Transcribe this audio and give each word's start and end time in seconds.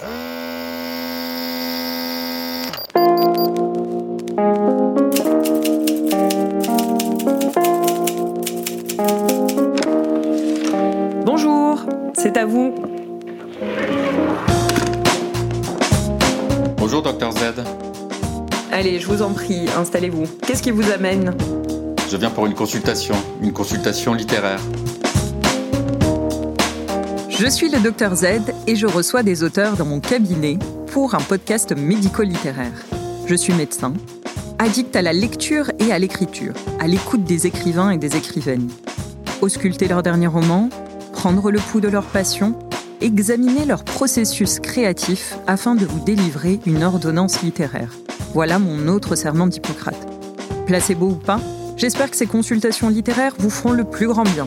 Bonjour, 0.00 0.16
c'est 12.14 12.38
à 12.38 12.46
vous. 12.46 12.74
Bonjour, 16.78 17.02
docteur 17.02 17.32
Z. 17.32 17.36
Allez, 18.72 19.00
je 19.00 19.06
vous 19.06 19.20
en 19.20 19.34
prie, 19.34 19.68
installez-vous. 19.76 20.24
Qu'est-ce 20.46 20.62
qui 20.62 20.70
vous 20.70 20.90
amène? 20.90 21.36
Je 22.10 22.16
viens 22.16 22.30
pour 22.30 22.46
une 22.46 22.54
consultation, 22.54 23.16
une 23.42 23.52
consultation 23.52 24.14
littéraire. 24.14 24.60
Je 27.42 27.46
suis 27.46 27.70
le 27.70 27.80
docteur 27.80 28.14
Z 28.16 28.26
et 28.66 28.76
je 28.76 28.86
reçois 28.86 29.22
des 29.22 29.42
auteurs 29.42 29.78
dans 29.78 29.86
mon 29.86 29.98
cabinet 29.98 30.58
pour 30.88 31.14
un 31.14 31.20
podcast 31.20 31.74
médico-littéraire. 31.74 32.84
Je 33.24 33.34
suis 33.34 33.54
médecin, 33.54 33.94
addict 34.58 34.94
à 34.94 35.00
la 35.00 35.14
lecture 35.14 35.70
et 35.78 35.90
à 35.90 35.98
l'écriture, 35.98 36.52
à 36.80 36.86
l'écoute 36.86 37.24
des 37.24 37.46
écrivains 37.46 37.92
et 37.92 37.96
des 37.96 38.14
écrivaines. 38.14 38.68
Ausculter 39.40 39.88
leurs 39.88 40.02
derniers 40.02 40.26
romans, 40.26 40.68
prendre 41.14 41.50
le 41.50 41.60
pouls 41.60 41.80
de 41.80 41.88
leur 41.88 42.04
passion, 42.04 42.58
examiner 43.00 43.64
leur 43.64 43.84
processus 43.84 44.60
créatif 44.60 45.38
afin 45.46 45.74
de 45.74 45.86
vous 45.86 46.04
délivrer 46.04 46.60
une 46.66 46.82
ordonnance 46.82 47.40
littéraire. 47.40 47.94
Voilà 48.34 48.58
mon 48.58 48.86
autre 48.86 49.14
serment 49.14 49.46
d'Hippocrate. 49.46 50.06
Placebo 50.66 51.06
ou 51.06 51.14
pas, 51.14 51.40
j'espère 51.78 52.10
que 52.10 52.18
ces 52.18 52.26
consultations 52.26 52.90
littéraires 52.90 53.32
vous 53.38 53.48
feront 53.48 53.72
le 53.72 53.84
plus 53.84 54.08
grand 54.08 54.24
bien. 54.24 54.46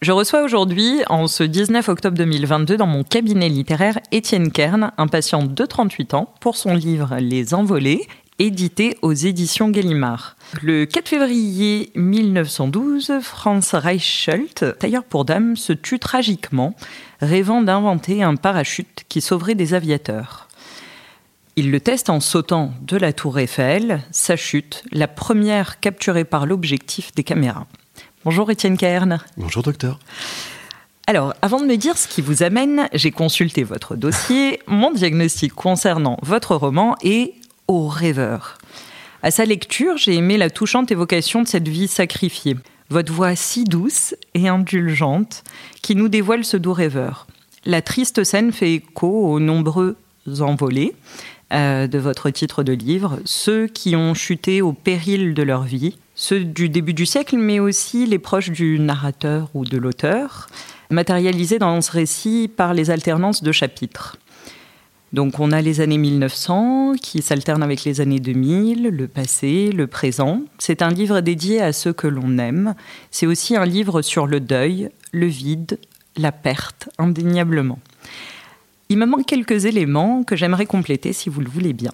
Je 0.00 0.12
reçois 0.12 0.42
aujourd'hui, 0.42 1.02
en 1.08 1.26
ce 1.26 1.42
19 1.42 1.88
octobre 1.88 2.16
2022, 2.16 2.76
dans 2.76 2.86
mon 2.86 3.02
cabinet 3.02 3.48
littéraire, 3.48 3.98
Étienne 4.12 4.52
Kern, 4.52 4.92
un 4.96 5.08
patient 5.08 5.42
de 5.42 5.66
38 5.66 6.14
ans, 6.14 6.32
pour 6.38 6.56
son 6.56 6.72
livre 6.74 7.16
Les 7.18 7.52
Envolés, 7.52 8.06
édité 8.38 8.96
aux 9.02 9.12
éditions 9.12 9.70
Gallimard. 9.70 10.36
Le 10.62 10.84
4 10.84 11.08
février 11.08 11.90
1912, 11.96 13.14
Franz 13.22 13.76
Reichelt, 13.76 14.78
tailleur 14.78 15.02
pour 15.02 15.24
dames, 15.24 15.56
se 15.56 15.72
tue 15.72 15.98
tragiquement, 15.98 16.76
rêvant 17.20 17.60
d'inventer 17.60 18.22
un 18.22 18.36
parachute 18.36 19.04
qui 19.08 19.20
sauverait 19.20 19.56
des 19.56 19.74
aviateurs. 19.74 20.46
Il 21.56 21.72
le 21.72 21.80
teste 21.80 22.08
en 22.08 22.20
sautant 22.20 22.72
de 22.82 22.96
la 22.96 23.12
tour 23.12 23.40
Eiffel, 23.40 24.02
sa 24.12 24.36
chute, 24.36 24.84
la 24.92 25.08
première 25.08 25.80
capturée 25.80 26.24
par 26.24 26.46
l'objectif 26.46 27.12
des 27.16 27.24
caméras. 27.24 27.66
Bonjour 28.24 28.50
Étienne 28.50 28.76
Kern. 28.76 29.20
Bonjour 29.36 29.62
docteur. 29.62 30.00
Alors, 31.06 31.34
avant 31.40 31.60
de 31.60 31.66
me 31.66 31.76
dire 31.76 31.96
ce 31.96 32.08
qui 32.08 32.20
vous 32.20 32.42
amène, 32.42 32.88
j'ai 32.92 33.12
consulté 33.12 33.62
votre 33.62 33.94
dossier, 33.94 34.60
mon 34.66 34.90
diagnostic 34.90 35.54
concernant 35.54 36.18
votre 36.22 36.56
roman 36.56 36.96
et 37.02 37.34
au 37.68 37.86
rêveur. 37.86 38.58
À 39.22 39.30
sa 39.30 39.44
lecture, 39.44 39.96
j'ai 39.96 40.16
aimé 40.16 40.36
la 40.36 40.50
touchante 40.50 40.90
évocation 40.90 41.42
de 41.42 41.48
cette 41.48 41.68
vie 41.68 41.86
sacrifiée. 41.86 42.56
Votre 42.90 43.12
voix 43.12 43.36
si 43.36 43.62
douce 43.62 44.16
et 44.34 44.48
indulgente 44.48 45.44
qui 45.80 45.94
nous 45.94 46.08
dévoile 46.08 46.44
ce 46.44 46.56
doux 46.56 46.72
rêveur. 46.72 47.28
La 47.64 47.82
triste 47.82 48.24
scène 48.24 48.50
fait 48.50 48.74
écho 48.74 49.28
aux 49.28 49.38
nombreux 49.38 49.96
envolés 50.40 50.92
euh, 51.52 51.86
de 51.86 51.98
votre 51.98 52.30
titre 52.30 52.64
de 52.64 52.72
livre, 52.72 53.20
ceux 53.24 53.68
qui 53.68 53.94
ont 53.94 54.12
chuté 54.14 54.60
au 54.60 54.72
péril 54.72 55.34
de 55.34 55.42
leur 55.42 55.62
vie, 55.62 55.96
ceux 56.18 56.44
du 56.44 56.68
début 56.68 56.94
du 56.94 57.06
siècle, 57.06 57.38
mais 57.38 57.60
aussi 57.60 58.04
les 58.04 58.18
proches 58.18 58.50
du 58.50 58.80
narrateur 58.80 59.50
ou 59.54 59.64
de 59.64 59.78
l'auteur, 59.78 60.48
matérialisés 60.90 61.60
dans 61.60 61.80
ce 61.80 61.92
récit 61.92 62.50
par 62.54 62.74
les 62.74 62.90
alternances 62.90 63.44
de 63.44 63.52
chapitres. 63.52 64.16
Donc 65.12 65.38
on 65.38 65.52
a 65.52 65.62
les 65.62 65.80
années 65.80 65.96
1900 65.96 66.94
qui 67.00 67.22
s'alternent 67.22 67.62
avec 67.62 67.84
les 67.84 68.00
années 68.00 68.18
2000, 68.18 68.88
le 68.88 69.06
passé, 69.06 69.70
le 69.70 69.86
présent. 69.86 70.42
C'est 70.58 70.82
un 70.82 70.90
livre 70.90 71.20
dédié 71.20 71.62
à 71.62 71.72
ceux 71.72 71.92
que 71.92 72.08
l'on 72.08 72.36
aime. 72.38 72.74
C'est 73.12 73.26
aussi 73.26 73.56
un 73.56 73.64
livre 73.64 74.02
sur 74.02 74.26
le 74.26 74.40
deuil, 74.40 74.90
le 75.12 75.26
vide, 75.26 75.78
la 76.16 76.32
perte, 76.32 76.88
indéniablement. 76.98 77.78
Il 78.88 78.98
me 78.98 79.06
manque 79.06 79.26
quelques 79.26 79.66
éléments 79.66 80.24
que 80.24 80.34
j'aimerais 80.34 80.66
compléter 80.66 81.12
si 81.12 81.30
vous 81.30 81.40
le 81.40 81.48
voulez 81.48 81.74
bien. 81.74 81.92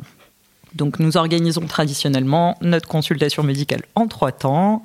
Donc 0.74 0.98
nous 0.98 1.16
organisons 1.16 1.66
traditionnellement 1.66 2.58
notre 2.60 2.88
consultation 2.88 3.42
médicale 3.42 3.82
en 3.94 4.06
trois 4.06 4.32
temps. 4.32 4.84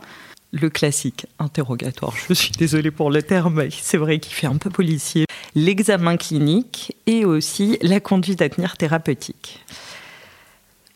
Le 0.52 0.72
classique 0.72 1.28
interrogatoire, 1.38 2.16
je 2.28 2.34
suis 2.34 2.52
désolée 2.52 2.90
pour 2.90 3.12
le 3.12 3.22
terme, 3.22 3.66
c'est 3.70 3.98
vrai 3.98 4.18
qu'il 4.18 4.34
fait 4.34 4.48
un 4.48 4.58
peu 4.58 4.72
policier. 4.72 5.26
L'examen 5.54 6.18
clinique 6.18 6.96
et 7.06 7.24
aussi 7.24 7.78
la 7.84 8.00
conduite 8.00 8.42
à 8.42 8.50
tenir 8.50 8.76
thérapeutique. 8.76 9.64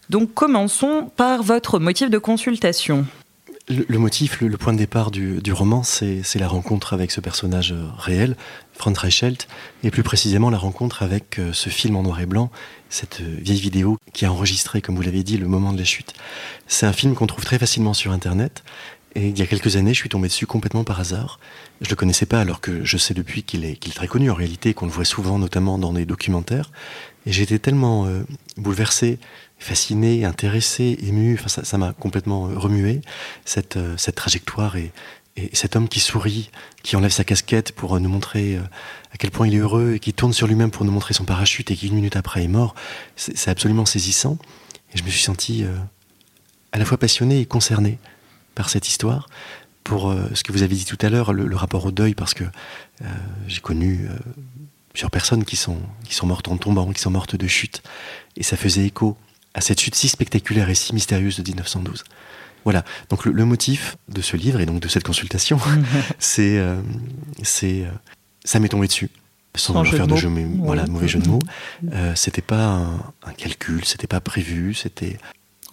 Donc 0.10 0.34
commençons 0.34 1.12
par 1.16 1.44
votre 1.44 1.78
motif 1.78 2.10
de 2.10 2.18
consultation. 2.18 3.06
Le, 3.70 3.98
motif, 3.98 4.42
le, 4.42 4.58
point 4.58 4.74
de 4.74 4.78
départ 4.78 5.10
du, 5.10 5.42
du 5.42 5.54
roman, 5.54 5.84
c'est 5.84 6.36
la 6.36 6.50
rencontre 6.50 6.94
avec 6.94 7.12
ce 7.12 7.22
personnage 7.22 7.74
réel, 7.98 8.36
Franz 8.74 9.00
Reichelt, 9.00 9.48
et 9.84 9.92
plus 9.92 10.04
précisément 10.04 10.50
la 10.50 10.58
rencontre 10.58 11.02
avec 11.02 11.40
ce 11.54 11.70
film 11.70 11.96
en 11.96 12.04
noir 12.04 12.20
et 12.20 12.26
blanc, 12.26 12.52
cette 12.90 13.22
vieille 13.22 13.62
vidéo 13.62 13.98
qui 14.12 14.26
a 14.26 14.32
enregistré, 14.32 14.82
comme 14.82 14.96
vous 14.96 15.02
l'avez 15.02 15.24
dit, 15.24 15.38
le 15.38 15.48
moment 15.48 15.72
de 15.72 15.78
la 15.78 15.86
chute. 15.86 16.14
C'est 16.68 16.86
un 16.86 16.94
film 16.94 17.16
qu'on 17.16 17.26
trouve 17.26 17.46
très 17.46 17.58
facilement 17.58 17.94
sur 17.94 18.12
Internet, 18.12 18.64
et 19.16 19.28
il 19.28 19.38
y 19.38 19.42
a 19.44 19.48
quelques 19.48 19.76
années, 19.76 19.94
je 19.94 20.00
suis 20.00 20.10
tombé 20.10 20.28
dessus 20.28 20.48
complètement 20.48 20.84
par 20.84 21.00
hasard. 21.00 21.40
Je 21.82 21.90
le 21.90 21.96
connaissais 21.96 22.26
pas, 22.26 22.42
alors 22.42 22.62
que 22.62 22.84
je 22.84 22.98
sais 22.98 23.14
depuis 23.14 23.44
qu'il 23.44 23.64
est, 23.64 23.76
qu 23.76 23.90
est, 23.90 23.94
très 23.94 24.08
connu 24.08 24.32
en 24.32 24.34
réalité, 24.34 24.74
qu'on 24.74 24.88
le 24.88 24.92
voit 24.92 25.06
souvent, 25.06 25.38
notamment 25.38 25.78
dans 25.78 25.94
des 25.94 26.06
documentaires. 26.06 26.72
Et 27.28 27.32
j'étais 27.32 27.60
tellement 27.60 28.08
euh, 28.08 28.24
bouleversé, 28.58 29.20
fasciné, 29.60 30.26
intéressé, 30.26 30.98
ému. 31.04 31.38
Enfin, 31.40 31.62
ça 31.64 31.78
m'a 31.78 31.94
complètement 31.94 32.44
remué 32.56 33.02
cette, 33.46 33.78
euh, 33.78 33.96
cette 33.98 34.16
trajectoire 34.16 34.78
et, 34.78 34.92
et, 35.38 35.52
cet 35.54 35.76
homme 35.76 35.88
qui 35.88 36.00
sourit, 36.00 36.50
qui 36.82 36.96
enlève 36.96 37.12
sa 37.12 37.24
casquette 37.24 37.72
pour 37.72 38.00
nous 38.00 38.10
montrer 38.10 38.56
euh, 38.56 38.62
à 39.12 39.18
quel 39.18 39.30
point 39.30 39.48
il 39.48 39.54
est 39.54 39.60
heureux 39.60 39.94
et 39.94 40.00
qui 40.00 40.14
tourne 40.14 40.34
sur 40.34 40.48
lui-même 40.48 40.72
pour 40.72 40.86
nous 40.86 40.92
montrer 40.92 41.14
son 41.14 41.24
parachute 41.24 41.70
et 41.70 41.76
qui 41.76 41.88
une 41.88 41.96
minute 41.96 42.16
après 42.16 42.44
est 42.44 42.48
mort. 42.48 42.74
C'est 43.16 43.52
absolument 43.52 43.86
saisissant. 43.86 44.40
Et 44.96 44.98
je 44.98 45.04
me 45.04 45.10
suis 45.10 45.22
senti 45.24 45.66
à 46.72 46.78
la 46.78 46.86
fois 46.86 47.00
passionné 47.00 47.40
et 47.40 47.46
concerné 47.48 47.98
par 48.56 48.70
cette 48.70 48.88
histoire, 48.88 49.30
pour 49.84 50.10
euh, 50.10 50.30
ce 50.34 50.44
que 50.44 50.52
vous 50.52 50.64
avez 50.64 50.76
dit 50.76 50.86
tout 50.86 50.98
à 51.02 51.10
l'heure, 51.10 51.34
le, 51.34 51.46
le, 51.46 51.56
rapport 51.56 51.86
au 51.86 51.92
deuil, 51.92 52.14
parce 52.14 52.34
que 52.34 52.44
euh, 52.44 53.06
j'ai 53.48 53.62
connu 53.62 54.08
euh, 54.10 54.16
plusieurs 54.94 55.12
personnes 55.12 55.44
qui 55.44 55.56
sont, 55.56 55.80
qui 56.04 56.14
sont 56.14 56.28
mortes 56.28 56.48
en 56.48 56.58
tombant, 56.58 56.92
qui 56.92 57.02
sont 57.02 57.12
mortes 57.12 57.36
de 57.36 57.48
chute, 57.48 57.82
et 58.38 58.44
ça 58.44 58.58
faisait 58.58 58.86
écho 58.86 59.18
à 59.54 59.62
cette 59.62 59.80
chute 59.80 59.96
si 59.96 60.10
spectaculaire 60.10 60.70
et 60.70 60.76
si 60.76 60.94
mystérieuse 60.94 61.38
de 61.38 61.44
1912. 61.44 62.04
Voilà, 62.64 62.86
donc 63.10 63.26
le, 63.26 63.34
le 63.34 63.46
motif 63.46 63.98
de 64.08 64.22
ce 64.22 64.38
livre 64.38 64.62
et 64.62 64.66
donc 64.66 64.80
de 64.80 64.88
cette 64.88 65.04
consultation, 65.04 65.60
c'est, 66.20 66.64
c'est, 67.44 67.86
ça 68.46 68.60
m'est 68.60 68.70
tombé 68.70 68.88
dessus 68.88 69.10
sans 69.56 69.84
faire 69.84 70.08
de, 70.08 70.16
jeu, 70.16 70.30
mais, 70.30 70.46
oui. 70.46 70.58
voilà, 70.58 70.86
mauvais 70.88 71.08
jeu 71.08 71.20
de 71.20 71.28
mots. 71.28 71.40
Euh, 71.92 72.14
c'était 72.16 72.42
pas 72.42 72.66
un, 72.66 72.98
un 73.24 73.34
calcul, 73.38 73.86
c'était 73.86 74.08
pas 74.08 74.20
prévu, 74.20 74.74
c'était 74.74 75.18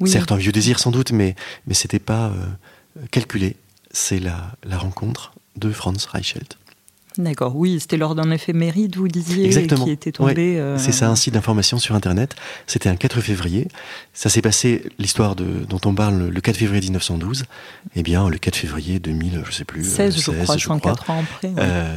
oui. 0.00 0.10
certes 0.10 0.32
un 0.32 0.36
vieux 0.36 0.52
désir 0.52 0.78
sans 0.78 0.90
doute, 0.90 1.12
mais 1.12 1.34
mais 1.66 1.74
c'était 1.74 1.98
pas 1.98 2.26
euh, 2.26 2.46
calculé. 3.10 3.56
C'est 3.92 4.20
la, 4.20 4.52
la 4.64 4.78
rencontre 4.78 5.32
de 5.56 5.70
Franz 5.72 6.06
Reichelt. 6.10 6.56
D'accord, 7.18 7.56
oui, 7.56 7.80
c'était 7.80 7.96
lors 7.96 8.14
d'un 8.14 8.30
éphéméride, 8.30 8.96
vous 8.96 9.08
disiez, 9.08 9.44
Exactement. 9.44 9.84
qui 9.84 9.90
était 9.90 10.12
tombé. 10.12 10.54
Ouais. 10.54 10.60
Euh... 10.60 10.78
C'est 10.78 10.92
ça, 10.92 11.08
un 11.08 11.16
site 11.16 11.34
d'information 11.34 11.78
sur 11.78 11.96
Internet. 11.96 12.36
C'était 12.68 12.88
un 12.88 12.94
4 12.94 13.20
février. 13.20 13.66
Ça 14.14 14.30
s'est 14.30 14.40
passé, 14.42 14.84
l'histoire 14.98 15.34
dont 15.34 15.80
on 15.84 15.94
parle, 15.94 16.28
le 16.28 16.40
4 16.40 16.56
février 16.56 16.82
1912. 16.82 17.44
Eh 17.96 18.02
bien, 18.04 18.28
le 18.28 18.38
4 18.38 18.54
février 18.56 19.00
2000, 19.00 19.42
je 19.44 19.50
sais 19.52 19.64
plus. 19.64 19.84
16, 19.84 20.14
16 20.14 20.24
je 20.24 20.42
crois, 20.42 20.56
je 20.56 20.64
104 20.66 21.02
crois. 21.02 21.14
ans 21.16 21.20
après. 21.20 21.48
Ouais. 21.48 21.54
Euh, 21.58 21.96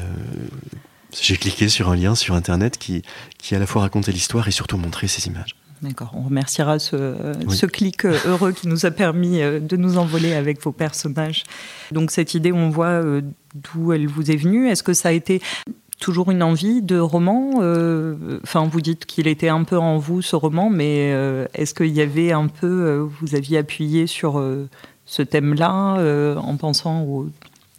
j'ai 1.22 1.38
cliqué 1.38 1.70
sur 1.70 1.90
un 1.90 1.96
lien 1.96 2.16
sur 2.16 2.34
Internet 2.34 2.79
qui, 2.79 3.03
qui 3.38 3.56
à 3.56 3.59
la 3.59 3.67
fois 3.67 3.84
racontait 3.84 4.12
l'histoire 4.12 4.47
et 4.47 4.52
surtout 4.52 4.78
montrait 4.78 5.08
ces 5.08 5.28
images. 5.28 5.56
D'accord, 5.84 6.12
on 6.14 6.22
remerciera 6.22 6.80
ce, 6.80 7.14
oui. 7.46 7.56
ce, 7.56 7.66
clic 7.66 8.06
heureux 8.06 8.53
qui 8.53 8.70
nous 8.70 8.85
a 8.85 8.91
permis 8.91 9.41
euh, 9.41 9.59
de 9.59 9.76
nous 9.76 9.97
envoler 9.97 10.34
avec 10.34 10.62
vos 10.62 10.72
personnages. 10.72 11.44
Donc 11.91 12.09
cette 12.09 12.34
idée, 12.34 12.53
on 12.53 12.70
voit 12.70 12.88
euh, 12.88 13.22
d'où 13.53 13.91
elle 13.91 14.08
vous 14.08 14.32
est 14.32 14.38
venue. 14.38 14.70
Est-ce 14.70 14.82
que 14.82 14.94
ça 14.94 15.09
a 15.09 15.12
été 15.12 15.41
toujours 16.03 16.32
une 16.32 16.44
envie 16.44 16.82
de 16.82 17.00
roman 17.00 17.62
euh, 17.62 18.40
Enfin, 18.44 18.68
vous 18.68 18.82
dites 18.82 19.06
qu'il 19.06 19.26
était 19.28 19.47
un 19.47 19.64
peu 19.64 19.78
en 19.78 19.97
vous, 19.97 20.22
ce 20.22 20.35
roman, 20.35 20.70
mais 20.70 21.12
euh, 21.14 21.46
est-ce 21.53 21.74
qu'il 21.74 21.94
y 21.94 22.02
avait 22.02 22.34
un 22.34 22.47
peu, 22.47 22.68
euh, 22.68 23.08
vous 23.22 23.36
aviez 23.36 23.58
appuyé 23.58 24.06
sur 24.06 24.44
ce 25.06 25.22
thème-là 25.22 26.36
en 26.38 26.58
pensant 26.58 27.03
aux 27.03 27.29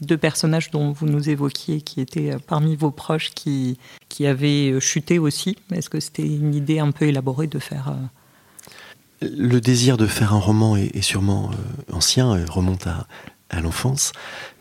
deux 0.01 0.17
personnages 0.19 0.71
dont 0.71 0.93
vous 0.93 1.07
nous 1.07 1.29
évoquiez, 1.29 1.81
qui 1.81 2.01
étaient 2.01 2.37
parmi 2.47 2.77
vos 2.77 2.91
proches, 2.91 3.31
qui, 3.31 3.79
qui 4.09 4.27
avaient 4.27 4.79
chuté 4.81 5.19
aussi. 5.19 5.57
Est-ce 5.73 5.89
que 5.89 6.01
c'était 6.01 6.27
une 6.27 6.55
idée 6.55 6.79
un 6.79 6.91
peu 6.91 7.07
élaborée 7.07 7.47
de 7.47 7.59
faire 7.59 7.89
euh... 7.89 9.27
Le 9.27 9.61
désir 9.61 9.97
de 9.97 10.07
faire 10.07 10.35
un 10.35 10.39
roman 10.39 10.77
est, 10.77 11.01
sûrement 11.01 11.51
euh, 11.53 11.95
ancien, 11.95 12.45
remonte 12.47 12.87
à, 12.87 13.07
à 13.55 13.61
l'enfance. 13.61 14.13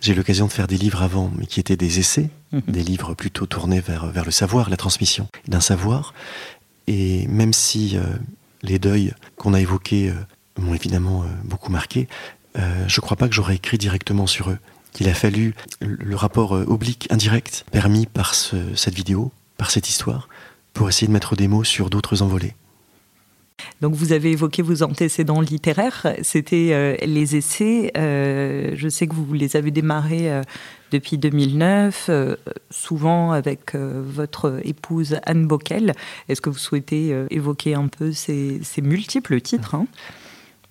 J'ai 0.01 0.13
eu 0.13 0.15
l'occasion 0.15 0.47
de 0.47 0.51
faire 0.51 0.67
des 0.67 0.77
livres 0.77 1.01
avant, 1.01 1.31
mais 1.37 1.45
qui 1.45 1.59
étaient 1.59 1.75
des 1.75 1.99
essais, 1.99 2.29
mhm. 2.51 2.61
des 2.67 2.83
livres 2.83 3.13
plutôt 3.13 3.45
tournés 3.45 3.79
vers, 3.79 4.07
vers 4.07 4.25
le 4.25 4.31
savoir, 4.31 4.69
la 4.69 4.77
transmission 4.77 5.27
d'un 5.47 5.61
savoir. 5.61 6.13
Et 6.87 7.27
même 7.27 7.53
si 7.53 7.97
euh, 7.97 8.03
les 8.61 8.79
deuils 8.79 9.13
qu'on 9.37 9.53
a 9.53 9.59
évoqués 9.59 10.09
euh, 10.09 10.61
m'ont 10.61 10.73
évidemment 10.73 11.23
euh, 11.23 11.25
beaucoup 11.43 11.71
marqué, 11.71 12.07
je 12.55 12.99
ne 12.99 13.01
crois 13.01 13.17
pas 13.17 13.27
que 13.27 13.33
j'aurais 13.33 13.55
écrit 13.55 13.79
directement 13.79 14.27
sur 14.27 14.51
eux. 14.51 14.59
Il 14.99 15.09
a 15.09 15.13
fallu 15.13 15.55
le 15.81 16.15
rapport 16.15 16.51
oblique, 16.51 17.07
indirect, 17.11 17.65
permis 17.71 18.05
par 18.05 18.35
cette 18.35 18.93
vidéo, 18.93 19.31
par 19.57 19.71
cette 19.71 19.89
histoire, 19.89 20.29
pour 20.73 20.87
essayer 20.89 21.07
de 21.07 21.13
mettre 21.13 21.35
des 21.35 21.47
mots 21.47 21.63
sur 21.63 21.89
d'autres 21.89 22.21
envolées. 22.21 22.53
Donc 23.81 23.93
vous 23.95 24.13
avez 24.13 24.31
évoqué 24.31 24.61
vos 24.61 24.83
antécédents 24.83 25.41
littéraires, 25.41 26.15
c'était 26.21 26.69
euh, 26.71 26.95
les 27.05 27.35
essais. 27.35 27.91
Euh, 27.97 28.71
je 28.75 28.89
sais 28.89 29.07
que 29.07 29.13
vous 29.13 29.33
les 29.33 29.55
avez 29.55 29.71
démarrés 29.71 30.31
euh, 30.31 30.41
depuis 30.91 31.17
2009, 31.17 32.09
souvent 32.69 33.31
avec 33.31 33.73
votre 33.75 34.61
épouse 34.63 35.17
Anne 35.25 35.47
Bockel. 35.47 35.93
Est-ce 36.29 36.39
que 36.39 36.51
vous 36.51 36.57
souhaitez 36.59 37.15
évoquer 37.31 37.73
un 37.73 37.87
peu 37.87 38.11
ces, 38.11 38.61
multiples 38.81 39.41
titres 39.41 39.73
hein? 39.73 39.87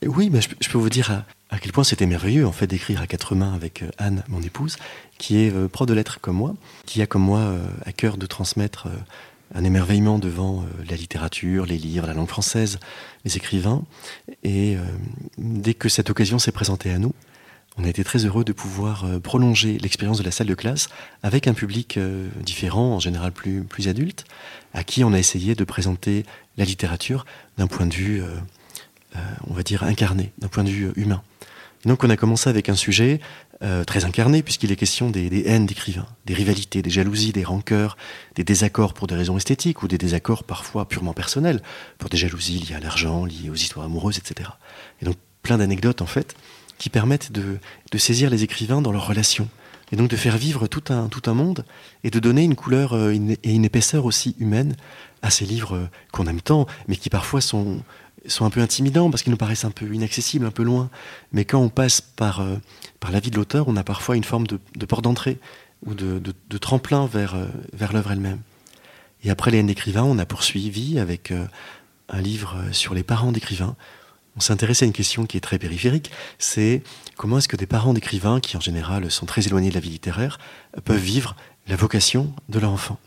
Oui, 0.07 0.31
mais 0.31 0.41
je, 0.41 0.69
peux 0.71 0.79
vous 0.79 0.91
dire 0.91 1.25
à, 1.53 1.59
quel 1.59 1.71
point 1.73 1.85
c'était 1.85 2.07
merveilleux 2.07 2.47
en 2.47 2.53
fait 2.53 2.67
d'écrire 2.67 3.01
à 3.01 3.07
quatre 3.07 3.35
mains 3.35 3.55
avec 3.55 3.85
Anne, 3.99 4.25
mon 4.29 4.43
épouse, 4.43 4.77
qui 5.19 5.39
est 5.39 5.53
pro 5.69 5.87
de 5.87 5.95
lettres 5.95 6.19
comme 6.21 6.37
moi, 6.37 6.55
qui 6.87 7.03
a 7.03 7.07
comme 7.07 7.23
moi 7.23 7.55
à 7.85 7.93
cœur 7.93 8.17
de 8.17 8.27
transmettre 8.27 8.89
un 9.55 9.65
émerveillement 9.65 10.19
devant 10.19 10.63
euh, 10.63 10.85
la 10.89 10.97
littérature, 10.97 11.67
les 11.67 11.79
livres, 11.79 12.07
la 12.07 12.15
langue 12.15 12.29
française, 12.29 12.79
les 13.25 13.37
écrivains. 13.37 13.83
Et 14.43 14.77
euh, 14.77 14.81
dès 15.39 15.75
que 15.75 15.89
cette 15.89 16.11
occasion 16.11 16.39
s'est 16.39 16.53
présentée 16.53 16.91
à 16.91 16.99
nous, 16.99 17.15
on 17.79 17.85
a 17.85 17.89
été 17.89 18.05
très 18.05 18.25
heureux 18.25 18.45
de 18.45 18.53
pouvoir 18.53 19.05
euh, 19.05 19.19
prolonger 19.19 19.79
l'expérience 19.79 20.19
de 20.19 20.25
la 20.25 20.31
salle 20.31 20.47
de 20.47 20.55
classe 20.55 20.89
avec 21.23 21.47
un 21.47 21.55
public 21.55 21.99
différent, 22.41 22.95
en 22.95 23.01
général 23.01 23.33
plus, 23.33 23.63
plus 23.63 23.89
adulte, 23.89 24.25
à 24.75 24.85
qui 24.85 25.05
on 25.05 25.13
a 25.13 25.19
essayé 25.19 25.55
de 25.55 25.65
présenter 25.65 26.25
la 26.57 26.65
littérature 26.65 27.25
d'un 27.59 27.67
point 27.67 27.87
de 27.87 27.95
vue, 27.95 28.23
on 29.49 29.55
va 29.55 29.63
dire, 29.63 29.83
incarné, 29.85 30.33
d'un 30.39 30.49
point 30.49 30.65
de 30.65 30.71
vue 30.71 30.93
humain. 30.97 31.23
Donc 31.84 32.05
on 32.05 32.11
a 32.11 32.17
commencé 32.17 32.49
avec 32.49 32.69
un 32.69 32.75
sujet 32.75 33.20
euh, 33.62 33.84
très 33.84 34.05
incarné, 34.05 34.43
puisqu'il 34.43 34.70
est 34.70 34.76
question 34.76 35.11
des, 35.11 35.44
haines 35.46 35.67
d'écrivains, 35.67 36.06
des 36.26 36.34
rivalités, 36.34 36.82
des 36.82 36.90
jalousies, 36.90 37.32
des 37.32 37.44
rancœurs, 37.44 37.96
des 38.34 38.44
désaccords 38.44 38.94
pour 38.94 39.06
des 39.06 39.14
raisons 39.14 39.37
esthétiques 39.37 39.82
ou 39.82 39.88
des 39.88 39.99
désaccords 39.99 40.44
parfois 40.44 40.87
purement 40.88 41.12
personnels, 41.12 41.62
pour 41.99 42.08
des 42.08 42.17
jalousies 42.17 42.58
liées 42.58 42.75
à 42.76 42.81
l'argent, 42.81 43.25
liées 43.25 43.50
aux 43.50 43.55
histoires 43.55 43.87
amoureuses, 43.87 44.19
etc. 44.19 44.50
Et 45.00 45.05
donc 45.05 45.17
plein 45.43 45.58
d'anecdotes 45.58 46.02
en 46.02 46.06
fait 46.06 46.37
qui 46.79 46.88
permettent 46.88 47.32
de, 47.32 47.58
saisir 47.99 48.31
les 48.31 48.43
écrivains 48.43 48.82
dans 48.82 48.93
leurs 48.93 49.06
relations 49.06 49.49
et 49.93 49.96
donc 49.96 50.08
de 50.08 50.17
faire 50.17 50.37
vivre 50.37 50.67
tout 50.67 50.84
un, 50.88 51.08
tout 51.08 51.31
un 51.31 51.34
monde 51.34 51.64
et 52.02 52.11
de 52.11 52.19
donner 52.19 52.43
une 52.44 52.56
couleur 52.56 52.94
euh, 52.94 53.12
et 53.12 53.52
une 53.52 53.64
épaisseur 53.64 54.05
aussi 54.05 54.34
humaine 54.38 54.76
à 55.20 55.31
ces 55.31 55.44
livres 55.44 55.88
qu'on 56.12 56.26
aime 56.26 56.40
tant, 56.40 56.67
mais 56.88 56.96
qui 56.96 57.11
parfois 57.11 57.40
sont, 57.40 57.82
sont 58.27 58.45
un 58.45 58.51
peu 58.51 58.61
intimidants 58.61 59.11
parce 59.11 59.23
qu'ils 59.23 59.31
nous 59.31 59.37
paraissent 59.39 59.65
un 59.65 59.71
peu 59.71 59.93
inaccessibles, 59.93 60.47
un 60.47 60.51
peu 60.51 60.63
loin. 60.63 60.91
Mais 61.33 61.45
quand 61.45 61.59
on 61.59 61.69
passe 61.69 62.01
par, 62.01 62.41
euh, 62.41 62.57
par 63.01 63.11
la 63.11 63.21
vie 63.21 63.31
de 63.31 63.37
l'auteur, 63.37 63.69
on 63.69 63.77
a 63.77 63.85
parfois 63.85 64.17
une 64.17 64.25
forme 64.25 64.47
de, 64.47 64.61
de 64.77 64.87
porte 64.87 65.03
d'entrée 65.03 65.39
ou 65.85 65.95
de, 65.95 66.21
de, 66.21 66.59
tremplin 66.59 67.07
vers, 67.07 67.35
euh, 67.35 67.47
vers 67.73 67.93
l'œuvre 67.93 68.13
elle-même. 68.13 68.41
Et 69.25 69.31
après 69.31 69.51
les 69.51 69.59
haines 69.59 69.67
d'écrivains, 69.67 70.05
on 70.05 70.19
a 70.19 70.27
poursuivi 70.27 70.99
avec 70.99 71.31
euh, 71.31 71.47
un 72.09 72.21
livre 72.21 72.57
sur 72.73 72.95
les 72.95 73.03
parents 73.03 73.33
d'écrivains. 73.33 73.77
On 74.37 74.41
s'intéressait 74.41 74.85
à 74.85 74.87
une 74.87 74.93
question 74.93 75.27
qui 75.27 75.37
est 75.37 75.41
très 75.41 75.59
périphérique, 75.59 76.11
c'est 76.39 76.83
comment 77.17 77.39
est-ce 77.39 77.49
que 77.49 77.57
des 77.57 77.67
parents 77.67 77.93
d'écrivains, 77.93 78.41
qui 78.41 78.57
en 78.57 78.61
général 78.61 79.11
sont 79.11 79.27
très 79.27 79.47
éloignés 79.47 79.69
de 79.69 79.75
la 79.75 79.81
vie 79.81 79.91
littéraire, 79.91 80.39
peuvent 80.85 80.97
vivre 80.97 81.37
la 81.67 81.77
vocation 81.77 82.33
de 82.49 82.59
leur 82.59 82.71
enfant. 82.71 82.99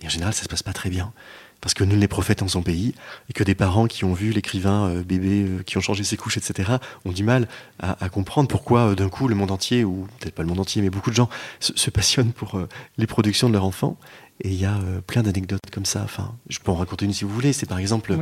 Et 0.00 0.06
en 0.06 0.08
général, 0.08 0.32
ça 0.32 0.42
se 0.42 0.48
passe 0.48 0.62
pas 0.62 0.72
très 0.72 0.88
bien 0.88 1.12
parce 1.60 1.74
que 1.74 1.84
nul 1.84 1.98
n'est 1.98 2.08
prophète 2.08 2.42
en 2.42 2.48
son 2.48 2.62
pays, 2.62 2.94
et 3.28 3.32
que 3.32 3.44
des 3.44 3.54
parents 3.54 3.86
qui 3.86 4.04
ont 4.04 4.14
vu 4.14 4.30
l'écrivain 4.30 4.88
euh, 4.88 5.02
bébé, 5.02 5.44
euh, 5.46 5.62
qui 5.62 5.76
ont 5.76 5.80
changé 5.80 6.04
ses 6.04 6.16
couches, 6.16 6.36
etc., 6.36 6.72
ont 7.04 7.12
du 7.12 7.22
mal 7.22 7.48
à, 7.78 8.08
comprendre 8.08 8.48
pourquoi 8.48 8.90
euh, 8.90 8.94
d'un 8.94 9.08
coup 9.08 9.28
le 9.28 9.34
monde 9.34 9.50
entier, 9.50 9.84
ou 9.84 10.06
peut-être 10.18 10.34
pas 10.34 10.42
le 10.42 10.48
monde 10.48 10.60
entier, 10.60 10.82
mais 10.82 10.90
beaucoup 10.90 11.10
de 11.10 11.16
gens 11.16 11.28
se, 11.60 11.90
passionnent 11.90 12.32
pour 12.32 12.60
les 12.98 13.06
productions 13.06 13.48
de 13.48 13.54
leur 13.54 13.64
enfant. 13.64 13.98
Et 14.42 14.48
il 14.48 14.60
y 14.60 14.64
a 14.64 14.78
plein 15.06 15.22
d'anecdotes 15.22 15.70
comme 15.72 15.84
ça. 15.84 16.02
Enfin, 16.04 16.34
je 16.48 16.60
peux 16.60 16.70
en 16.70 16.76
raconter 16.76 17.04
une 17.04 17.12
si 17.12 17.24
vous 17.24 17.30
voulez. 17.30 17.52
C'est 17.52 17.66
par 17.66 17.78
exemple 17.78 18.16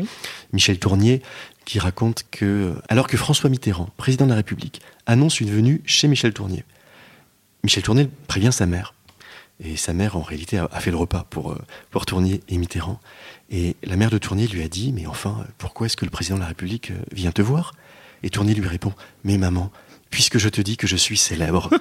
Michel 0.53 0.79
Tournier 0.79 1.23
qui 1.65 1.79
raconte 1.79 2.25
que, 2.31 2.75
alors 2.89 3.07
que 3.07 3.17
François 3.17 3.51
Mitterrand, 3.51 3.91
président 3.99 4.25
de 4.25 4.31
la 4.31 4.37
République, 4.37 4.81
annonce 5.07 5.41
une 5.41 5.51
venue 5.51 5.83
chez 5.85 6.09
Michel 6.09 6.33
Tournier, 6.33 6.65
Michel 7.63 7.83
Tournier 7.83 8.09
prévient 8.27 8.53
sa 8.53 8.67
mère 8.67 8.95
et 9.61 9.77
sa 9.77 9.93
mère, 9.93 10.17
en 10.17 10.23
réalité, 10.23 10.59
a, 10.59 10.69
fait 10.81 10.91
le 10.91 10.97
repas 10.97 11.27
pour, 11.31 11.53
euh, 11.53 11.59
pour 11.91 12.07
Tournier 12.07 12.43
et 12.49 12.59
Mitterrand. 12.59 13.01
Et 13.51 13.75
la 13.83 13.97
mère 13.97 14.11
de 14.11 14.19
Tournier 14.19 14.47
lui 14.47 14.63
a 14.63 14.69
dit 14.69 14.93
Mais 14.93 15.07
enfin, 15.07 15.45
pourquoi 15.59 15.87
est-ce 15.87 15.97
que 15.97 16.05
le 16.05 16.11
président 16.11 16.37
de 16.37 16.43
la 16.43 16.47
République 16.47 16.93
euh, 16.93 16.99
vient 17.13 17.33
te 17.33 17.43
voir? 17.43 17.73
Et 18.23 18.31
Tournier 18.31 18.55
lui 18.55 18.69
répond 18.69 18.93
Mais 19.25 19.37
maman, 19.37 19.73
puisque 20.11 20.39
je 20.39 20.49
te 20.49 20.61
dis 20.61 20.77
que 20.77 20.87
je 20.87 20.97
suis 20.97 21.17
célèbre. 21.17 21.71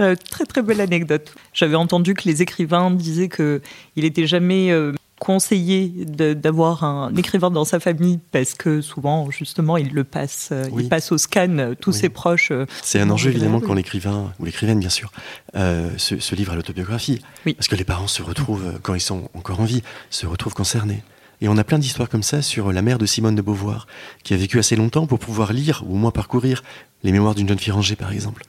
Euh, 0.00 0.16
très 0.16 0.46
très 0.46 0.62
belle 0.62 0.80
anecdote. 0.80 1.32
J'avais 1.52 1.76
entendu 1.76 2.14
que 2.14 2.22
les 2.24 2.42
écrivains 2.42 2.90
disaient 2.90 3.28
qu'il 3.28 3.60
n'était 3.96 4.26
jamais 4.26 4.72
conseillé 5.20 5.92
d'avoir 6.06 6.82
un 6.82 7.14
écrivain 7.14 7.50
dans 7.50 7.66
sa 7.66 7.78
famille 7.78 8.18
parce 8.32 8.54
que 8.54 8.80
souvent, 8.80 9.30
justement, 9.30 9.76
il 9.76 9.92
le 9.92 10.02
passe, 10.02 10.48
euh, 10.50 10.64
il 10.76 10.88
passe 10.88 11.12
au 11.12 11.18
scan 11.18 11.58
euh, 11.58 11.74
tous 11.78 11.92
ses 11.92 12.08
proches. 12.08 12.50
Euh, 12.50 12.66
C'est 12.82 12.98
un 12.98 13.10
enjeu 13.10 13.30
évidemment 13.30 13.60
quand 13.60 13.74
l'écrivain 13.74 14.32
ou 14.40 14.46
l'écrivaine, 14.46 14.80
bien 14.80 14.88
sûr, 14.88 15.12
se, 15.54 16.34
livre 16.34 16.52
à 16.52 16.56
l'autobiographie, 16.56 17.20
parce 17.44 17.68
que 17.68 17.76
les 17.76 17.84
parents 17.84 18.08
se 18.08 18.22
retrouvent 18.22 18.80
quand 18.82 18.94
ils 18.94 19.00
sont 19.00 19.28
encore 19.34 19.60
en 19.60 19.64
vie, 19.64 19.82
se 20.08 20.26
retrouvent 20.26 20.54
concernés. 20.54 21.04
Et 21.42 21.48
on 21.48 21.56
a 21.58 21.64
plein 21.64 21.78
d'histoires 21.78 22.08
comme 22.08 22.22
ça 22.22 22.42
sur 22.42 22.72
la 22.72 22.82
mère 22.82 22.98
de 22.98 23.06
Simone 23.06 23.34
de 23.34 23.42
Beauvoir, 23.42 23.86
qui 24.24 24.34
a 24.34 24.36
vécu 24.36 24.58
assez 24.58 24.74
longtemps 24.74 25.06
pour 25.06 25.18
pouvoir 25.18 25.52
lire 25.52 25.84
ou 25.86 25.94
au 25.94 25.96
moins 25.96 26.10
parcourir 26.10 26.62
les 27.02 27.12
mémoires 27.12 27.34
d'une 27.34 27.48
jeune 27.48 27.58
fille 27.58 27.72
rangée, 27.72 27.96
par 27.96 28.12
exemple. 28.12 28.42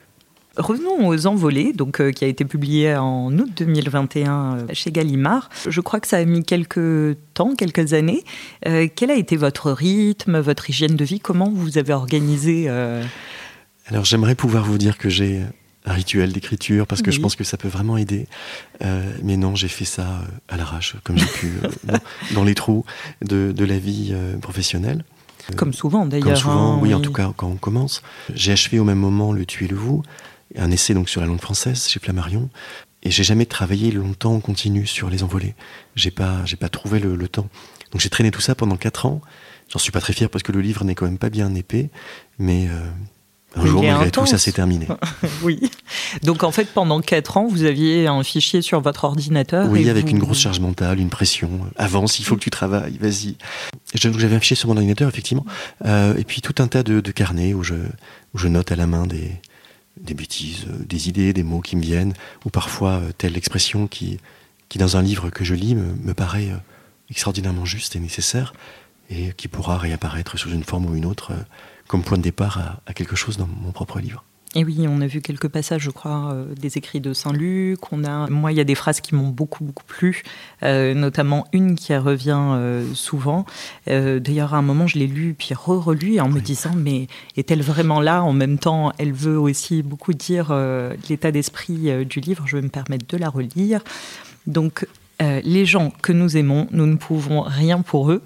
Revenons 0.56 1.08
aux 1.08 1.26
Envolées, 1.26 1.72
donc, 1.72 2.00
euh, 2.00 2.10
qui 2.10 2.24
a 2.24 2.28
été 2.28 2.44
publié 2.44 2.94
en 2.94 3.32
août 3.38 3.50
2021 3.56 4.32
euh, 4.32 4.66
chez 4.74 4.92
Gallimard. 4.92 5.48
Je 5.66 5.80
crois 5.80 5.98
que 5.98 6.06
ça 6.06 6.18
a 6.18 6.24
mis 6.24 6.44
quelques 6.44 7.16
temps, 7.32 7.54
quelques 7.54 7.94
années. 7.94 8.22
Euh, 8.66 8.86
quel 8.94 9.10
a 9.10 9.14
été 9.14 9.36
votre 9.36 9.72
rythme, 9.72 10.38
votre 10.40 10.68
hygiène 10.68 10.94
de 10.94 11.04
vie? 11.04 11.20
Comment 11.20 11.50
vous 11.50 11.78
avez 11.78 11.94
organisé 11.94 12.68
Alors 13.86 14.04
j'aimerais 14.04 14.34
pouvoir 14.34 14.64
vous 14.64 14.76
dire 14.76 14.98
que 14.98 15.08
j'ai 15.08 15.42
un 15.84 15.92
rituel 15.92 16.32
d'écriture 16.32 16.86
parce 16.86 17.02
que 17.02 17.10
je 17.10 17.20
pense 17.20 17.34
que 17.34 17.44
ça 17.44 17.56
peut 17.56 17.68
vraiment 17.68 17.96
aider. 17.96 18.26
mais 19.22 19.36
non, 19.36 19.54
j'ai 19.54 19.68
fait 19.68 19.84
ça 19.84 20.20
à 20.48 20.56
l'arrache, 20.56 20.96
comme 21.02 21.18
j'ai 21.18 21.26
pu, 21.26 21.52
dans, 22.34 22.44
les 22.44 22.54
trous 22.54 22.84
de, 23.22 23.52
de 23.52 23.64
la 23.64 23.78
vie 23.78 24.14
professionnelle. 24.40 25.04
Comme 25.56 25.72
souvent 25.72 26.06
d'ailleurs. 26.06 26.26
Comme 26.26 26.36
souvent, 26.36 26.74
hein, 26.74 26.78
oui, 26.80 26.94
en 26.94 27.00
tout 27.00 27.12
cas 27.12 27.32
quand 27.36 27.48
on 27.48 27.56
commence. 27.56 28.02
J'ai 28.34 28.52
achevé 28.52 28.78
au 28.78 28.84
même 28.84 28.98
moment 28.98 29.32
Le 29.32 29.44
Tuer 29.44 29.66
le 29.66 29.76
Vous, 29.76 30.02
un 30.56 30.70
essai 30.70 30.94
donc 30.94 31.08
sur 31.08 31.20
la 31.20 31.26
langue 31.26 31.40
française 31.40 31.88
chez 31.88 32.00
Flammarion. 32.00 32.48
Et 33.02 33.10
j'ai 33.10 33.24
jamais 33.24 33.46
travaillé 33.46 33.90
longtemps 33.90 34.34
en 34.34 34.40
continu 34.40 34.86
sur 34.86 35.10
les 35.10 35.22
envolées. 35.22 35.54
J'ai 35.96 36.12
pas, 36.12 36.44
j'ai 36.44 36.56
pas 36.56 36.68
trouvé 36.68 37.00
le, 37.00 37.28
temps. 37.28 37.48
Donc 37.90 38.00
j'ai 38.00 38.10
traîné 38.10 38.30
tout 38.30 38.40
ça 38.40 38.54
pendant 38.54 38.76
quatre 38.76 39.06
ans. 39.06 39.20
J'en 39.68 39.78
suis 39.78 39.90
pas 39.90 40.00
très 40.00 40.12
fier 40.12 40.30
parce 40.30 40.42
que 40.42 40.52
le 40.52 40.60
livre 40.60 40.84
n'est 40.84 40.94
quand 40.94 41.06
même 41.06 41.18
pas 41.18 41.30
bien 41.30 41.52
épais, 41.54 41.90
mais 42.38 42.68
euh, 42.68 42.90
un 43.54 43.66
jour, 43.66 43.82
malgré 43.82 44.10
tout, 44.10 44.26
ça 44.26 44.38
s'est 44.38 44.52
terminé. 44.52 44.86
oui. 45.42 45.60
Donc, 46.22 46.42
en 46.42 46.52
fait, 46.52 46.68
pendant 46.72 47.00
quatre 47.00 47.36
ans, 47.36 47.46
vous 47.46 47.64
aviez 47.64 48.06
un 48.06 48.22
fichier 48.22 48.62
sur 48.62 48.80
votre 48.80 49.04
ordinateur. 49.04 49.68
Oui, 49.68 49.88
avec 49.88 50.10
une 50.10 50.18
grosse 50.18 50.38
charge 50.38 50.60
mentale, 50.60 51.00
une 51.00 51.10
pression. 51.10 51.50
Avance, 51.76 52.18
il 52.18 52.24
faut 52.24 52.36
que 52.36 52.40
tu 52.40 52.50
travailles, 52.50 52.96
vas-y. 52.98 53.36
J'avais 53.94 54.36
un 54.36 54.40
fichier 54.40 54.56
sur 54.56 54.68
mon 54.68 54.76
ordinateur, 54.76 55.08
effectivement. 55.08 55.44
Euh, 55.84 56.16
et 56.16 56.24
puis, 56.24 56.40
tout 56.40 56.54
un 56.62 56.66
tas 56.66 56.82
de, 56.82 57.00
carnets 57.10 57.52
où 57.52 57.62
je, 57.62 57.74
où 58.34 58.38
je 58.38 58.48
note 58.48 58.72
à 58.72 58.76
la 58.76 58.86
main 58.86 59.06
des, 59.06 59.32
des 60.00 60.14
bêtises, 60.14 60.66
euh, 60.68 60.84
des 60.84 61.08
idées, 61.08 61.32
des 61.32 61.42
mots 61.42 61.60
qui 61.60 61.76
me 61.76 61.82
viennent, 61.82 62.14
ou 62.44 62.50
parfois 62.50 62.92
euh, 62.92 63.12
telle 63.16 63.36
expression 63.36 63.86
qui, 63.86 64.18
qui, 64.68 64.78
dans 64.78 64.96
un 64.96 65.02
livre 65.02 65.30
que 65.30 65.44
je 65.44 65.54
lis, 65.54 65.74
me, 65.74 66.14
paraît 66.14 66.50
euh, 66.50 66.56
extraordinairement 67.10 67.64
juste 67.64 67.96
et 67.96 68.00
nécessaire, 68.00 68.54
et 69.10 69.32
qui 69.34 69.48
pourra 69.48 69.78
réapparaître 69.78 70.38
sous 70.38 70.50
une 70.50 70.64
forme 70.64 70.86
ou 70.86 70.94
une 70.94 71.04
autre 71.04 71.32
comme 71.86 72.02
point 72.02 72.16
de 72.16 72.22
départ 72.22 72.80
à 72.86 72.94
quelque 72.94 73.16
chose 73.16 73.36
dans 73.36 73.46
mon 73.46 73.72
propre 73.72 74.00
livre. 74.00 74.24
Et 74.54 74.64
oui, 74.64 74.86
on 74.86 75.00
a 75.00 75.06
vu 75.06 75.22
quelques 75.22 75.48
passages, 75.48 75.80
je 75.80 75.90
crois, 75.90 76.32
euh, 76.34 76.54
des 76.54 76.76
écrits 76.76 77.00
de 77.00 77.14
Saint-Luc. 77.14 77.90
On 77.90 78.04
a, 78.04 78.28
moi, 78.28 78.52
il 78.52 78.58
y 78.58 78.60
a 78.60 78.64
des 78.64 78.74
phrases 78.74 79.00
qui 79.00 79.14
m'ont 79.14 79.28
beaucoup, 79.28 79.64
beaucoup 79.64 79.84
plu, 79.84 80.24
euh, 80.62 80.92
notamment 80.92 81.46
une 81.54 81.74
qui 81.74 81.96
revient 81.96 82.36
euh, 82.38 82.84
souvent. 82.92 83.46
D'ailleurs, 83.86 84.52
à 84.52 84.58
un 84.58 84.62
moment, 84.62 84.86
je 84.86 84.98
l'ai 84.98 85.06
lu, 85.06 85.34
puis 85.38 85.54
re-relu, 85.54 86.20
en 86.20 86.28
me 86.28 86.40
disant, 86.40 86.72
mais 86.76 87.06
est-elle 87.36 87.62
vraiment 87.62 88.00
là? 88.00 88.22
En 88.22 88.34
même 88.34 88.58
temps, 88.58 88.92
elle 88.98 89.12
veut 89.12 89.38
aussi 89.38 89.82
beaucoup 89.82 90.12
dire 90.12 90.54
l'état 91.08 91.32
d'esprit 91.32 92.04
du 92.04 92.20
livre. 92.20 92.46
Je 92.46 92.56
vais 92.56 92.62
me 92.62 92.68
permettre 92.68 93.06
de 93.06 93.16
la 93.16 93.28
relire. 93.28 93.82
Donc, 94.46 94.86
les 95.20 95.66
gens 95.66 95.92
que 96.02 96.12
nous 96.12 96.36
aimons, 96.36 96.66
nous 96.72 96.86
ne 96.86 96.96
pouvons 96.96 97.42
rien 97.42 97.80
pour 97.82 98.10
eux. 98.10 98.22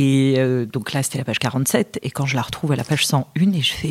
Et 0.00 0.36
euh, 0.38 0.64
donc 0.64 0.92
là, 0.92 1.02
c'était 1.02 1.18
la 1.18 1.24
page 1.24 1.40
47. 1.40 1.98
Et 2.04 2.10
quand 2.10 2.24
je 2.24 2.36
la 2.36 2.42
retrouve 2.42 2.70
à 2.70 2.76
la 2.76 2.84
page 2.84 3.04
101, 3.04 3.52
et 3.52 3.60
je 3.60 3.72
fais 3.72 3.90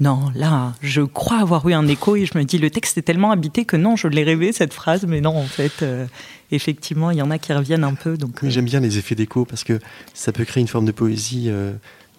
non, 0.00 0.30
là, 0.34 0.74
je 0.82 1.00
crois 1.00 1.38
avoir 1.38 1.66
eu 1.66 1.72
un 1.72 1.88
écho. 1.88 2.14
Et 2.14 2.26
je 2.26 2.36
me 2.36 2.44
dis, 2.44 2.58
le 2.58 2.68
texte 2.68 2.98
est 2.98 3.02
tellement 3.02 3.30
habité 3.30 3.64
que 3.64 3.78
non, 3.78 3.96
je 3.96 4.06
l'ai 4.06 4.22
rêvé 4.22 4.52
cette 4.52 4.74
phrase. 4.74 5.06
Mais 5.06 5.22
non, 5.22 5.34
en 5.34 5.46
fait, 5.46 5.80
euh, 5.80 6.04
effectivement, 6.50 7.10
il 7.10 7.16
y 7.16 7.22
en 7.22 7.30
a 7.30 7.38
qui 7.38 7.54
reviennent 7.54 7.84
un 7.84 7.94
peu. 7.94 8.18
Euh. 8.20 8.50
J'aime 8.50 8.66
bien 8.66 8.80
les 8.80 8.98
effets 8.98 9.14
d'écho 9.14 9.46
parce 9.46 9.64
que 9.64 9.80
ça 10.12 10.30
peut 10.30 10.44
créer 10.44 10.60
une 10.60 10.68
forme 10.68 10.84
de 10.84 10.92
poésie 10.92 11.50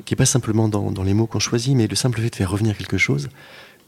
qui 0.05 0.13
n'est 0.13 0.17
pas 0.17 0.25
simplement 0.25 0.67
dans, 0.67 1.03
les 1.03 1.13
mots 1.13 1.27
qu'on 1.27 1.37
choisit, 1.37 1.75
mais 1.75 1.85
le 1.85 1.95
simple 1.95 2.19
fait 2.19 2.31
de 2.31 2.35
faire 2.35 2.49
revenir 2.49 2.75
quelque 2.75 2.97
chose 2.97 3.29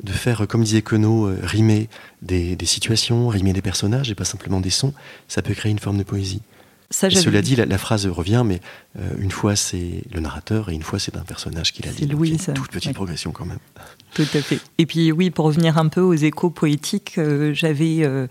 de 0.02 0.14
faire, 0.14 0.48
comme 0.48 0.64
disait 0.64 0.82
Queneau, 0.82 1.30
rimer 1.44 1.90
des, 2.22 2.56
situations, 2.64 3.28
rimer 3.28 3.52
des 3.52 3.62
personnages 3.62 4.10
et 4.10 4.16
pas 4.16 4.24
simplement 4.24 4.62
des 4.62 4.70
sons, 4.70 4.94
ça 5.28 5.42
peut 5.42 5.54
créer 5.54 5.74
une 5.74 5.80
forme 5.80 5.98
de 5.98 6.04
poésie 6.04 6.42
cela 6.92 7.42
dit, 7.42 7.56
la, 7.56 7.78
phrase 7.78 8.08
revient, 8.08 8.44
mais 8.46 8.62
euh, 8.98 9.12
une 9.20 9.30
fois 9.30 9.56
c'est 9.56 10.04
le 10.12 10.20
narrateur 10.20 10.70
et 10.70 10.74
une 10.74 10.82
fois 10.82 10.98
c'est 10.98 11.16
un 11.16 11.22
personnage 11.22 11.72
qui 11.72 11.84
l'a 11.84 11.92
dit. 11.92 12.08
Louis, 12.08 12.30
une 12.32 12.54
toute 12.54 12.72
petite 12.72 12.94
progression 12.94 13.32
quand 13.32 13.46
même. 13.46 13.60
Tout 14.16 14.24
à 14.34 14.42
fait. 14.42 14.60
Et 14.80 14.88
puis 14.88 15.12
oui, 15.12 15.30
pour 15.30 15.46
revenir 15.46 15.78
un 15.78 15.88
peu 15.88 16.02
aux 16.02 16.16
échos 16.16 16.50
poétiques, 16.50 17.20
euh, 17.20 17.54
j'avais 17.54 18.00
euh, 18.02 18.26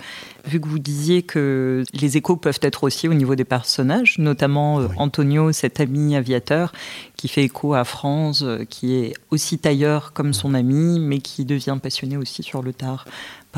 vu 0.44 0.60
que 0.60 0.66
vous 0.66 0.80
disiez 0.80 1.22
que 1.22 1.84
les 1.92 2.16
échos 2.16 2.36
peuvent 2.36 2.58
être 2.62 2.82
aussi 2.82 3.06
au 3.06 3.14
niveau 3.14 3.36
des 3.36 3.44
personnages, 3.44 4.18
notamment 4.18 4.80
Antonio, 4.96 5.52
cet 5.52 5.78
ami 5.78 6.16
aviateur, 6.16 6.72
qui 7.16 7.28
fait 7.28 7.44
écho 7.44 7.74
à 7.74 7.84
France, 7.84 8.44
qui 8.68 8.94
est 8.94 9.14
aussi 9.30 9.58
tailleur 9.58 10.12
comme 10.12 10.32
son 10.32 10.54
ami, 10.54 10.98
mais 10.98 11.20
qui 11.20 11.44
devient 11.44 11.78
passionné 11.80 12.16
aussi 12.16 12.42
sur 12.42 12.62
le 12.62 12.72
tard 12.72 13.04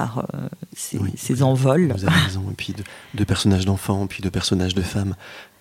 par 0.00 0.24
ces, 0.74 0.98
euh, 0.98 1.44
envols. 1.44 1.92
Vous 1.96 2.04
avez 2.04 2.16
raison. 2.16 2.44
Et 2.50 2.54
puis 2.54 2.74
de, 3.14 3.24
personnages 3.24 3.64
d'enfants, 3.64 4.06
puis 4.06 4.22
de 4.22 4.28
personnages 4.28 4.74
de 4.74 4.82
femmes, 4.82 5.14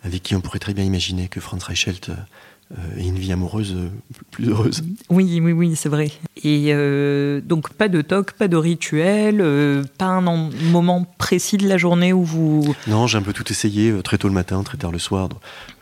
avec 0.04 0.24
qui 0.24 0.36
on 0.36 0.42
pourrait 0.42 0.60
très 0.60 0.74
bien 0.74 0.84
imaginer 0.84 1.28
que 1.28 1.40
Franz 1.42 1.66
Reichelt 1.66 2.10
euh, 2.10 2.98
ait 2.98 3.08
une 3.08 3.18
vie 3.18 3.34
amoureuse 3.34 3.76
euh, 3.76 3.90
plus 4.32 4.50
heureuse. 4.50 4.84
Oui, 5.10 5.42
oui, 5.42 5.52
oui, 5.52 5.76
c'est 5.76 5.90
vrai. 5.90 6.12
Et 6.44 6.74
donc 7.44 7.74
pas 7.74 7.90
de 7.90 8.02
toc, 8.02 8.32
pas 8.34 8.48
de 8.48 8.56
rituel, 8.56 9.44
pas 9.98 10.06
un 10.06 10.22
moment 10.22 11.06
précis 11.18 11.58
de 11.58 11.68
la 11.68 11.78
journée 11.78 12.14
où 12.14 12.24
vous... 12.24 12.74
Non, 12.88 13.08
j'ai 13.08 13.18
un 13.18 13.22
peu 13.22 13.34
tout 13.34 13.52
essayé, 13.52 13.94
très 14.04 14.18
tôt 14.18 14.30
le 14.30 14.34
matin, 14.34 14.64
très 14.64 14.78
tard 14.78 14.92
le 14.92 15.00
soir. 15.00 15.28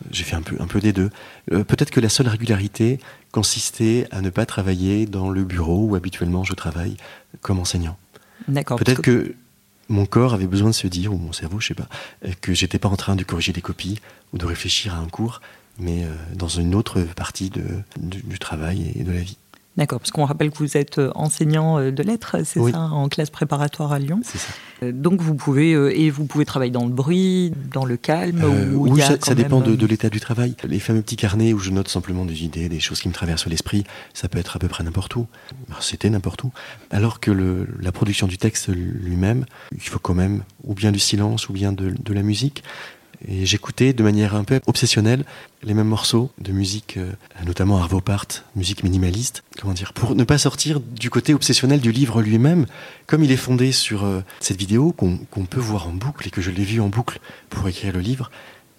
J'ai 0.10 0.24
fait 0.24 0.36
un 0.36 0.42
peu, 0.42 0.56
un 0.60 0.66
peu 0.66 0.80
des 0.80 0.94
deux. 0.94 1.12
Peut-être 1.52 1.92
que 1.92 2.00
la 2.00 2.10
seule 2.10 2.28
régularité 2.28 3.00
consistait 3.32 4.08
à 4.10 4.22
ne 4.22 4.32
pas 4.32 4.48
travailler 4.48 5.06
dans 5.06 5.30
le 5.30 5.44
bureau 5.44 5.86
où 5.86 5.96
habituellement 5.96 6.44
je 6.44 6.54
travaille 6.54 6.98
comme 7.42 7.60
enseignant. 7.60 7.98
Peut-être 8.78 9.02
que... 9.02 9.36
mon 9.90 10.06
corps 10.06 10.34
avait 10.34 10.48
besoin 10.48 10.70
de 10.70 10.76
se 10.76 10.88
dire, 10.88 11.14
ou 11.14 11.18
mon 11.18 11.34
cerveau, 11.34 11.60
je 11.60 11.68
sais 11.68 11.74
pas, 11.74 11.88
euh, 12.26 12.32
que 12.42 12.54
j'étais 12.54 12.80
pas 12.80 12.90
en 12.90 12.98
train 12.98 13.16
de 13.16 13.24
corriger 13.24 13.54
des 13.54 13.62
copies 13.62 14.00
ou 14.34 14.38
de 14.38 14.46
réfléchir 14.46 14.96
à 14.96 14.98
un 14.98 15.08
cours, 15.08 15.42
mais 15.80 16.04
euh, 16.04 16.14
dans 16.36 16.48
une 16.48 16.76
autre 16.76 17.02
partie 17.16 17.50
de, 17.50 17.64
du, 17.98 18.40
travail 18.40 18.92
et 18.96 19.04
de 19.04 19.12
la 19.12 19.22
vie. 19.22 19.38
D'accord, 19.78 20.00
parce 20.00 20.12
qu'on 20.12 20.26
rappelle 20.26 20.52
que 20.52 20.58
vous 20.58 20.76
êtes 20.76 20.98
euh, 20.98 21.12
enseignant 21.16 21.80
de 21.80 22.04
lettres, 22.04 22.38
c'est 22.44 22.60
ça, 22.72 22.80
en 22.80 23.08
classe 23.10 23.30
préparatoire 23.30 23.94
à 23.94 24.00
Lyon. 24.00 24.22
C'est 24.24 24.40
ça. 24.40 24.48
Donc 24.92 25.22
vous 25.22 25.36
pouvez 25.36 25.72
et 25.72 26.10
vous 26.12 26.26
pouvez 26.26 26.46
travailler 26.46 26.72
dans 26.72 26.86
le 26.86 26.92
bruit, 26.92 27.52
dans 27.74 27.86
le 27.86 27.98
calme. 27.98 28.44
ou 28.76 28.88
oui, 28.88 29.02
ça, 29.02 29.34
dépend 29.34 29.60
de, 29.60 29.86
l'état 29.86 30.10
du 30.10 30.20
travail. 30.20 30.56
Les 30.64 30.80
fameux 30.80 31.02
petits 31.02 31.16
carnets 31.16 31.54
où 31.54 31.60
je 31.60 31.72
note 31.72 31.88
simplement 31.88 32.26
des 32.26 32.44
idées, 32.44 32.70
des 32.70 32.80
choses 32.80 33.00
qui 33.00 33.08
me 33.08 33.14
traversent 33.14 33.48
l'esprit, 33.48 33.86
ça 34.14 34.28
peut 34.28 34.38
être 34.38 34.56
à 34.56 34.60
peu 34.60 34.68
près 34.68 34.84
n'importe 34.84 35.16
où. 35.16 35.28
C'était 35.80 36.10
n'importe 36.10 36.44
où. 36.44 36.52
Alors 36.92 37.20
que 37.20 37.32
le, 37.32 37.68
la 37.80 37.92
production 37.92 38.28
du 38.28 38.38
texte 38.38 38.70
lui-même, 38.70 39.46
il 39.72 39.82
faut 39.82 40.00
quand 40.00 40.14
même 40.14 40.44
ou 40.64 40.74
bien 40.74 40.92
du 40.92 41.00
silence 41.00 41.50
ou 41.50 41.54
bien 41.54 41.72
de, 41.72 41.94
de 41.98 42.14
la 42.14 42.22
musique. 42.22 42.64
Et 43.26 43.46
j'écoutais 43.46 43.94
de 43.94 44.04
manière 44.04 44.36
un 44.36 44.44
peu 44.44 44.60
obsessionnelle 44.68 45.26
les 45.64 45.74
mêmes 45.74 45.88
morceaux 45.88 46.32
de 46.40 46.52
musique, 46.52 46.98
euh, 46.98 47.12
notamment 47.46 47.78
Arvo 47.80 48.00
Part, 48.00 48.28
musique 48.56 48.84
minimaliste, 48.84 49.44
comment 49.60 49.74
dire, 49.74 49.94
pour 49.94 50.16
ne 50.16 50.24
pas 50.24 50.38
sortir 50.38 50.80
du 50.80 51.10
côté 51.10 51.34
obsessionnel 51.34 51.80
du 51.80 51.92
livre 51.92 52.22
lui-même, 52.22 52.68
comme 53.08 53.24
il 53.24 53.32
est 53.32 53.38
fondé 53.38 53.72
sur 53.72 54.06
euh, 54.06 54.22
cette 54.40 54.58
vidéo 54.58 54.92
qu'on 54.92 55.46
peut 55.46 55.60
voir 55.60 55.88
en 55.88 55.94
boucle 55.94 56.28
et 56.28 56.32
que 56.32 56.42
je 56.42 56.52
l'ai 56.52 56.64
vu 56.64 56.80
en 56.80 56.90
boucle 56.90 57.20
pour 57.50 57.68
écrire 57.68 57.94
le 57.94 58.02
livre. 58.02 58.30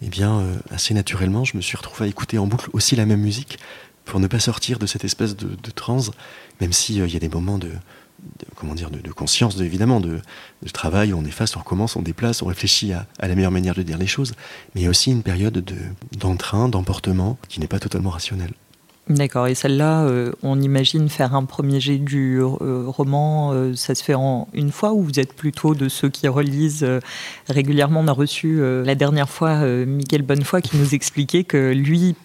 Eh 0.02 0.08
bien, 0.08 0.38
euh, 0.38 0.54
assez 0.70 0.94
naturellement, 0.94 1.44
je 1.44 1.56
me 1.56 1.62
suis 1.62 1.76
retrouvé 1.76 2.06
à 2.06 2.08
écouter 2.08 2.38
en 2.38 2.46
boucle 2.46 2.70
aussi 2.72 2.94
la 2.94 3.06
même 3.06 3.20
musique 3.20 3.58
pour 4.04 4.20
ne 4.20 4.28
pas 4.28 4.38
sortir 4.38 4.78
de 4.78 4.86
cette 4.86 5.04
espèce 5.04 5.36
de, 5.36 5.48
de 5.48 5.70
transe, 5.70 6.12
même 6.60 6.72
s'il 6.72 6.96
y 6.96 7.16
a 7.16 7.18
des 7.18 7.28
moments 7.28 7.58
de, 7.58 7.72
comment 8.56 8.74
dire, 8.74 8.90
de, 8.90 9.12
conscience, 9.12 9.60
évidemment, 9.60 10.00
de, 10.00 10.20
travail, 10.72 11.12
on 11.12 11.24
efface, 11.24 11.56
on 11.56 11.60
recommence, 11.60 11.96
on 11.96 12.02
déplace, 12.02 12.42
on 12.42 12.46
réfléchit 12.46 12.92
à, 12.92 13.06
la 13.20 13.34
meilleure 13.34 13.50
manière 13.50 13.74
de 13.74 13.82
dire 13.82 13.98
les 13.98 14.06
choses, 14.06 14.34
mais 14.74 14.82
il 14.82 14.84
y 14.84 14.86
a 14.86 14.90
aussi 14.90 15.10
une 15.10 15.22
période 15.22 15.64
d'entrain, 16.18 16.68
d'emportement 16.68 17.38
qui 17.48 17.60
n'est 17.60 17.68
pas 17.68 17.78
totalement 17.78 18.10
rationnelle. 18.10 18.52
D'accord, 19.08 19.46
et 19.46 19.54
celle-là, 19.54 20.02
euh, 20.02 20.32
on 20.42 20.60
imagine 20.60 21.08
faire 21.08 21.34
un 21.34 21.44
premier 21.44 21.80
jet 21.80 21.96
du 21.96 22.40
euh, 22.40 22.84
roman, 22.86 23.52
euh, 23.54 23.74
ça 23.74 23.94
se 23.94 24.04
fait 24.04 24.12
en 24.12 24.48
une 24.52 24.70
fois 24.70 24.92
ou 24.92 25.02
vous 25.02 25.18
êtes 25.18 25.32
plutôt 25.32 25.74
de 25.74 25.88
ceux 25.88 26.10
qui 26.10 26.28
relisent 26.28 26.86
régulièrement? 27.48 28.00
On 28.00 28.08
a 28.08 28.12
reçu 28.12 28.60
la 28.84 28.94
dernière 28.94 29.30
fois 29.30 29.64
Miguel 29.86 30.22
Bonnefoy 30.22 30.60
qui 30.60 30.76
nous 30.76 30.94
expliquait 30.94 31.44
que 31.44 31.72
lui 31.72 32.16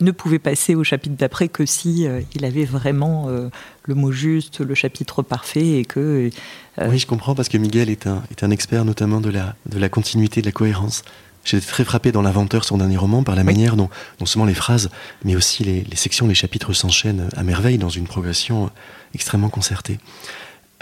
ne 0.00 0.10
pouvait 0.10 0.38
passer 0.38 0.74
au 0.74 0.84
chapitre 0.84 1.16
d'après 1.16 1.48
que 1.48 1.66
si 1.66 2.06
euh, 2.06 2.20
il 2.34 2.44
avait 2.44 2.64
vraiment 2.64 3.28
euh, 3.28 3.48
le 3.84 3.94
mot 3.94 4.12
juste, 4.12 4.60
le 4.60 4.74
chapitre 4.74 5.22
parfait 5.22 5.78
et 5.78 5.84
que. 5.84 6.30
Euh, 6.78 6.88
oui, 6.88 6.98
je 6.98 7.06
comprends 7.06 7.34
parce 7.34 7.48
que 7.48 7.58
Miguel 7.58 7.90
est 7.90 8.06
un, 8.06 8.22
est 8.30 8.42
un 8.42 8.50
expert 8.50 8.84
notamment 8.84 9.20
de 9.20 9.30
la, 9.30 9.56
de 9.66 9.78
la 9.78 9.88
continuité, 9.88 10.40
de 10.40 10.46
la 10.46 10.52
cohérence. 10.52 11.02
J'étais 11.44 11.66
très 11.66 11.84
frappé 11.84 12.12
dans 12.12 12.22
l'inventeur, 12.22 12.64
son 12.64 12.78
dernier 12.78 12.98
roman, 12.98 13.22
par 13.22 13.34
la 13.34 13.44
manière 13.44 13.74
dont 13.76 13.88
non 14.20 14.26
seulement 14.26 14.44
les 14.44 14.54
phrases, 14.54 14.90
mais 15.24 15.34
aussi 15.34 15.64
les, 15.64 15.82
les 15.82 15.96
sections, 15.96 16.26
les 16.26 16.34
chapitres 16.34 16.72
s'enchaînent 16.74 17.28
à 17.36 17.42
merveille 17.42 17.78
dans 17.78 17.88
une 17.88 18.06
progression 18.06 18.70
extrêmement 19.14 19.48
concertée. 19.48 19.98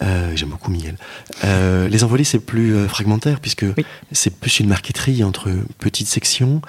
J'aime 0.00 0.50
beaucoup 0.50 0.70
Miguel. 0.70 0.96
les 1.44 2.04
envolées, 2.04 2.24
c'est 2.24 2.40
plus 2.40 2.86
fragmentaire 2.88 3.38
puisque 3.38 3.64
c'est 4.12 4.34
plus 4.34 4.60
une 4.60 4.68
marqueterie 4.68 5.22
entre 5.22 5.50
petites 5.78 6.08
sections, 6.08 6.60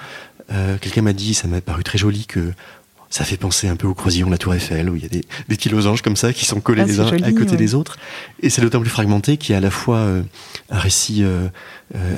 euh, 0.50 0.78
quelqu'un 0.80 1.02
m'a 1.02 1.12
dit, 1.12 1.34
ça 1.34 1.48
m'a 1.48 1.60
paru 1.60 1.84
très 1.84 1.98
joli, 1.98 2.26
que 2.26 2.52
ça 3.10 3.24
fait 3.24 3.36
penser 3.36 3.68
un 3.68 3.76
peu 3.76 3.86
au 3.86 3.94
croisillon 3.94 4.26
de 4.26 4.32
la 4.32 4.38
Tour 4.38 4.54
Eiffel, 4.54 4.90
où 4.90 4.96
il 4.96 5.02
y 5.02 5.06
a 5.06 5.08
des, 5.08 5.24
des 5.48 5.56
petits 5.56 5.68
losanges 5.68 6.02
comme 6.02 6.16
ça 6.16 6.32
qui 6.32 6.44
sont 6.44 6.60
collés 6.60 6.82
ah, 6.82 6.86
les 6.86 7.00
uns 7.00 7.06
à 7.06 7.32
côté 7.32 7.56
des 7.56 7.74
autres. 7.74 7.98
Et 8.42 8.50
c'est 8.50 8.60
d'autant 8.60 8.80
plus 8.80 8.90
fragmenté 8.90 9.38
qu'il 9.38 9.52
y 9.52 9.54
a 9.54 9.58
à 9.58 9.62
la 9.62 9.70
fois 9.70 9.98
euh, 9.98 10.22
un 10.70 10.78
récit 10.78 11.22
euh, 11.22 11.48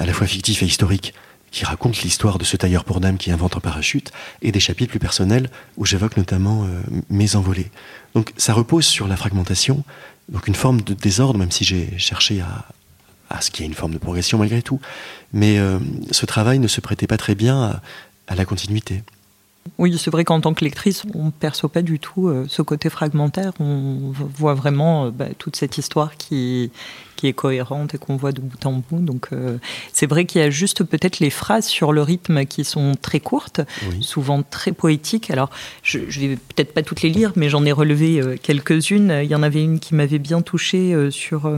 à 0.00 0.06
la 0.06 0.12
fois 0.12 0.26
fictif 0.26 0.62
et 0.62 0.66
historique 0.66 1.14
qui 1.52 1.64
raconte 1.64 2.02
l'histoire 2.02 2.38
de 2.38 2.44
ce 2.44 2.56
tailleur 2.56 2.84
pour 2.84 3.00
dames 3.00 3.18
qui 3.18 3.32
invente 3.32 3.56
un 3.56 3.60
parachute, 3.60 4.12
et 4.40 4.52
des 4.52 4.60
chapitres 4.60 4.90
plus 4.90 5.00
personnels 5.00 5.50
où 5.76 5.84
j'évoque 5.84 6.16
notamment 6.16 6.64
mes 7.08 7.34
envolées. 7.34 7.72
Donc 8.14 8.32
ça 8.36 8.52
repose 8.52 8.86
sur 8.86 9.08
la 9.08 9.16
fragmentation, 9.16 9.82
donc 10.28 10.46
une 10.46 10.54
forme 10.54 10.80
de 10.80 10.94
désordre, 10.94 11.40
même 11.40 11.50
si 11.50 11.64
j'ai 11.64 11.98
cherché 11.98 12.40
à, 12.40 12.66
à 13.30 13.40
ce 13.40 13.50
qu'il 13.50 13.62
y 13.62 13.64
ait 13.64 13.68
une 13.68 13.74
forme 13.74 13.92
de 13.92 13.98
progression 13.98 14.38
malgré 14.38 14.62
tout. 14.62 14.80
Mais 15.32 15.58
ce 16.12 16.24
travail 16.24 16.60
ne 16.60 16.68
se 16.68 16.80
prêtait 16.80 17.08
pas 17.08 17.16
très 17.16 17.34
bien 17.34 17.60
à, 17.60 17.82
à 18.30 18.36
la 18.36 18.46
continuité. 18.46 19.02
Oui, 19.76 19.96
c'est 19.98 20.10
vrai 20.10 20.24
qu'en 20.24 20.40
tant 20.40 20.54
que 20.54 20.64
lectrice, 20.64 21.02
on 21.14 21.26
ne 21.26 21.30
perçoit 21.30 21.68
pas 21.68 21.82
du 21.82 21.98
tout 21.98 22.28
euh, 22.28 22.46
ce 22.48 22.62
côté 22.62 22.88
fragmentaire. 22.88 23.52
On 23.60 24.10
voit 24.12 24.54
vraiment 24.54 25.06
euh, 25.06 25.10
bah, 25.10 25.26
toute 25.36 25.56
cette 25.56 25.76
histoire 25.76 26.16
qui, 26.16 26.70
qui 27.20 27.26
est 27.26 27.34
cohérente 27.34 27.94
et 27.94 27.98
qu'on 27.98 28.16
voit 28.16 28.32
de 28.32 28.40
bout 28.40 28.64
en 28.64 28.82
bout. 28.88 29.00
Donc, 29.00 29.28
euh, 29.32 29.58
c'est 29.92 30.06
vrai 30.06 30.24
qu'il 30.24 30.40
y 30.40 30.44
a 30.44 30.48
juste 30.48 30.84
peut-être 30.84 31.18
les 31.18 31.28
phrases 31.28 31.66
sur 31.66 31.92
le 31.92 32.00
rythme 32.00 32.46
qui 32.46 32.64
sont 32.64 32.94
très 33.00 33.20
courtes, 33.20 33.60
souvent 34.00 34.42
très 34.42 34.72
poétiques. 34.72 35.30
Alors, 35.30 35.50
je, 35.82 35.98
ne 35.98 36.28
vais 36.28 36.36
peut-être 36.36 36.72
pas 36.72 36.82
toutes 36.82 37.02
les 37.02 37.10
lire, 37.10 37.32
mais 37.36 37.50
j'en 37.50 37.66
ai 37.66 37.72
relevé 37.72 38.38
quelques-unes. 38.42 39.20
Il 39.22 39.28
y 39.28 39.34
en 39.34 39.42
avait 39.42 39.62
une 39.62 39.80
qui 39.80 39.94
m'avait 39.94 40.18
bien 40.18 40.40
touchée 40.40 41.10
sur 41.10 41.52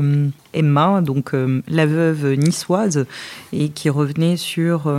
Emma, 0.52 1.00
donc 1.00 1.30
la 1.68 1.86
veuve 1.86 2.34
niçoise, 2.34 3.06
et 3.52 3.68
qui 3.68 3.88
revenait 3.88 4.36
sur 4.36 4.92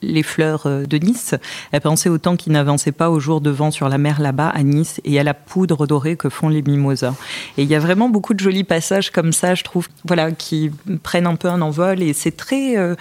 les 0.00 0.22
fleurs 0.22 0.66
de 0.66 0.98
Nice. 0.98 1.34
Elle 1.72 1.82
pensait 1.82 2.08
autant 2.08 2.36
qui 2.36 2.48
n'avançait 2.50 2.92
pas 2.92 3.10
au 3.10 3.20
jour 3.20 3.42
de 3.42 3.50
vent 3.50 3.70
sur 3.70 3.90
la 3.90 3.98
mer 3.98 4.22
là-bas 4.22 4.48
à 4.48 4.62
Nice 4.62 5.02
et 5.04 5.20
à 5.20 5.22
la 5.22 5.34
poudre 5.34 5.86
dorée 5.86 6.16
que 6.16 6.30
font 6.30 6.48
les 6.48 6.62
mimosas. 6.62 7.14
Et 7.58 7.62
il 7.64 7.68
y 7.68 7.74
a 7.74 7.78
vraiment 7.78 8.08
beaucoup 8.08 8.32
de 8.32 8.40
jolis 8.40 8.64
passages 8.64 9.10
comme 9.10 9.32
ça, 9.32 9.54
je 9.54 9.64
trouve, 9.64 9.88
voilà, 10.04 10.32
qui 10.32 10.70
prennent 11.02 11.26
un 11.26 11.36
peu 11.36 11.48
un 11.48 11.60
envol 11.60 12.02
et 12.02 12.12
c'est 12.12 12.36
très 12.36 12.76
euh, 12.76 12.94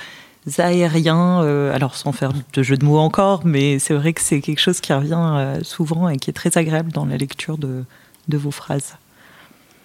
aérien, 0.58 1.44
euh, 1.44 1.74
alors 1.74 1.96
sans 1.96 2.12
faire 2.12 2.32
de 2.54 2.64
jeu 2.64 2.78
de 2.78 2.86
mots 2.86 2.98
encore, 2.98 3.46
mais 3.46 3.80
c'est 3.80 3.94
vrai 3.94 4.14
que 4.14 4.22
c'est 4.22 4.42
quelque 4.42 4.60
chose 4.60 4.80
qui 4.80 4.94
revient 4.94 5.16
euh, 5.18 5.64
souvent 5.64 6.10
et 6.10 6.18
qui 6.18 6.30
est 6.30 6.34
très 6.34 6.58
agréable 6.58 6.92
dans 6.92 7.06
la 7.06 7.18
lecture 7.18 7.58
de, 7.58 7.86
vos 8.30 8.52
phrases. 8.52 8.96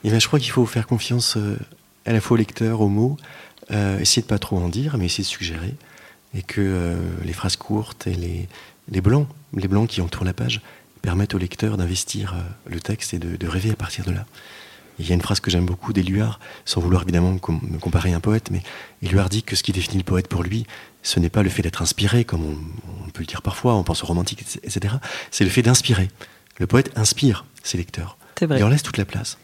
Et 0.04 0.10
bien, 0.10 0.18
je 0.18 0.26
crois 0.26 0.38
qu'il 0.38 0.50
faut 0.50 0.66
faire 0.66 0.86
confiance 0.86 1.38
à 2.06 2.12
la 2.12 2.20
fois 2.20 2.34
au 2.34 2.38
lecteur, 2.38 2.80
aux 2.80 2.88
mots, 2.88 3.16
essayer 3.70 4.22
de 4.22 4.26
pas 4.26 4.40
trop 4.40 4.58
en 4.58 4.68
dire, 4.68 4.96
mais 4.98 5.06
essayer 5.06 5.22
de 5.22 5.28
suggérer, 5.28 5.74
et 6.34 6.42
que 6.42 6.96
les 7.24 7.32
phrases 7.32 7.54
courtes 7.54 8.08
et 8.08 8.14
les, 8.88 9.00
blancs, 9.00 9.28
les 9.56 9.68
blancs 9.68 9.88
qui 9.88 10.00
entourent 10.00 10.24
la 10.24 10.32
page, 10.32 10.60
permettent 11.02 11.34
au 11.34 11.38
lecteur 11.38 11.76
d'investir 11.76 12.34
le 12.66 12.80
texte 12.80 13.14
et 13.14 13.20
de, 13.20 13.46
rêver 13.46 13.70
à 13.70 13.76
partir 13.76 14.04
de 14.04 14.10
là. 14.10 14.26
Il 15.02 15.08
y 15.08 15.12
a 15.12 15.14
une 15.14 15.20
phrase 15.20 15.40
que 15.40 15.50
j'aime 15.50 15.66
beaucoup 15.66 15.92
d'Éluard, 15.92 16.38
sans 16.64 16.80
vouloir 16.80 17.02
évidemment 17.02 17.32
me 17.32 17.78
comparer 17.78 18.12
à 18.12 18.16
un 18.16 18.20
poète, 18.20 18.50
mais 18.50 18.62
Éluard 19.02 19.28
dit 19.28 19.42
que 19.42 19.56
ce 19.56 19.62
qui 19.62 19.72
définit 19.72 19.98
le 19.98 20.04
poète 20.04 20.28
pour 20.28 20.42
lui, 20.42 20.64
ce 21.02 21.18
n'est 21.18 21.28
pas 21.28 21.42
le 21.42 21.50
fait 21.50 21.62
d'être 21.62 21.82
inspiré, 21.82 22.24
comme 22.24 22.42
on, 22.44 23.10
peut 23.10 23.20
le 23.22 23.26
dire 23.26 23.42
parfois, 23.42 23.74
on 23.74 23.82
pense 23.82 24.02
au 24.04 24.06
romantique, 24.06 24.44
etc. 24.62 24.94
C'est 25.30 25.44
le 25.44 25.50
fait 25.50 25.62
d'inspirer. 25.62 26.08
Le 26.58 26.66
poète 26.66 26.90
inspire 26.96 27.44
ses 27.62 27.78
lecteurs. 27.78 28.16
Vrai. 28.40 28.58
Il 28.58 28.64
en 28.64 28.68
laisse 28.68 28.82
toute 28.82 28.96
la 28.96 29.04
place. 29.04 29.38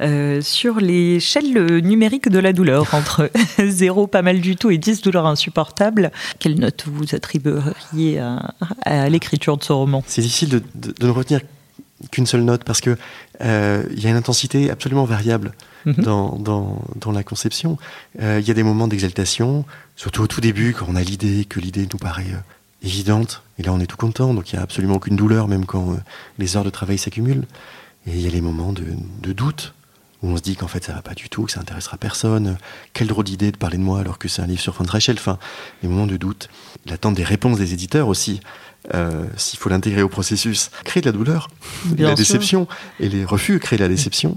Euh, 0.00 0.40
sur 0.40 0.80
l'échelle 0.80 1.82
numérique 1.82 2.30
de 2.30 2.38
la 2.38 2.52
douleur, 2.52 2.86
entre 2.94 3.30
0 3.58 4.06
pas 4.06 4.22
mal 4.22 4.40
du 4.40 4.56
tout 4.56 4.70
et 4.70 4.78
10 4.78 5.02
douleur 5.02 5.26
insupportable, 5.26 6.10
quelle 6.38 6.58
note 6.58 6.84
vous 6.86 7.14
attribueriez 7.14 8.18
à, 8.18 9.08
l'écriture 9.08 9.56
de 9.56 9.64
ce 9.64 9.72
roman? 9.72 10.02
C'est 10.06 10.22
difficile 10.22 10.62
de, 10.74 10.94
ne 11.04 11.10
retenir 11.10 11.40
qu'une 12.10 12.26
seule 12.26 12.42
note 12.42 12.64
parce 12.64 12.80
que 12.80 12.96
euh, 13.40 13.84
il 13.92 14.02
y 14.02 14.06
a 14.06 14.10
une 14.10 14.16
intensité 14.16 14.70
absolument 14.70 15.04
variable 15.04 15.52
mhm. 15.84 15.94
dans, 15.94 16.38
dans, 16.96 17.12
la 17.12 17.22
conception. 17.22 17.78
Euh, 18.20 18.38
il 18.40 18.46
y 18.46 18.50
a 18.50 18.54
des 18.54 18.62
moments 18.62 18.88
d'exaltation, 18.88 19.64
surtout 19.96 20.22
au 20.22 20.26
tout 20.26 20.40
début, 20.40 20.74
quand 20.74 20.86
on 20.88 20.96
a 20.96 21.02
l'idée, 21.02 21.44
que 21.44 21.60
l'idée 21.60 21.86
nous 21.92 21.98
paraît 21.98 22.26
évidente, 22.82 23.42
et 23.58 23.62
là 23.62 23.72
on 23.72 23.80
est 23.80 23.86
tout 23.86 23.96
content, 23.96 24.34
donc 24.34 24.52
il 24.52 24.56
n'y 24.56 24.60
a 24.60 24.62
absolument 24.62 24.96
aucune 24.96 25.16
douleur, 25.16 25.46
même 25.48 25.66
quand 25.66 25.96
les 26.38 26.56
heures 26.56 26.64
de 26.64 26.70
travail 26.70 26.98
s'accumulent. 26.98 27.44
Et 28.06 28.10
il 28.10 28.20
y 28.20 28.26
a 28.26 28.30
les 28.30 28.40
moments 28.40 28.72
de, 28.72 29.32
doute, 29.32 29.74
où 30.22 30.28
on 30.28 30.36
se 30.36 30.42
dit 30.42 30.56
qu'en 30.56 30.68
fait 30.68 30.84
ça 30.84 30.92
va 30.92 31.02
pas 31.02 31.14
du 31.14 31.28
tout, 31.28 31.44
que 31.44 31.52
ça 31.52 31.60
intéressera 31.60 31.96
personne. 31.96 32.56
Quelle 32.92 33.08
drôle 33.08 33.24
d'idée 33.24 33.52
de 33.52 33.56
parler 33.56 33.78
de 33.78 33.82
moi 33.82 34.00
alors 34.00 34.18
que 34.18 34.28
c'est 34.28 34.42
un 34.42 34.46
livre 34.46 34.60
sur 34.60 34.74
Franz 34.74 34.90
Reichel. 34.90 35.16
Enfin, 35.18 35.38
les 35.82 35.88
moments 35.88 36.06
de 36.06 36.16
doute. 36.16 36.48
L'attente 36.86 37.14
des 37.14 37.24
réponses 37.24 37.58
des 37.58 37.72
éditeurs 37.72 38.08
aussi, 38.08 38.40
euh, 38.94 39.26
s'il 39.36 39.58
faut 39.58 39.68
l'intégrer 39.68 40.02
au 40.02 40.08
processus, 40.08 40.70
crée 40.84 41.00
de 41.00 41.06
la 41.06 41.12
douleur, 41.12 41.48
de 41.86 42.04
la 42.04 42.14
déception. 42.14 42.68
Et 43.00 43.08
les 43.08 43.24
refus 43.24 43.58
créent 43.58 43.76
de 43.76 43.82
la 43.82 43.88
déception. 43.88 44.36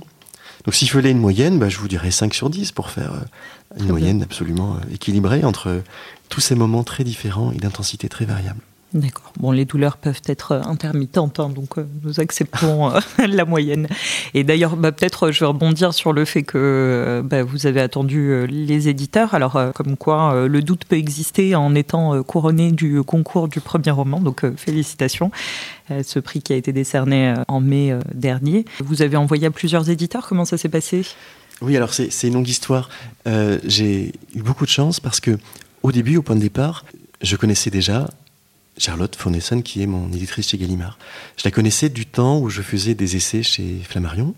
Donc 0.66 0.74
s'il 0.74 0.90
fallait 0.90 1.12
une 1.12 1.20
moyenne, 1.20 1.60
bah, 1.60 1.70
je 1.70 1.78
vous 1.78 1.88
dirais 1.88 2.12
5 2.12 2.34
sur 2.34 2.50
10 2.50 2.72
pour 2.72 2.90
faire 2.90 3.14
euh, 3.14 3.80
une 3.80 3.90
moyenne 3.90 4.24
absolument 4.24 4.76
euh, 4.76 4.94
équilibrée 4.94 5.44
entre 5.44 5.84
tous 6.30 6.42
ces 6.42 6.56
moments 6.56 6.84
très 6.84 7.04
différents 7.04 7.52
et 7.52 7.58
d'intensité 7.58 8.10
très 8.10 8.26
variable. 8.26 8.60
D'accord. 8.96 9.34
Bon, 9.42 9.52
les 9.52 9.66
douleurs 9.66 9.98
peuvent 9.98 10.22
être 10.26 10.54
euh, 10.54 10.62
intermittentes, 10.62 11.42
hein, 11.42 11.50
donc 11.50 11.78
euh, 11.78 11.86
nous 12.04 12.22
acceptons 12.22 12.92
euh, 12.92 13.00
la 13.28 13.44
moyenne. 13.44 13.90
Et 14.34 14.46
d'ailleurs, 14.46 14.78
bah, 14.78 14.94
peut-être 14.94 15.32
je 15.32 15.42
vais 15.42 15.48
rebondir 15.48 15.94
sur 15.94 16.14
le 16.14 16.24
fait 16.24 16.44
que 16.44 17.22
bah, 17.26 17.44
vous 17.44 17.68
avez 17.68 17.82
attendu 17.82 18.48
les 18.48 18.88
éditeurs. 18.88 19.34
Alors, 19.34 19.60
comme 19.74 19.98
quoi, 19.98 20.48
le 20.48 20.62
doute 20.62 20.86
peut 20.86 20.96
exister 20.96 21.56
en 21.56 21.76
étant 21.76 22.24
couronné 22.24 22.72
du 22.72 23.04
concours 23.04 23.50
du 23.50 23.60
premier 23.60 23.92
roman. 23.92 24.22
Donc, 24.22 24.46
félicitations. 24.56 25.30
ce 25.90 26.20
prix 26.20 26.42
qui 26.42 26.54
a 26.54 26.56
été 26.56 26.72
décerné 26.72 27.34
en 27.48 27.60
mai 27.60 27.98
dernier. 28.14 28.66
Vous 28.84 29.02
avez 29.02 29.18
envoyé 29.18 29.48
à 29.48 29.52
plusieurs 29.52 29.90
éditeurs. 29.90 30.26
Comment 30.28 30.46
ça 30.46 30.58
s'est 30.58 30.70
passé? 30.70 31.06
Oui, 31.62 31.76
alors 31.76 31.94
c'est 31.94 32.28
une 32.28 32.36
longue 32.36 32.48
histoire. 32.48 32.90
J'ai 33.26 34.14
eu 34.36 34.42
beaucoup 34.42 34.66
de 34.66 34.72
chance 34.72 35.00
parce 35.00 35.20
que 35.20 35.38
au 35.84 35.92
début, 35.92 36.18
au 36.18 36.22
point 36.22 36.36
de 36.36 36.42
départ, 36.42 36.86
je 37.22 37.36
connaissais 37.36 37.70
déjà 37.70 38.08
Charlotte 38.78 39.16
Fournesson, 39.16 39.62
qui 39.62 39.82
est 39.82 39.86
mon 39.86 40.12
éditrice 40.12 40.50
chez 40.50 40.58
Gallimard. 40.58 40.98
Je 41.38 41.44
la 41.46 41.52
connaissais 41.52 41.90
du 41.90 42.06
temps 42.06 42.40
où 42.40 42.50
je 42.50 42.62
faisais 42.62 42.94
des 42.94 43.16
essais 43.16 43.44
chez 43.44 43.80
Flammarion, 43.84 44.36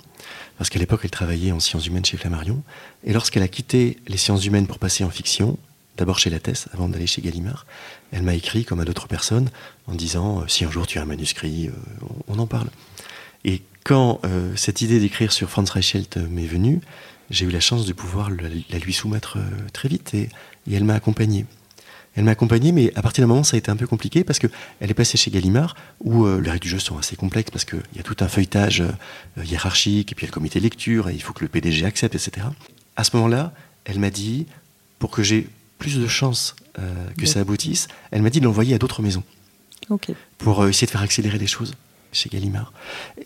parce 0.57 0.69
qu'à 0.69 0.79
l'époque, 0.79 1.01
elle 1.03 1.11
travaillait 1.11 1.51
en 1.51 1.59
sciences 1.59 1.87
humaines 1.87 2.05
chez 2.05 2.17
Flammarion. 2.17 2.61
Et 3.03 3.13
lorsqu'elle 3.13 3.43
a 3.43 3.47
quitté 3.47 3.97
les 4.07 4.17
sciences 4.17 4.45
humaines 4.45 4.67
pour 4.67 4.79
passer 4.79 5.03
en 5.03 5.09
fiction, 5.09 5.57
d'abord 5.97 6.19
chez 6.19 6.29
Lattès, 6.29 6.67
avant 6.73 6.87
d'aller 6.87 7.07
chez 7.07 7.21
Gallimard, 7.21 7.65
elle 8.11 8.23
m'a 8.23 8.35
écrit, 8.35 8.63
comme 8.63 8.79
à 8.79 8.85
d'autres 8.85 9.07
personnes, 9.07 9.49
en 9.87 9.95
disant 9.95 10.41
euh, 10.41 10.47
Si 10.47 10.63
un 10.63 10.71
jour 10.71 10.87
tu 10.87 10.99
as 10.99 11.01
un 11.01 11.05
manuscrit, 11.05 11.67
euh, 11.67 11.71
on, 12.27 12.39
en 12.39 12.47
parle. 12.47 12.69
Et 13.43 13.61
quand 13.83 14.19
euh, 14.25 14.55
cette 14.55 14.81
idée 14.81 14.99
d'écrire 14.99 15.31
sur 15.31 15.49
Franz 15.49 15.71
Reichelt 15.71 16.17
m'est 16.17 16.45
venue, 16.45 16.81
j'ai 17.29 17.45
eu 17.45 17.49
la 17.49 17.59
chance 17.59 17.85
de 17.85 17.93
pouvoir 17.93 18.29
la, 18.29 18.79
lui 18.79 18.93
soumettre 18.93 19.37
très 19.73 19.89
vite 19.89 20.13
et 20.13 20.29
elle 20.71 20.85
m'a 20.85 20.93
accompagné. 20.93 21.45
Elle 22.17 22.23
m'a 22.23 22.31
accompagné, 22.31 22.71
mais 22.71 22.91
à 22.95 23.03
partir 23.03 23.21
d'un 23.23 23.27
moment, 23.27 23.43
ça 23.43 23.55
a 23.55 23.59
été 23.59 23.69
un 23.69 23.75
peu 23.75 23.85
compliqué 23.85 24.23
parce 24.23 24.39
qu'elle 24.39 24.49
est 24.81 24.95
passée 24.95 25.17
chez 25.17 25.29
Gallimard, 25.29 25.75
où 26.01 26.25
euh, 26.25 26.41
les 26.41 26.49
règles 26.49 26.63
du 26.63 26.69
jeu 26.69 26.79
sont 26.79 26.97
assez 26.97 27.15
complexes 27.15 27.51
parce 27.51 27.63
qu'il 27.63 27.83
y 27.95 27.99
a 27.99 28.03
tout 28.03 28.17
un 28.21 28.27
feuilletage 28.27 28.81
euh, 28.81 29.45
hiérarchique, 29.45 30.11
et 30.11 30.15
puis 30.15 30.25
il 30.25 30.27
y 30.27 30.29
a 30.29 30.31
le 30.31 30.33
comité 30.33 30.59
lecture, 30.59 31.09
et 31.09 31.13
il 31.13 31.21
faut 31.21 31.33
que 31.33 31.43
le 31.43 31.47
PDG 31.47 31.85
accepte, 31.85 32.15
etc. 32.15 32.47
À 32.95 33.03
ce 33.03 33.15
moment-là, 33.15 33.53
elle 33.85 33.99
m'a 33.99 34.09
dit, 34.09 34.47
pour 34.97 35.11
que 35.11 35.21
j'ai 35.21 35.47
plus 35.77 35.99
de 35.99 36.07
chances 36.07 36.55
euh, 36.79 36.91
que 37.19 37.27
ça 37.27 37.41
aboutisse, 37.41 37.87
elle 38.09 38.23
m'a 38.23 38.31
dit 38.31 38.39
de 38.39 38.45
l'envoyer 38.45 38.73
à 38.73 38.79
d'autres 38.79 39.03
maisons. 39.03 39.23
Pour 40.39 40.67
essayer 40.67 40.87
de 40.87 40.91
faire 40.91 41.03
accélérer 41.03 41.37
les 41.37 41.45
choses 41.45 41.75
chez 42.11 42.29
Gallimard. 42.29 42.73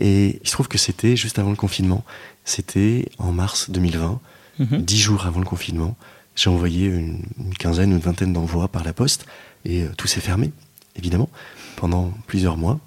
Et 0.02 0.42
il 0.44 0.48
se 0.48 0.52
trouve 0.52 0.68
que 0.68 0.78
c'était 0.78 1.16
juste 1.16 1.40
avant 1.40 1.52
le 1.52 1.56
confinement. 1.56 2.04
C'était 2.44 3.08
en 3.20 3.32
mars 3.32 3.70
2020, 3.70 4.20
mhm. 4.60 4.82
dix 4.82 5.00
jours 5.00 5.26
avant 5.26 5.40
le 5.40 5.46
confinement. 5.46 5.96
J'ai 6.36 6.50
envoyé 6.50 6.88
une, 6.88 7.20
quinzaine 7.60 7.92
ou 7.92 7.96
une 7.96 8.02
vingtaine 8.02 8.34
d'envois 8.34 8.68
par 8.68 8.84
la 8.84 8.94
poste 8.94 9.26
et 9.66 9.84
euh, 9.84 9.90
tout 9.98 10.08
s'est 10.08 10.22
fermé, 10.22 10.52
évidemment, 10.96 11.30
pendant 11.76 12.12
plusieurs 12.28 12.58
mois. 12.58 12.80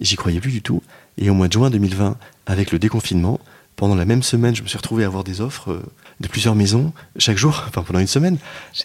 J'y 0.00 0.16
croyais 0.16 0.40
plus 0.40 0.52
du 0.52 0.62
tout. 0.62 0.82
Et 1.18 1.30
au 1.30 1.34
mois 1.34 1.48
de 1.48 1.52
juin 1.54 1.70
2020, 1.70 2.16
avec 2.46 2.72
le 2.72 2.78
déconfinement, 2.78 3.40
pendant 3.76 3.94
la 3.94 4.04
même 4.04 4.22
semaine, 4.22 4.54
je 4.54 4.62
me 4.62 4.68
suis 4.68 4.76
retrouvé 4.76 5.04
à 5.04 5.06
avoir 5.06 5.24
des 5.24 5.40
offres 5.40 5.72
euh, 5.72 5.82
de 6.20 6.28
plusieurs 6.28 6.54
maisons 6.54 6.92
chaque 7.18 7.38
jour, 7.38 7.64
enfin 7.68 7.82
pendant 7.82 7.98
une 8.00 8.06
semaine, 8.06 8.38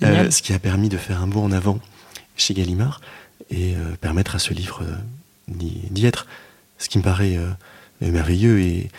euh, 0.03 0.31
ce 0.31 0.41
qui 0.41 0.53
a 0.53 0.59
permis 0.59 0.89
de 0.89 0.97
faire 0.97 1.21
un 1.21 1.27
bond 1.27 1.43
en 1.43 1.51
avant 1.51 1.79
chez 2.37 2.53
Gallimard 2.53 3.01
et 3.49 3.75
permettre 3.99 4.35
à 4.35 4.39
ce 4.39 4.53
livre 4.53 4.81
d'y 5.49 6.05
être. 6.05 6.25
Ce 6.77 6.87
qui 6.87 6.97
me 6.97 7.03
paraît 7.03 7.37
merveilleux 7.99 8.61
et, 8.61 8.89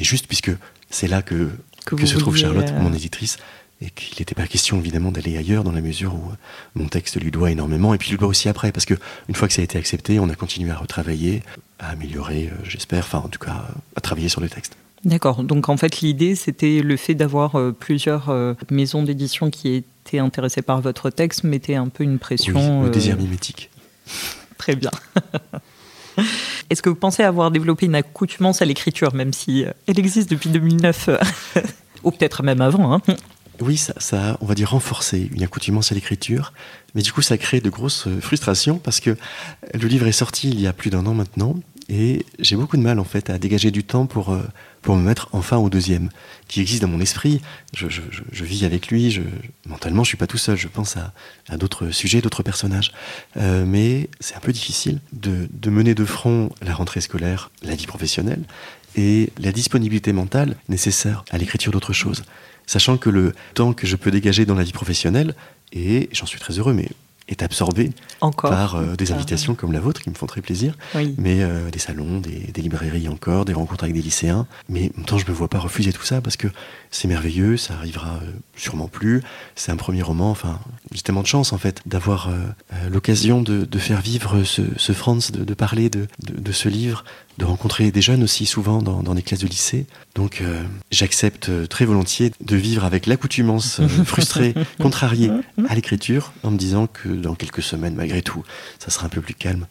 juste, 0.00 0.26
puisque 0.26 0.50
c'est 0.88 1.06
là 1.06 1.20
que, 1.20 1.50
que, 1.84 2.06
se 2.06 2.16
trouve 2.16 2.36
Charlotte, 2.38 2.72
mon 2.80 2.94
éditrice, 2.94 3.36
et 3.80 3.90
qu'il 3.90 4.18
n'était 4.18 4.34
pas 4.34 4.46
question 4.46 4.78
évidemment 4.78 5.12
d'aller 5.12 5.36
ailleurs 5.36 5.62
dans 5.62 5.72
la 5.72 5.82
mesure 5.82 6.14
où 6.14 6.30
euh, 6.30 6.36
mon 6.74 6.86
texte 6.88 7.20
lui 7.20 7.30
doit 7.30 7.50
énormément 7.50 7.92
et 7.92 7.98
puis 7.98 8.10
lui 8.10 8.18
doit 8.18 8.28
aussi 8.28 8.48
après 8.48 8.72
parce 8.72 8.86
que 8.86 8.94
une 9.28 9.34
fois 9.34 9.48
que 9.48 9.54
ça 9.54 9.60
a 9.60 9.64
été 9.64 9.76
accepté 9.76 10.18
on 10.18 10.28
a 10.30 10.34
continué 10.34 10.70
à 10.70 10.76
retravailler 10.76 11.42
à 11.78 11.90
améliorer 11.90 12.50
euh, 12.50 12.64
j'espère 12.64 13.04
enfin 13.04 13.18
en 13.18 13.28
tout 13.28 13.38
cas 13.38 13.66
à 13.94 14.00
travailler 14.00 14.28
sur 14.28 14.40
le 14.40 14.48
texte 14.48 14.76
D'accord. 15.04 15.44
Donc 15.44 15.68
en 15.68 15.76
fait, 15.76 16.00
l'idée, 16.00 16.34
c'était 16.34 16.80
le 16.80 16.96
fait 16.96 17.14
d'avoir 17.14 17.56
euh, 17.56 17.70
plusieurs 17.70 18.34
maisons 18.70 19.04
d'édition 19.04 19.50
qui 19.50 19.74
étaient 19.74 20.18
intéressées 20.18 20.62
par 20.62 20.80
votre 20.80 21.10
texte, 21.10 21.44
mettait 21.44 21.76
un 21.76 21.86
peu 21.88 22.02
une 22.02 22.18
pression. 22.18 22.80
Oui, 22.80 22.86
le 22.86 22.90
désir 22.90 23.16
mimétique. 23.16 23.70
Très 24.58 24.74
bien. 24.74 24.90
Est-ce 26.70 26.82
que 26.82 26.88
vous 26.88 26.96
pensez 26.96 27.22
avoir 27.22 27.52
développé 27.52 27.86
une 27.86 27.94
accoutumance 27.94 28.62
à 28.62 28.64
l'écriture, 28.64 29.14
même 29.14 29.32
si 29.32 29.64
elle 29.86 29.98
existe 30.00 30.28
depuis 30.28 30.48
2009, 30.50 31.10
ou 32.02 32.10
peut-être 32.10 32.42
même 32.42 32.62
avant 32.62 32.94
hein? 32.94 33.02
Oui, 33.60 33.76
ça, 33.76 33.94
ça, 33.98 34.32
a, 34.32 34.38
on 34.40 34.46
va 34.46 34.54
dire, 34.54 34.70
renforcé 34.70 35.30
une 35.32 35.42
accoutumance 35.42 35.92
à 35.92 35.94
l'écriture, 35.94 36.52
mais 36.94 37.02
du 37.02 37.12
coup, 37.12 37.22
ça 37.22 37.38
crée 37.38 37.60
de 37.60 37.70
grosses 37.70 38.06
euh, 38.06 38.20
frustrations 38.20 38.78
parce 38.78 39.00
que 39.00 39.16
le 39.74 39.86
livre 39.88 40.06
est 40.06 40.12
sorti 40.12 40.50
il 40.50 40.60
y 40.60 40.66
a 40.66 40.72
plus 40.72 40.90
d'un 40.90 41.06
an 41.06 41.14
maintenant, 41.14 41.56
et 41.88 42.26
j'ai 42.40 42.56
beaucoup 42.56 42.76
de 42.76 42.82
mal 42.82 42.98
en 42.98 43.04
fait 43.04 43.30
à 43.30 43.38
dégager 43.38 43.70
du 43.70 43.84
temps 43.84 44.06
pour, 44.06 44.32
euh, 44.32 44.42
pour 44.82 44.96
me 44.96 45.02
mettre 45.02 45.28
enfin 45.32 45.56
au 45.56 45.70
deuxième, 45.70 46.10
qui 46.48 46.60
existe 46.60 46.82
dans 46.82 46.88
mon 46.88 47.00
esprit. 47.00 47.40
Je, 47.74 47.88
je, 47.88 48.02
je 48.32 48.44
vis 48.44 48.64
avec 48.64 48.88
lui, 48.88 49.10
je, 49.10 49.22
mentalement 49.68 50.02
je 50.02 50.08
suis 50.08 50.16
pas 50.16 50.26
tout 50.26 50.38
seul, 50.38 50.56
je 50.56 50.68
pense 50.68 50.96
à, 50.96 51.56
d'autres 51.56 51.90
sujets, 51.90 52.20
d'autres 52.20 52.42
personnages. 52.42 52.92
Euh, 53.36 53.64
mais 53.64 54.08
c'est 54.18 54.34
un 54.34 54.40
peu 54.40 54.52
difficile 54.52 55.00
de, 55.12 55.48
de 55.52 55.70
mener 55.70 55.94
de 55.94 56.04
front 56.04 56.50
la 56.60 56.74
rentrée 56.74 57.00
scolaire, 57.00 57.50
la 57.62 57.76
vie 57.76 57.86
professionnelle, 57.86 58.42
et 58.96 59.30
la 59.38 59.52
disponibilité 59.52 60.12
mentale 60.12 60.56
nécessaire 60.68 61.24
à 61.30 61.38
l'écriture 61.38 61.70
d'autre 61.70 61.92
chose 61.92 62.24
sachant 62.66 62.96
que 62.96 63.10
le 63.10 63.34
temps 63.54 63.72
que 63.72 63.86
je 63.86 63.96
peux 63.96 64.10
dégager 64.10 64.44
dans 64.44 64.54
la 64.54 64.64
vie 64.64 64.72
professionnelle, 64.72 65.34
et 65.72 66.08
j'en 66.12 66.26
suis 66.26 66.38
très 66.40 66.58
heureux, 66.58 66.72
mais 66.72 66.88
est 67.28 67.42
absorbé 67.42 67.90
par 68.20 68.76
euh, 68.76 68.94
des 68.96 69.12
invitations 69.12 69.54
comme 69.54 69.72
la 69.72 69.80
vôtre 69.80 70.00
qui 70.00 70.10
me 70.10 70.14
font 70.14 70.26
très 70.26 70.40
plaisir, 70.40 70.76
mais 71.18 71.42
euh, 71.42 71.70
des 71.70 71.78
salons, 71.78 72.20
des, 72.20 72.62
librairies 72.62 73.08
encore, 73.08 73.44
des 73.44 73.52
rencontres 73.52 73.84
avec 73.84 73.94
des 73.94 74.02
lycéens. 74.02 74.46
Mais 74.68 74.90
en 74.94 74.98
même 74.98 75.06
temps, 75.06 75.18
je 75.18 75.24
ne 75.24 75.30
me 75.30 75.34
vois 75.34 75.48
pas 75.48 75.58
refuser 75.58 75.92
tout 75.92 76.04
ça 76.04 76.20
parce 76.20 76.36
que 76.36 76.48
c'est 76.90 77.08
merveilleux, 77.08 77.56
ça 77.56 77.74
arrivera 77.74 78.20
euh, 78.22 78.30
sûrement 78.56 78.88
plus. 78.88 79.22
C'est 79.54 79.72
un 79.72 79.76
premier 79.76 80.02
roman, 80.02 80.30
enfin, 80.30 80.60
j'ai 80.92 81.02
tellement 81.02 81.22
de 81.22 81.26
chance 81.26 81.52
en 81.52 81.58
fait 81.58 81.82
d'avoir 81.86 82.30
l'occasion 82.90 83.42
de, 83.42 83.78
faire 83.78 84.00
vivre 84.00 84.42
ce, 84.44 84.92
Franz, 84.92 85.32
de, 85.32 85.54
parler 85.54 85.90
de, 85.90 86.06
ce 86.52 86.68
livre 86.68 87.04
de 87.38 87.44
rencontrer 87.44 87.90
des 87.90 88.02
jeunes 88.02 88.22
aussi 88.22 88.46
souvent 88.46 88.82
dans, 88.82 89.02
dans 89.02 89.14
des 89.14 89.22
classes 89.22 89.40
de 89.40 89.46
lycée. 89.46 89.86
Donc 90.14 90.40
euh, 90.40 90.62
j'accepte 90.90 91.48
euh, 91.48 91.66
très 91.66 91.84
volontiers 91.84 92.32
de 92.40 92.56
vivre 92.56 92.84
avec 92.84 93.06
l'accoutumance 93.06 93.80
euh, 93.80 93.88
frustrée, 94.04 94.54
contrariée 94.80 95.30
à 95.68 95.74
l'écriture, 95.74 96.32
en 96.42 96.50
me 96.50 96.56
disant 96.56 96.86
que 96.86 97.08
dans 97.08 97.34
quelques 97.34 97.62
semaines, 97.62 97.94
malgré 97.94 98.22
tout, 98.22 98.42
ça 98.78 98.90
sera 98.90 99.06
un 99.06 99.10
peu 99.10 99.20
plus 99.20 99.34
calme 99.34 99.66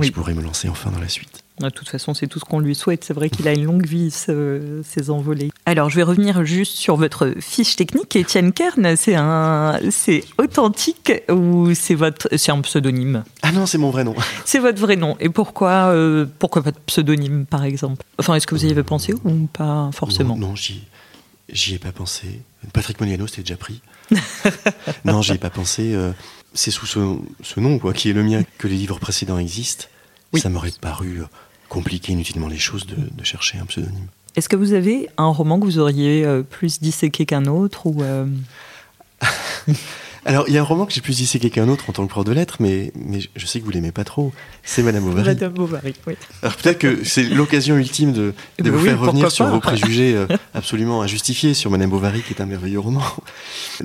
je 0.00 0.10
pourrais 0.10 0.34
me 0.34 0.42
lancer 0.42 0.68
enfin 0.68 0.90
dans 0.90 1.00
la 1.00 1.08
suite. 1.08 1.42
De 1.60 1.70
toute 1.70 1.88
façon, 1.88 2.12
c'est 2.12 2.26
tout 2.26 2.38
ce 2.38 2.44
qu'on 2.44 2.60
lui 2.60 2.74
souhaite. 2.74 3.02
C'est 3.02 3.14
vrai 3.14 3.30
qu'il 3.30 3.48
a 3.48 3.54
une 3.54 3.64
longue 3.64 3.86
vie, 3.86 4.10
ce, 4.10 4.82
ces 4.86 5.08
envolées. 5.08 5.50
Alors, 5.64 5.88
je 5.88 5.96
vais 5.96 6.02
revenir 6.02 6.44
juste 6.44 6.76
sur 6.76 6.96
votre 6.96 7.32
fiche 7.40 7.76
technique. 7.76 8.14
Étienne 8.14 8.52
Kern, 8.52 8.94
c'est 8.94 9.14
un, 9.14 9.78
c'est 9.90 10.24
authentique 10.36 11.12
ou 11.30 11.72
c'est 11.74 11.94
votre, 11.94 12.28
c'est 12.36 12.52
un 12.52 12.60
pseudonyme? 12.60 13.24
Ah 13.40 13.52
non, 13.52 13.64
c'est 13.64 13.78
mon 13.78 13.90
vrai 13.90 14.04
nom. 14.04 14.14
C'est 14.44 14.58
votre 14.58 14.80
vrai 14.80 14.96
nom. 14.96 15.16
Et 15.18 15.28
pourquoi, 15.28 15.92
euh, 15.92 16.26
pourquoi 16.38 16.62
de 16.62 16.72
pseudonyme, 16.86 17.46
par 17.46 17.64
exemple? 17.64 18.04
Enfin, 18.18 18.34
est-ce 18.34 18.46
que 18.46 18.54
vous 18.54 18.66
y 18.66 18.70
avez 18.70 18.82
pensé 18.82 19.14
ou 19.24 19.48
pas 19.52 19.90
forcément? 19.92 20.36
Non, 20.36 20.48
non 20.48 20.56
j'y, 20.56 20.84
j'y 21.50 21.74
ai 21.74 21.78
pas 21.78 21.92
pensé. 21.92 22.42
Patrick 22.72 23.00
Moniano, 23.00 23.26
c'était 23.26 23.42
déjà 23.42 23.56
pris. 23.56 23.80
non, 25.04 25.22
j'y 25.22 25.32
ai 25.32 25.38
pas 25.38 25.50
pensé. 25.50 25.94
Euh, 25.94 26.12
c'est 26.56 26.70
sous 26.70 26.86
ce, 26.86 27.16
ce, 27.42 27.60
nom, 27.60 27.78
quoi, 27.78 27.92
qui 27.92 28.10
est 28.10 28.12
le 28.12 28.24
mien, 28.24 28.42
que 28.58 28.66
les 28.66 28.76
livres 28.76 28.98
précédents 28.98 29.38
existent. 29.38 29.86
Oui. 30.32 30.40
Ça 30.40 30.48
m'aurait 30.48 30.72
paru 30.80 31.20
euh, 31.20 31.26
compliquer 31.68 32.12
inutilement 32.12 32.48
les 32.48 32.58
choses 32.58 32.86
de, 32.86 32.96
de 32.96 33.24
chercher 33.24 33.58
un 33.58 33.66
pseudonyme. 33.66 34.08
Est-ce 34.34 34.48
que 34.48 34.56
vous 34.56 34.72
avez 34.72 35.08
un 35.16 35.28
roman 35.28 35.58
que 35.60 35.64
vous 35.64 35.78
auriez 35.78 36.24
euh, 36.24 36.42
plus 36.42 36.80
disséqué 36.80 37.24
qu'un 37.26 37.46
autre 37.46 37.86
ou 37.86 38.02
euh... 38.02 38.26
Alors, 40.26 40.48
il 40.48 40.54
y 40.54 40.58
a 40.58 40.60
un 40.60 40.64
roman 40.64 40.86
que 40.86 40.92
j'ai 40.92 41.00
plus 41.00 41.16
disséqué 41.16 41.50
qu'un 41.50 41.68
autre 41.68 41.88
en 41.88 41.92
tant 41.92 42.04
que 42.04 42.10
prof 42.10 42.24
de 42.24 42.32
lettres, 42.32 42.56
mais, 42.58 42.92
mais 42.96 43.20
je 43.36 43.46
sais 43.46 43.60
que 43.60 43.64
vous 43.64 43.70
l'aimez 43.70 43.92
pas 43.92 44.02
trop. 44.02 44.32
C'est 44.64 44.82
Madame 44.82 45.04
Bovary. 45.04 45.28
Madame 45.28 45.52
Bovary, 45.52 45.94
oui. 46.06 46.14
Alors 46.42 46.56
peut-être 46.56 46.78
que 46.78 47.04
c'est 47.04 47.22
l'occasion 47.22 47.76
ultime 47.76 48.12
de, 48.12 48.34
de 48.58 48.70
vous 48.70 48.78
oui, 48.78 48.84
faire 48.84 48.98
revenir 48.98 49.30
sur 49.30 49.46
vos 49.46 49.60
préjugés 49.60 50.14
euh, 50.16 50.26
absolument 50.54 51.00
injustifiés 51.02 51.54
sur 51.54 51.70
Madame 51.70 51.90
Bovary, 51.90 52.22
qui 52.22 52.32
est 52.32 52.42
un 52.42 52.46
merveilleux 52.46 52.80
roman. 52.80 53.02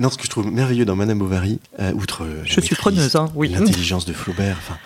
Non, 0.00 0.10
ce 0.10 0.16
que 0.18 0.24
je 0.24 0.30
trouve 0.30 0.50
merveilleux 0.50 0.84
dans 0.84 0.96
Madame 0.96 1.18
Bovary, 1.18 1.60
euh, 1.78 1.92
outre 1.92 2.26
je 2.44 2.60
suis 2.60 2.74
preneuse, 2.74 3.14
hein, 3.14 3.30
oui. 3.36 3.48
l'intelligence 3.48 4.04
de 4.04 4.12
Flaubert, 4.12 4.56
enfin, 4.58 4.78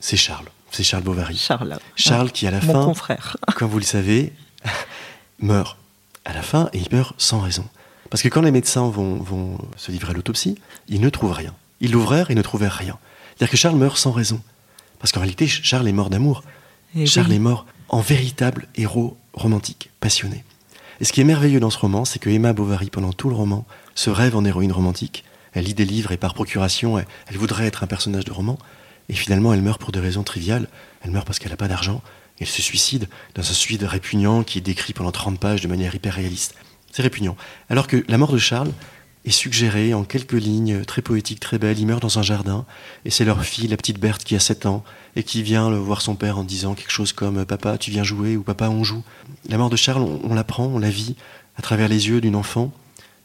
c'est 0.00 0.16
Charles. 0.16 0.46
C'est 0.70 0.82
Charles 0.82 1.04
Bovary. 1.04 1.36
Charles. 1.36 1.78
Charles 1.94 2.32
qui, 2.32 2.46
à 2.46 2.50
la 2.50 2.60
Mon 2.60 2.72
fin, 2.72 2.84
confrère. 2.84 3.36
comme 3.54 3.68
vous 3.68 3.78
le 3.78 3.84
savez, 3.84 4.32
meurt 5.40 5.76
à 6.24 6.32
la 6.32 6.42
fin 6.42 6.70
et 6.72 6.78
il 6.78 6.88
meurt 6.90 7.14
sans 7.18 7.40
raison. 7.40 7.64
Parce 8.16 8.22
que 8.22 8.28
quand 8.28 8.40
les 8.40 8.50
médecins 8.50 8.88
vont, 8.88 9.16
vont 9.16 9.58
se 9.76 9.92
livrer 9.92 10.12
à 10.12 10.14
l'autopsie, 10.14 10.56
ils 10.88 11.02
ne 11.02 11.10
trouvent 11.10 11.34
rien. 11.34 11.52
Ils 11.82 11.92
l'ouvrèrent 11.92 12.30
et 12.30 12.34
ne 12.34 12.40
trouvèrent 12.40 12.72
rien. 12.72 12.96
C'est-à-dire 13.28 13.50
que 13.50 13.58
Charles 13.58 13.76
meurt 13.76 13.98
sans 13.98 14.10
raison. 14.10 14.40
Parce 14.98 15.12
qu'en 15.12 15.20
réalité, 15.20 15.46
Charles 15.46 15.86
est 15.86 15.92
mort 15.92 16.08
d'amour. 16.08 16.42
Charles 17.04 17.26
oui. 17.28 17.34
est 17.34 17.40
mort 17.40 17.66
en 17.90 18.00
véritable 18.00 18.68
héros 18.74 19.18
romantique, 19.34 19.90
passionné. 20.00 20.44
Et 20.98 21.04
ce 21.04 21.12
qui 21.12 21.20
est 21.20 21.24
merveilleux 21.24 21.60
dans 21.60 21.68
ce 21.68 21.76
roman, 21.76 22.06
c'est 22.06 22.18
que 22.18 22.30
Emma 22.30 22.54
Bovary, 22.54 22.88
pendant 22.88 23.12
tout 23.12 23.28
le 23.28 23.34
roman, 23.34 23.66
se 23.94 24.08
rêve 24.08 24.34
en 24.34 24.46
héroïne 24.46 24.72
romantique. 24.72 25.22
Elle 25.52 25.66
lit 25.66 25.74
des 25.74 25.84
livres 25.84 26.10
et 26.10 26.16
par 26.16 26.32
procuration, 26.32 26.98
elle, 26.98 27.06
elle 27.26 27.36
voudrait 27.36 27.66
être 27.66 27.84
un 27.84 27.86
personnage 27.86 28.24
de 28.24 28.32
roman. 28.32 28.58
Et 29.10 29.14
finalement, 29.14 29.52
elle 29.52 29.60
meurt 29.60 29.78
pour 29.78 29.92
des 29.92 30.00
raisons 30.00 30.22
triviales. 30.22 30.68
Elle 31.02 31.10
meurt 31.10 31.26
parce 31.26 31.38
qu'elle 31.38 31.52
n'a 31.52 31.58
pas 31.58 31.68
d'argent. 31.68 32.00
Elle 32.40 32.46
se 32.46 32.62
suicide 32.62 33.10
dans 33.34 33.42
un 33.42 33.52
suicide 33.52 33.82
répugnant 33.82 34.42
qui 34.42 34.56
est 34.56 34.62
décrit 34.62 34.94
pendant 34.94 35.12
30 35.12 35.38
pages 35.38 35.60
de 35.60 35.68
manière 35.68 35.94
hyper 35.94 36.14
réaliste. 36.14 36.54
C'est 36.96 37.02
répugnant. 37.02 37.36
Alors 37.68 37.88
que 37.88 38.06
la 38.08 38.16
mort 38.16 38.32
de 38.32 38.38
Charles 38.38 38.72
est 39.26 39.30
suggérée 39.30 39.92
en 39.92 40.02
quelques 40.02 40.32
lignes 40.32 40.82
très 40.82 41.02
poétiques, 41.02 41.40
très 41.40 41.58
belles. 41.58 41.78
Il 41.78 41.86
meurt 41.86 42.00
dans 42.00 42.18
un 42.18 42.22
jardin 42.22 42.64
et 43.04 43.10
c'est 43.10 43.26
leur 43.26 43.44
fille, 43.44 43.68
la 43.68 43.76
petite 43.76 44.00
Berthe, 44.00 44.24
qui 44.24 44.34
a 44.34 44.40
7 44.40 44.64
ans 44.64 44.82
et 45.14 45.22
qui 45.22 45.42
vient 45.42 45.68
le 45.68 45.76
voir 45.76 46.00
son 46.00 46.14
père 46.14 46.38
en 46.38 46.42
disant 46.42 46.72
quelque 46.72 46.90
chose 46.90 47.12
comme 47.12 47.44
Papa, 47.44 47.76
tu 47.76 47.90
viens 47.90 48.02
jouer 48.02 48.38
ou 48.38 48.42
Papa, 48.42 48.70
on 48.70 48.82
joue. 48.82 49.04
La 49.50 49.58
mort 49.58 49.68
de 49.68 49.76
Charles, 49.76 50.04
on, 50.04 50.22
on 50.24 50.34
l'apprend, 50.34 50.64
on 50.68 50.78
la 50.78 50.88
vit 50.88 51.16
à 51.58 51.60
travers 51.60 51.88
les 51.88 52.08
yeux 52.08 52.22
d'une 52.22 52.34
enfant 52.34 52.72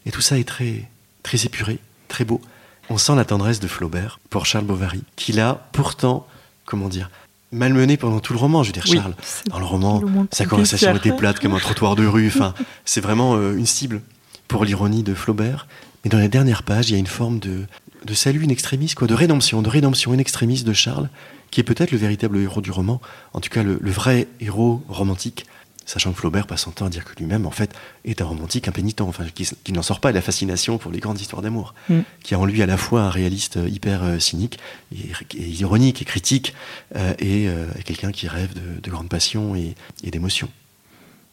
et 0.04 0.10
tout 0.10 0.20
ça 0.20 0.38
est 0.38 0.46
très, 0.46 0.86
très 1.22 1.46
épuré, 1.46 1.78
très 2.08 2.26
beau. 2.26 2.42
On 2.90 2.98
sent 2.98 3.14
la 3.16 3.24
tendresse 3.24 3.60
de 3.60 3.68
Flaubert 3.68 4.20
pour 4.28 4.44
Charles 4.44 4.66
Bovary, 4.66 5.02
qu'il 5.16 5.40
a 5.40 5.66
pourtant, 5.72 6.26
comment 6.66 6.90
dire, 6.90 7.10
malmené 7.52 7.96
pendant 7.96 8.20
tout 8.20 8.32
le 8.32 8.38
roman. 8.38 8.62
Je 8.62 8.68
veux 8.68 8.72
dire, 8.72 8.84
Oui, 8.88 8.96
Charles, 8.96 9.14
dans 9.48 9.58
le 9.58 9.64
roman, 9.64 10.02
sa 10.30 10.46
conversation 10.46 10.96
était 10.96 11.12
plate 11.12 11.38
comme 11.38 11.54
un 11.54 11.58
trottoir 11.58 11.96
de 11.96 12.06
rue. 12.06 12.26
Enfin, 12.28 12.54
c'est 12.84 13.00
vraiment 13.00 13.36
euh, 13.36 13.56
une 13.56 13.66
cible 13.66 14.00
pour 14.48 14.64
l'ironie 14.64 15.02
de 15.02 15.14
Flaubert. 15.14 15.66
Mais 16.04 16.10
dans 16.10 16.18
les 16.18 16.28
dernières 16.28 16.62
pages, 16.62 16.90
il 16.90 16.94
y 16.94 16.96
a 16.96 16.98
une 16.98 17.06
forme 17.06 17.38
de, 17.38 17.66
de 18.04 18.14
salut 18.14 18.44
in 18.44 18.48
extremis, 18.48 18.92
quoi, 18.94 19.06
de 19.06 19.14
rédemption, 19.14 19.62
de 19.62 19.68
rédemption 19.68 20.12
in 20.12 20.18
extremis 20.18 20.64
de 20.64 20.72
Charles, 20.72 21.08
qui 21.50 21.60
est 21.60 21.64
peut-être 21.64 21.92
le 21.92 21.98
véritable 21.98 22.38
héros 22.38 22.60
du 22.60 22.70
roman, 22.70 23.00
en 23.34 23.40
tout 23.40 23.50
cas 23.50 23.62
le, 23.62 23.78
le 23.80 23.90
vrai 23.90 24.26
héros 24.40 24.82
romantique, 24.88 25.46
sachant 25.86 26.12
que 26.12 26.18
Flaubert 26.18 26.46
passe 26.46 26.62
son 26.62 26.70
temps 26.70 26.86
à 26.86 26.88
dire 26.88 27.04
que 27.04 27.14
lui-même, 27.18 27.46
en 27.46 27.50
fait, 27.50 27.72
est 28.04 28.20
un 28.20 28.24
romantique 28.24 28.68
impénitent, 28.68 29.00
enfin, 29.02 29.24
qui, 29.34 29.48
qui 29.64 29.72
n'en 29.72 29.82
sort 29.82 30.00
pas 30.00 30.10
de 30.10 30.14
la 30.16 30.22
fascination 30.22 30.78
pour 30.78 30.90
les 30.92 31.00
grandes 31.00 31.20
histoires 31.20 31.42
d'amour, 31.42 31.74
Mm. 31.88 32.00
qui 32.22 32.34
a 32.34 32.38
en 32.38 32.44
lui 32.44 32.62
à 32.62 32.66
la 32.66 32.76
fois 32.76 33.02
un 33.02 33.10
réaliste 33.10 33.56
euh, 33.56 33.68
hyper 33.68 34.02
euh, 34.02 34.18
cynique, 34.18 34.58
et, 34.94 35.10
et 35.36 35.48
ironique 35.48 36.00
et 36.02 36.04
critique, 36.04 36.54
euh, 36.96 37.14
et, 37.18 37.48
euh, 37.48 37.66
et 37.78 37.82
quelqu'un 37.82 38.12
qui 38.12 38.28
rêve 38.28 38.52
de, 38.54 38.80
de 38.80 38.90
grandes 38.90 39.08
passions 39.08 39.54
et, 39.56 39.74
et 40.04 40.10
d'émotions. 40.10 40.48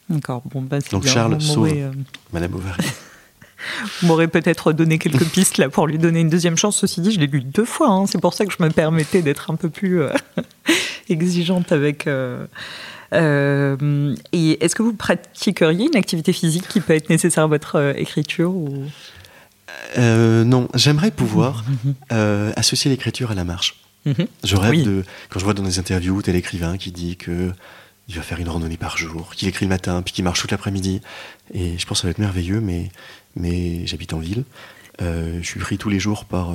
D'accord. 0.08 0.42
Bon, 0.46 0.60
bah, 0.62 0.78
c'est 0.80 0.90
Donc. 0.90 1.06
Charles 1.06 1.40
sauve 1.40 1.72
Madame 2.32 2.50
Bovary. 2.50 2.84
vous 4.00 4.06
m'aurez 4.08 4.26
peut-être 4.26 4.72
donné 4.72 4.98
quelques 4.98 5.24
pistes 5.32 5.58
là 5.58 5.68
pour 5.68 5.86
lui 5.86 5.98
donner 5.98 6.20
une 6.20 6.28
deuxième 6.30 6.56
chance. 6.56 6.78
Ceci 6.78 7.00
dit, 7.00 7.12
je 7.12 7.20
l'ai 7.20 7.26
lu 7.28 7.42
deux 7.42 7.64
fois. 7.64 7.90
hein. 7.90 8.06
C'est 8.06 8.20
pour 8.20 8.34
ça 8.34 8.44
que 8.46 8.52
je 8.52 8.62
me 8.62 8.70
permettais 8.70 9.22
d'être 9.22 9.50
un 9.50 9.54
peu 9.56 9.70
plus 9.70 10.02
euh, 10.02 10.12
exigeante 11.08 11.70
avec. 11.72 12.06
euh, 12.06 12.46
euh, 13.12 14.14
et 14.32 14.64
est-ce 14.64 14.74
que 14.74 14.82
vous 14.82 14.92
pratiqueriez 14.94 15.86
une 15.86 15.96
activité 15.96 16.32
physique 16.32 16.68
qui 16.68 16.80
peut 16.80 16.94
être 16.94 17.10
nécessaire 17.10 17.44
à 17.44 17.46
votre 17.46 17.76
euh, 17.76 17.92
écriture 17.96 18.54
ou... 18.54 18.84
Euh, 19.98 20.44
non, 20.44 20.68
j'aimerais 20.74 21.10
pouvoir 21.10 21.64
euh, 22.12 22.52
associer 22.56 22.90
l'écriture 22.90 23.30
à 23.30 23.34
la 23.34 23.44
marche. 23.44 23.76
Mhm. 24.06 24.26
Je 24.44 24.56
rêve 24.56 24.70
Oui. 24.70 24.82
de. 24.82 25.04
Quand 25.28 25.38
je 25.38 25.44
vois 25.44 25.54
dans 25.54 25.62
des 25.62 25.78
interviews 25.78 26.22
tel 26.22 26.36
écrivain 26.36 26.76
qui 26.78 26.90
dit 26.92 27.16
que 27.16 27.52
il 28.08 28.14
va 28.16 28.22
faire 28.22 28.40
une 28.40 28.48
randonnée 28.48 28.76
par 28.76 28.96
jour, 28.96 29.34
qu'il 29.34 29.46
écrit 29.46 29.64
le 29.66 29.68
matin, 29.68 30.02
puis 30.02 30.12
qu'il 30.12 30.24
marche 30.24 30.40
toute 30.40 30.50
l'après-midi. 30.50 31.00
Et 31.54 31.78
je 31.78 31.86
pense 31.86 31.98
que 31.98 32.02
ça 32.02 32.08
va 32.08 32.10
être 32.10 32.18
merveilleux, 32.18 32.60
mais, 32.60 32.90
mais 33.36 33.86
j'habite 33.86 34.12
en 34.12 34.18
ville. 34.18 34.42
Euh, 35.00 35.38
je 35.40 35.46
suis 35.46 35.60
pris 35.60 35.78
tous 35.78 35.88
les 35.90 36.00
jours 36.00 36.24
par 36.24 36.52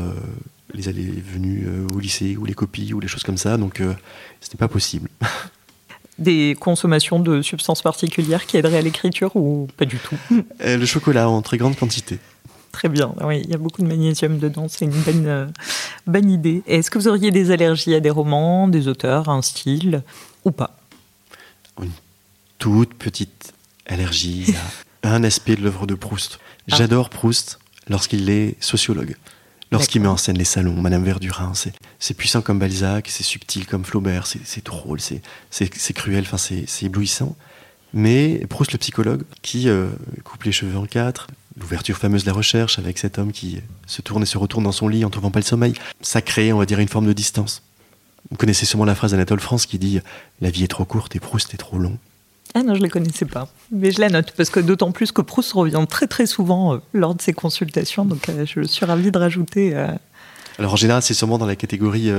les 0.74 0.90
allées 0.90 1.24
venues 1.34 1.66
au 1.94 2.00
lycée, 2.00 2.36
ou 2.36 2.44
les 2.46 2.54
copies, 2.54 2.94
ou 2.94 3.00
les 3.00 3.08
choses 3.08 3.24
comme 3.24 3.38
ça, 3.38 3.56
donc 3.58 3.80
euh, 3.80 3.94
c'était 4.42 4.58
pas 4.58 4.68
possible. 4.68 5.10
Des 6.18 6.56
consommations 6.60 7.20
de 7.20 7.42
substances 7.42 7.82
particulières 7.82 8.46
qui 8.46 8.58
aideraient 8.58 8.78
à 8.78 8.82
l'écriture 8.82 9.36
ou 9.36 9.68
pas 9.76 9.86
du 9.86 9.98
tout 9.98 10.16
Euh, 10.62 10.78
le 10.78 10.86
chocolat 10.86 11.30
en 11.30 11.42
très 11.42 11.58
grande 11.58 11.76
quantité. 11.76 12.20
Très 12.72 12.90
bien, 12.90 13.14
oui, 13.24 13.42
il 13.44 13.50
y 13.50 13.54
a 13.54 13.58
beaucoup 13.58 13.82
de 13.82 13.88
magnésium 13.88 14.38
dedans, 14.38 14.68
c'est 14.70 14.84
une 14.86 14.92
bonne, 14.92 15.28
euh, 15.28 15.46
bonne 16.08 16.30
idée. 16.30 16.62
Est-ce 16.68 16.92
que 16.92 17.00
vous 17.00 17.08
auriez 17.08 17.32
des 17.32 17.52
allergies 17.52 17.96
à 17.96 18.02
des 18.02 18.10
romans, 18.10 18.68
des 18.68 18.88
auteurs, 18.90 19.30
un 19.30 19.42
style 19.42 20.04
ou 20.44 20.52
pas? 20.52 20.78
Toute 22.58 22.94
petite 22.96 23.54
allergie 23.86 24.54
à 25.04 25.14
un 25.14 25.24
aspect 25.24 25.56
de 25.56 25.62
l'œuvre 25.62 25.86
de 25.86 25.94
Proust. 25.94 26.40
Ah. 26.72 26.76
J'adore 26.78 27.10
Proust 27.10 27.60
lorsqu'il 27.90 28.30
est 28.30 28.56
sociologue. 28.62 29.16
Lorsqu'il 29.76 30.02
met 30.02 30.08
en 30.08 30.16
scène 30.16 30.38
les 30.38 30.46
salons, 30.46 30.80
Madame 30.80 31.04
Verdurin, 31.04 31.52
c'est 32.00 32.14
puissant 32.14 32.42
comme 32.42 32.60
Balzac, 32.60 33.10
c'est 33.10 33.24
subtil 33.24 33.66
comme 33.66 33.84
Flaubert, 33.84 34.26
c'est 34.26 34.66
drôle, 34.66 35.00
c'est 35.02 35.94
cruel, 35.94 36.24
enfin 36.26 36.38
c'est 36.38 36.84
éblouissant. 36.84 37.36
Mais 37.94 38.46
Proust, 38.50 38.72
le 38.72 38.78
psychologue, 38.78 39.24
qui 39.42 39.70
euh, 39.70 39.88
coupe 40.24 40.44
les 40.44 40.52
cheveux 40.52 40.78
en 40.78 40.86
quatre, 40.86 41.28
l'ouverture 41.60 41.98
fameuse 41.98 42.24
de 42.24 42.28
la 42.28 42.34
recherche 42.34 42.80
avec 42.80 42.98
cet 42.98 43.20
homme 43.20 43.32
qui 43.32 43.62
se 43.86 44.02
tourne 44.02 44.24
et 44.24 44.26
se 44.26 44.38
retourne 44.38 44.64
dans 44.64 44.72
son 44.72 44.88
lit 44.88 45.06
en 45.06 45.10
trouvant 45.10 45.32
pas 45.32 45.40
le 45.40 45.46
sommeil, 45.46 45.74
ça 46.02 46.22
crée, 46.22 46.52
on 46.52 46.58
va 46.58 46.66
dire, 46.66 46.80
une 46.80 46.88
forme 46.88 47.08
de 47.08 47.14
distance. 47.14 47.62
Vous 48.32 48.38
connaissez 48.38 48.66
sûrement 48.66 48.86
la 48.86 48.96
phrase 48.96 49.12
d'Anatole 49.12 49.40
France 49.40 49.66
qui 49.66 49.78
dit 49.78 50.00
La 50.42 50.50
vie 50.50 50.64
est 50.64 50.70
trop 50.70 50.86
courte 50.86 51.16
et 51.16 51.20
Proust 51.20 51.54
est 51.54 51.58
trop 51.58 51.78
long. 51.78 51.98
Ah 52.58 52.64
non, 52.64 52.74
je 52.74 52.80
ne 52.80 52.84
la 52.86 52.90
connaissais 52.90 53.26
pas. 53.26 53.50
Mais 53.72 53.92
je 53.92 54.00
la 54.00 54.10
note, 54.10 54.32
parce 54.36 54.50
que 54.50 54.62
d'autant 54.62 54.92
plus 54.92 55.12
que 55.12 55.22
Proust 55.22 55.52
revient 55.52 55.86
très 55.90 56.08
très 56.08 56.26
souvent 56.26 56.74
euh, 56.76 56.78
lors 56.94 57.14
de 57.14 57.22
ses 57.22 57.34
consultations, 57.34 58.06
donc 58.06 58.30
euh, 58.30 58.46
je 58.46 58.62
suis 58.62 58.86
ravie 58.86 59.12
de 59.12 59.18
rajouter. 59.20 59.76
euh, 59.76 59.88
Alors 60.58 60.72
en 60.72 60.76
général, 60.78 61.02
c'est 61.02 61.14
sûrement 61.14 61.38
dans 61.38 61.46
la 61.46 61.58
catégorie 61.58 62.10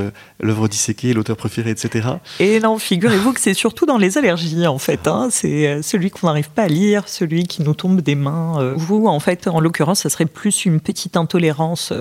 l'œuvre 0.40 0.68
disséquée, 0.68 1.14
l'auteur 1.14 1.38
préféré, 1.38 1.70
etc. 1.70 2.06
Et 2.38 2.60
non, 2.60 2.78
figurez-vous 2.78 3.32
que 3.32 3.40
c'est 3.40 3.54
surtout 3.54 3.86
dans 3.86 3.96
les 3.96 4.18
allergies, 4.18 4.66
en 4.66 4.76
fait. 4.76 5.08
hein. 5.08 5.28
C'est 5.30 5.80
celui 5.82 6.10
qu'on 6.10 6.26
n'arrive 6.26 6.50
pas 6.50 6.64
à 6.64 6.68
lire, 6.68 7.08
celui 7.08 7.44
qui 7.44 7.62
nous 7.62 7.72
tombe 7.72 8.02
des 8.02 8.14
mains. 8.14 8.74
Vous, 8.76 9.06
en 9.06 9.20
fait, 9.20 9.48
en 9.48 9.58
l'occurrence, 9.58 10.00
ça 10.00 10.10
serait 10.10 10.26
plus 10.26 10.66
une 10.66 10.80
petite 10.80 11.16
intolérance. 11.16 11.92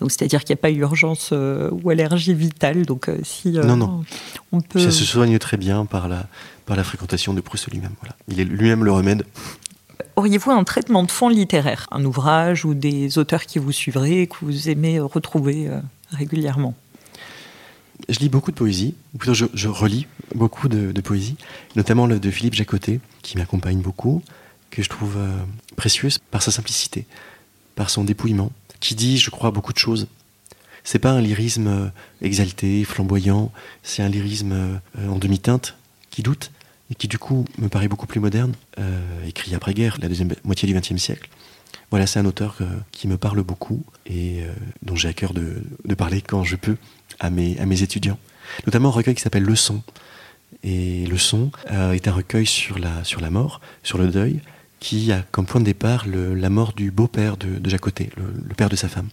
donc, 0.00 0.10
c'est-à-dire 0.10 0.42
qu'il 0.42 0.54
n'y 0.54 0.58
a 0.58 0.62
pas 0.62 0.70
urgence 0.70 1.34
ou 1.34 1.90
allergie 1.90 2.32
vitale. 2.32 2.86
Donc, 2.86 3.10
si 3.22 3.50
Non, 3.50 3.76
non. 3.76 4.04
on 4.52 4.62
peut. 4.62 4.78
Ça 4.80 4.90
se 4.90 5.04
soigne 5.04 5.38
très 5.38 5.58
bien 5.58 5.84
par 5.84 6.08
la, 6.08 6.28
par 6.68 6.76
la 6.76 6.84
fréquentation 6.84 7.32
de 7.32 7.40
Proust 7.40 7.70
lui-même. 7.72 7.94
Voilà. 8.00 8.14
Il 8.28 8.38
est 8.40 8.44
lui-même 8.44 8.84
le 8.84 8.92
remède. 8.92 9.24
Auriez-vous 10.16 10.50
un 10.50 10.64
traitement 10.64 11.02
de 11.02 11.10
fond 11.10 11.30
littéraire, 11.30 11.86
un 11.90 12.04
ouvrage 12.04 12.66
ou 12.66 12.74
des 12.74 13.16
auteurs 13.16 13.46
qui 13.46 13.58
vous 13.58 13.72
suivraient, 13.72 14.26
que 14.26 14.36
vous 14.42 14.68
aimez 14.68 14.98
euh, 14.98 15.06
retrouver 15.06 15.66
euh, 15.66 15.80
régulièrement? 16.10 16.74
Je 18.10 18.18
lis 18.18 18.28
beaucoup 18.28 18.50
de 18.50 18.56
poésie, 18.56 18.94
ou 19.14 19.18
plutôt 19.18 19.32
je, 19.32 19.46
je 19.54 19.68
relis 19.68 20.06
beaucoup 20.34 20.68
de, 20.68 20.92
de 20.92 21.00
poésie, 21.00 21.36
notamment 21.74 22.06
le 22.06 22.20
de 22.20 22.30
Philippe 22.30 22.54
Jacotet, 22.54 23.00
qui 23.22 23.38
m'accompagne 23.38 23.80
beaucoup, 23.80 24.22
que 24.70 24.82
je 24.82 24.90
trouve 24.90 25.16
euh, 25.16 25.32
précieuse 25.76 26.18
par 26.30 26.42
sa 26.42 26.50
simplicité, 26.50 27.06
par 27.76 27.88
son 27.88 28.04
dépouillement, 28.04 28.52
qui 28.78 28.94
dit, 28.94 29.16
je 29.16 29.30
crois, 29.30 29.52
beaucoup 29.52 29.72
de 29.72 29.78
choses. 29.78 30.06
C'est 30.84 30.98
pas 30.98 31.12
un 31.12 31.22
lyrisme 31.22 31.90
exalté, 32.20 32.84
flamboyant, 32.84 33.52
c'est 33.82 34.02
un 34.02 34.08
lyrisme 34.08 34.80
en 34.96 35.16
demi-teinte 35.16 35.76
qui 36.10 36.22
doute 36.22 36.50
et 36.90 36.94
qui 36.94 37.08
du 37.08 37.18
coup 37.18 37.44
me 37.58 37.68
paraît 37.68 37.88
beaucoup 37.88 38.06
plus 38.06 38.20
moderne, 38.20 38.54
écrit 39.26 39.54
après-guerre, 39.54 39.98
la 40.00 40.08
deuxième 40.08 40.32
moitié 40.44 40.66
du 40.66 40.78
XXe 40.78 40.96
siècle. 40.96 41.28
Voilà, 41.90 42.06
c'est 42.06 42.18
un 42.18 42.24
auteur 42.24 42.56
qui 42.92 43.08
me 43.08 43.18
parle 43.18 43.42
beaucoup 43.42 43.84
et 44.06 44.42
dont 44.82 44.96
j'ai 44.96 45.08
à 45.08 45.12
cœur 45.12 45.34
de, 45.34 45.62
parler 45.96 46.22
quand 46.22 46.44
je 46.44 46.56
peux 46.56 46.76
à 47.20 47.28
mes, 47.28 47.58
à 47.58 47.66
mes 47.66 47.82
étudiants. 47.82 48.18
Notamment 48.66 48.88
un 48.88 48.92
recueil 48.92 49.14
qui 49.14 49.20
s'appelle 49.20 49.42
Le 49.42 49.54
Son. 49.54 49.82
Et 50.62 51.06
Le 51.06 51.18
Son 51.18 51.50
est 51.70 52.08
un 52.08 52.12
recueil 52.12 52.46
sur 52.46 52.78
la, 52.78 53.04
sur 53.04 53.20
la 53.20 53.28
mort, 53.28 53.60
sur 53.82 53.98
le 53.98 54.08
deuil, 54.08 54.40
qui 54.80 55.12
a 55.12 55.24
comme 55.30 55.46
point 55.46 55.60
de 55.60 55.66
départ 55.66 56.06
la 56.06 56.50
mort 56.50 56.72
du 56.72 56.90
beau-père 56.90 57.36
de, 57.36 57.58
de 57.58 57.70
Jacoté, 57.70 58.10
le, 58.16 58.54
père 58.54 58.68
de 58.68 58.76
sa 58.76 58.88
femme. 58.88 59.08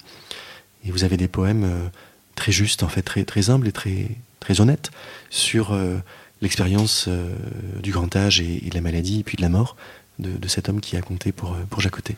Et 0.85 0.91
vous 0.91 1.03
avez 1.03 1.17
des 1.17 1.27
poèmes 1.27 1.63
euh, 1.63 1.87
très 2.35 2.51
justes, 2.51 2.83
en 2.83 2.87
fait, 2.87 3.01
très, 3.01 3.23
très 3.25 3.49
humbles 3.49 3.67
et 3.67 3.71
très, 3.71 4.09
très 4.39 4.61
honnêtes 4.61 4.91
sur 5.29 5.73
euh, 5.73 5.97
l'expérience 6.41 7.05
euh, 7.07 7.35
du 7.81 7.91
grand 7.91 8.13
âge 8.15 8.39
et, 8.41 8.59
de 8.69 8.75
la 8.75 8.81
maladie, 8.81 9.21
et 9.21 9.23
puis 9.23 9.37
de 9.37 9.41
la 9.41 9.49
mort 9.49 9.75
de, 10.19 10.47
cet 10.47 10.69
homme 10.69 10.79
qui 10.79 10.95
a 10.95 11.01
compté 11.01 11.31
pour, 11.31 11.57
pour 11.69 11.81
Jacoté. 11.81 12.15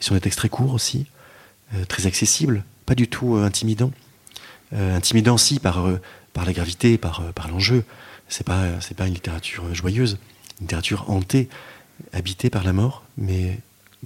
Ils 0.00 0.04
sont 0.04 0.14
des 0.14 0.20
textes 0.20 0.38
très 0.38 0.48
courts 0.48 0.72
aussi, 0.72 1.06
très 1.88 2.06
accessibles, 2.06 2.64
pas 2.86 2.94
du 2.94 3.08
tout 3.08 3.36
intimidants. 3.36 3.92
intimidants, 4.72 5.36
si, 5.36 5.58
par, 5.58 5.86
la 6.34 6.52
gravité, 6.54 6.96
par, 6.96 7.48
l'enjeu. 7.50 7.84
C'est 8.28 8.46
pas, 8.46 8.64
pas 8.96 9.06
une 9.06 9.12
littérature 9.12 9.74
joyeuse, 9.74 10.18
une 10.60 10.64
littérature 10.64 11.10
hantée 11.10 11.50
habité 12.14 12.48
par 12.48 12.64
la 12.64 12.72
mort, 12.72 13.04
mais 13.18 13.58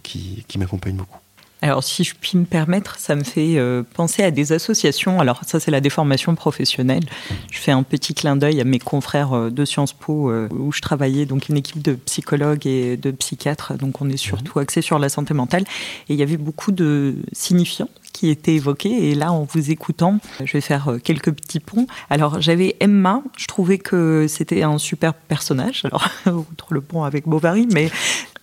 qui 0.02 0.44
m'accompagne 0.58 0.96
beaucoup. 0.96 1.20
Alors, 1.62 1.84
si 1.84 2.04
je 2.04 2.14
puis 2.18 2.38
me 2.38 2.44
permettre, 2.44 2.98
ça 2.98 3.14
me 3.14 3.22
fait 3.22 3.58
euh, 3.58 3.82
penser 3.94 4.22
à 4.22 4.30
des 4.30 4.52
associations. 4.52 5.20
Alors, 5.20 5.42
ça, 5.46 5.60
c'est 5.60 5.70
la 5.70 5.80
déformation 5.80 6.34
professionnelle. 6.34 7.04
Je 7.50 7.58
fais 7.58 7.72
un 7.72 7.82
petit 7.82 8.14
clin 8.14 8.36
d'œil 8.36 8.60
à 8.60 8.64
mes 8.64 8.78
confrères 8.78 9.34
euh, 9.34 9.50
de 9.50 9.64
Sciences 9.66 9.92
Po 9.92 10.30
euh, 10.30 10.48
où 10.50 10.72
je 10.72 10.80
travaillais, 10.80 11.26
donc 11.26 11.48
une 11.50 11.58
équipe 11.58 11.82
de 11.82 11.92
psychologues 11.92 12.66
et 12.66 12.96
de 12.96 13.10
psychiatres. 13.10 13.74
Donc, 13.74 14.00
on 14.00 14.08
est 14.08 14.16
surtout 14.16 14.58
axé 14.58 14.80
sur 14.80 14.98
la 14.98 15.10
santé 15.10 15.34
mentale. 15.34 15.64
Et 16.08 16.14
il 16.14 16.16
y 16.16 16.22
avait 16.22 16.38
beaucoup 16.38 16.72
de 16.72 17.16
signifiants 17.32 17.90
qui 18.14 18.30
étaient 18.30 18.54
évoqués. 18.54 19.10
Et 19.10 19.14
là, 19.14 19.30
en 19.30 19.44
vous 19.44 19.70
écoutant, 19.70 20.18
je 20.42 20.52
vais 20.52 20.62
faire 20.62 20.96
quelques 21.04 21.32
petits 21.32 21.60
ponts. 21.60 21.86
Alors, 22.08 22.40
j'avais 22.40 22.76
Emma. 22.80 23.22
Je 23.36 23.46
trouvais 23.46 23.78
que 23.78 24.26
c'était 24.28 24.62
un 24.62 24.78
super 24.78 25.12
personnage. 25.12 25.82
Alors, 25.84 26.08
outre 26.26 26.72
le 26.72 26.80
pont 26.80 27.04
avec 27.04 27.28
Bovary, 27.28 27.68
mais 27.70 27.90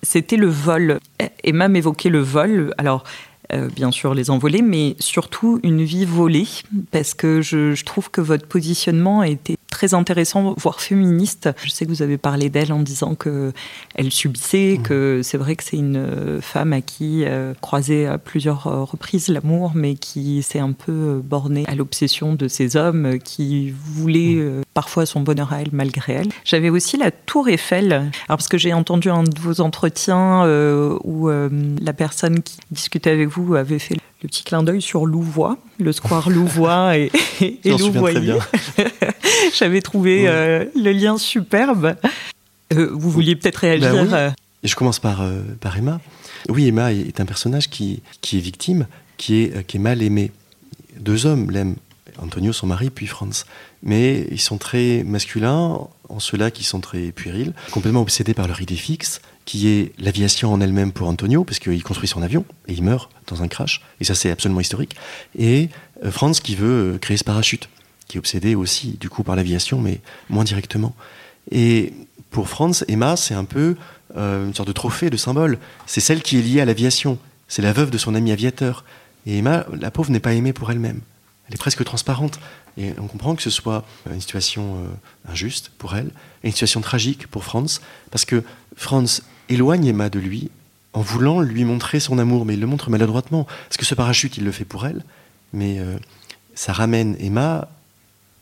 c'était 0.03 0.37
le 0.37 0.47
vol. 0.47 0.99
Emma 1.43 1.67
m'évoquait 1.67 2.09
le 2.09 2.19
vol. 2.19 2.73
Alors, 2.77 3.03
euh, 3.53 3.69
bien 3.73 3.91
sûr 3.91 4.13
les 4.13 4.29
envolées, 4.29 4.61
mais 4.61 4.95
surtout 4.99 5.59
une 5.63 5.83
vie 5.83 6.03
volée, 6.03 6.47
parce 6.91 7.13
que 7.13 7.41
je, 7.41 7.81
trouve 7.85 8.11
que 8.11 8.19
votre 8.19 8.45
positionnement 8.45 9.21
a 9.21 9.29
été 9.29 9.57
très 9.69 9.93
intéressant, 9.93 10.53
voire 10.57 10.81
féministe. 10.81 11.49
Je 11.63 11.69
sais 11.69 11.85
que 11.85 11.91
vous 11.91 12.01
avez 12.01 12.17
parlé 12.17 12.49
d'elle 12.49 12.71
en 12.71 12.79
disant 12.79 13.15
que 13.15 13.51
elle 13.95 14.11
subissait, 14.11 14.77
mmh. 14.77 14.83
que 14.83 15.21
c'est 15.23 15.37
vrai 15.37 15.55
que 15.55 15.63
c'est 15.63 15.77
une 15.77 15.97
euh, 15.97 16.41
femme 16.41 16.73
à 16.73 16.81
qui 16.81 17.23
euh, 17.25 17.53
croisait 17.61 18.05
à 18.05 18.17
plusieurs 18.17 18.63
reprises 18.63 19.27
l'amour, 19.27 19.71
mais 19.75 19.95
qui 19.95 20.41
s'est 20.43 20.59
un 20.59 20.71
peu 20.71 21.21
bornée 21.23 21.65
à 21.67 21.75
l'obsession 21.75 22.33
de 22.33 22.47
ces 22.47 22.75
hommes 22.75 23.19
qui 23.19 23.71
voulaient 23.71 24.35
mmh. 24.35 24.63
parfois 24.73 25.05
son 25.05 25.21
bonheur 25.21 25.53
à 25.53 25.61
elle 25.61 25.69
malgré 25.71 26.13
elle. 26.13 26.29
J'avais 26.43 26.69
aussi 26.69 26.97
la 26.97 27.11
Tour 27.11 27.49
Eiffel, 27.49 27.91
alors 27.93 28.11
parce 28.37 28.47
que 28.47 28.57
j'ai 28.57 28.73
entendu 28.73 29.09
un 29.09 29.23
de 29.23 29.39
vos 29.39 29.61
entretiens 29.61 30.45
où 31.03 31.29
la 31.29 31.93
personne 31.93 32.41
qui 32.41 32.57
discutait 32.71 33.11
avec 33.11 33.29
vous 33.29 33.55
avez 33.55 33.79
fait 33.79 33.97
le 34.27 34.29
petit 34.29 34.43
clin 34.43 34.61
d'œil 34.61 34.81
sur 34.81 35.05
Louvois, 35.05 35.57
le 35.79 35.93
square 35.93 36.29
Louvois 36.29 36.97
et, 36.97 37.09
et, 37.39 37.59
et 37.63 37.75
J'avais 39.57 39.81
trouvé 39.81 40.27
euh, 40.27 40.65
le 40.75 40.91
lien 40.91 41.17
superbe. 41.17 41.95
Euh, 42.73 42.89
vous 42.91 43.09
vouliez 43.09 43.37
peut-être 43.37 43.55
réagir 43.55 43.93
ben 43.93 44.13
euh. 44.13 44.29
Je 44.65 44.75
commence 44.75 44.99
par, 44.99 45.23
par 45.61 45.77
Emma. 45.77 46.01
Oui, 46.49 46.67
Emma 46.67 46.91
est 46.91 47.21
un 47.21 47.25
personnage 47.25 47.69
qui, 47.69 48.01
qui 48.19 48.37
est 48.37 48.41
victime, 48.41 48.87
qui 49.15 49.43
est, 49.43 49.65
qui 49.65 49.77
est 49.77 49.79
mal 49.79 50.01
aimé. 50.01 50.31
Deux 50.99 51.25
hommes 51.25 51.49
l'aiment, 51.49 51.77
Antonio, 52.17 52.51
son 52.51 52.67
mari, 52.67 52.89
puis 52.89 53.07
Franz. 53.07 53.45
Mais 53.81 54.27
ils 54.29 54.41
sont 54.41 54.57
très 54.57 55.05
masculins, 55.05 55.79
en 56.09 56.19
cela 56.19 56.51
qu'ils 56.51 56.65
sont 56.65 56.81
très 56.81 57.13
puérils, 57.13 57.53
complètement 57.71 58.01
obsédés 58.01 58.33
par 58.33 58.49
leur 58.49 58.61
idée 58.61 58.75
fixe, 58.75 59.21
qui 59.47 59.69
est 59.69 59.93
l'aviation 59.97 60.51
en 60.51 60.59
elle-même 60.59 60.91
pour 60.91 61.07
Antonio, 61.07 61.45
parce 61.45 61.59
qu'il 61.59 61.81
construit 61.81 62.09
son 62.09 62.21
avion 62.21 62.43
et 62.67 62.73
il 62.73 62.83
meurt 62.83 63.09
dans 63.27 63.41
un 63.41 63.47
crash, 63.47 63.81
et 64.01 64.03
ça 64.03 64.13
c'est 64.13 64.29
absolument 64.29 64.59
historique, 64.59 64.97
et 65.39 65.69
euh, 66.03 66.11
Franz 66.11 66.41
qui 66.41 66.53
veut 66.55 66.95
euh, 66.95 66.97
créer 66.97 67.15
ce 67.15 67.23
parachute, 67.23 67.69
qui 68.09 68.17
est 68.17 68.19
obsédé 68.19 68.55
aussi 68.55 68.97
du 68.99 69.09
coup 69.09 69.23
par 69.23 69.37
l'aviation, 69.37 69.79
mais 69.79 70.01
moins 70.29 70.43
directement. 70.43 70.93
Et 71.49 71.93
pour 72.29 72.49
Franz, 72.49 72.83
Emma, 72.89 73.15
c'est 73.15 73.35
un 73.35 73.45
peu 73.45 73.77
euh, 74.17 74.47
une 74.47 74.53
sorte 74.53 74.67
de 74.67 74.73
trophée, 74.73 75.09
de 75.09 75.15
symbole. 75.15 75.59
C'est 75.85 76.01
celle 76.01 76.21
qui 76.21 76.37
est 76.37 76.41
liée 76.41 76.59
à 76.59 76.65
l'aviation. 76.65 77.17
C'est 77.47 77.61
la 77.61 77.71
veuve 77.71 77.89
de 77.89 77.97
son 77.97 78.15
ami 78.15 78.33
aviateur. 78.33 78.83
Et 79.25 79.37
Emma, 79.37 79.65
la 79.79 79.91
pauvre, 79.91 80.11
n'est 80.11 80.19
pas 80.19 80.33
aimée 80.33 80.51
pour 80.51 80.71
elle-même. 80.71 80.99
Elle 81.47 81.53
est 81.53 81.57
presque 81.57 81.85
transparente. 81.85 82.37
Et 82.77 82.91
on 82.99 83.07
comprend 83.07 83.33
que 83.35 83.41
ce 83.41 83.49
soit 83.49 83.85
une 84.11 84.19
situation 84.19 84.77
injuste 85.27 85.71
pour 85.77 85.95
elle, 85.95 86.11
une 86.43 86.51
situation 86.51 86.81
tragique 86.81 87.27
pour 87.27 87.45
Franz, 87.45 87.79
parce 88.11 88.25
que 88.25 88.43
Franz 88.75 89.21
éloigne 89.49 89.85
Emma 89.85 90.09
de 90.09 90.19
lui 90.19 90.49
en 90.93 91.01
voulant 91.01 91.41
lui 91.41 91.63
montrer 91.63 91.99
son 91.99 92.17
amour, 92.17 92.45
mais 92.45 92.55
il 92.55 92.59
le 92.59 92.67
montre 92.67 92.89
maladroitement. 92.89 93.45
Parce 93.67 93.77
que 93.77 93.85
ce 93.85 93.93
parachute, 93.93 94.37
il 94.37 94.43
le 94.43 94.51
fait 94.51 94.65
pour 94.65 94.87
elle, 94.87 95.03
mais 95.53 95.79
euh, 95.79 95.97
ça 96.55 96.73
ramène 96.73 97.15
Emma 97.19 97.67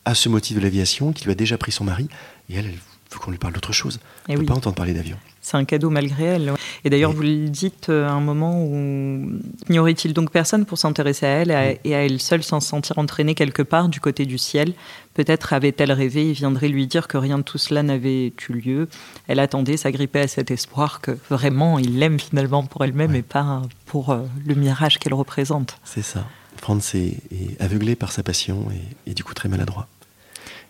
à 0.04 0.14
ce 0.14 0.28
motif 0.28 0.56
de 0.56 0.62
l'aviation 0.62 1.12
qui 1.12 1.24
lui 1.24 1.32
a 1.32 1.34
déjà 1.34 1.58
pris 1.58 1.72
son 1.72 1.84
mari, 1.84 2.08
et 2.48 2.54
elle, 2.54 2.66
elle 2.66 2.72
veut 3.12 3.18
qu'on 3.18 3.30
lui 3.30 3.38
parle 3.38 3.52
d'autre 3.52 3.72
chose. 3.72 4.00
Elle 4.28 4.36
ne 4.36 4.40
peut 4.40 4.46
pas 4.46 4.54
entendre 4.54 4.76
parler 4.76 4.94
d'avion. 4.94 5.18
C'est 5.46 5.56
un 5.56 5.64
cadeau 5.64 5.90
malgré 5.90 6.24
elle. 6.24 6.54
Et 6.82 6.90
d'ailleurs, 6.90 7.12
vous 7.12 7.22
le 7.22 7.48
dites 7.48 7.88
euh, 7.88 8.08
à 8.08 8.10
un 8.10 8.20
moment 8.20 8.64
où 8.64 9.30
n'y 9.68 9.78
aurait-il 9.78 10.12
donc 10.12 10.32
personne 10.32 10.66
pour 10.66 10.76
s'intéresser 10.76 11.24
à 11.24 11.28
elle 11.28 11.78
et 11.84 11.94
à 11.94 12.04
elle 12.04 12.20
seule 12.20 12.42
sans 12.42 12.58
se 12.58 12.66
sentir 12.66 12.98
entraînée 12.98 13.36
quelque 13.36 13.62
part 13.62 13.88
du 13.88 14.00
côté 14.00 14.26
du 14.26 14.38
ciel? 14.38 14.72
Peut-être 15.14 15.52
avait-elle 15.52 15.92
rêvé 15.92 16.30
et 16.30 16.32
viendrait 16.32 16.66
lui 16.66 16.88
dire 16.88 17.06
que 17.06 17.16
rien 17.16 17.38
de 17.38 17.44
tout 17.44 17.58
cela 17.58 17.84
n'avait 17.84 18.32
eu 18.48 18.52
lieu. 18.54 18.88
Elle 19.28 19.38
attendait, 19.38 19.76
s'agrippait 19.76 20.22
à 20.22 20.26
cet 20.26 20.50
espoir 20.50 21.00
que 21.00 21.16
vraiment 21.30 21.78
il 21.78 22.00
l'aime 22.00 22.18
finalement 22.18 22.64
pour 22.64 22.82
elle-même 22.82 23.14
et 23.14 23.22
pas 23.22 23.62
pour 23.84 24.10
euh, 24.10 24.22
le 24.44 24.56
mirage 24.56 24.98
qu'elle 24.98 25.14
représente. 25.14 25.78
C'est 25.84 26.02
ça. 26.02 26.26
Franz 26.56 26.98
est, 26.98 27.60
aveuglé 27.60 27.94
par 27.94 28.10
sa 28.10 28.24
passion 28.24 28.66
et, 29.06 29.14
du 29.14 29.22
coup 29.22 29.32
très 29.32 29.48
maladroit. 29.48 29.86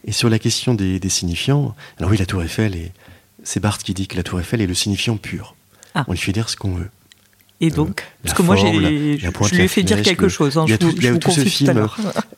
Et 0.04 0.12
sur 0.12 0.28
la 0.28 0.38
question 0.38 0.74
des, 0.74 1.00
signifiants, 1.08 1.74
alors 1.96 2.10
oui, 2.10 2.18
la 2.18 2.26
Tour 2.26 2.42
Eiffel, 2.42 2.76
c'est 3.46 3.60
Barthes 3.60 3.82
qui 3.82 3.94
dit 3.94 4.08
que 4.08 4.16
la 4.16 4.22
Tour 4.22 4.40
Eiffel 4.40 4.60
est 4.60 4.66
le 4.66 4.74
signifiant 4.74 5.16
pur. 5.16 5.54
Ah. 5.94 6.04
On 6.08 6.12
lui 6.12 6.18
fait 6.18 6.32
dire 6.32 6.48
ce 6.50 6.56
qu'on 6.56 6.74
veut. 6.74 6.90
Et 7.60 7.70
donc, 7.70 8.00
euh, 8.02 8.04
parce 8.24 8.36
que 8.36 8.42
moi, 8.42 8.56
j'ai, 8.56 9.18
je 9.18 9.54
lui 9.54 9.62
ai 9.62 9.68
fait 9.68 9.82
dire 9.82 10.02
quelque 10.02 10.28
chose. 10.28 10.58
Hein, 10.58 10.64
il 10.66 10.72
y 10.72 10.74
a 10.74 10.78
tout, 10.78 10.92
tout 10.92 11.30
ce 11.30 11.40
film, 11.40 11.88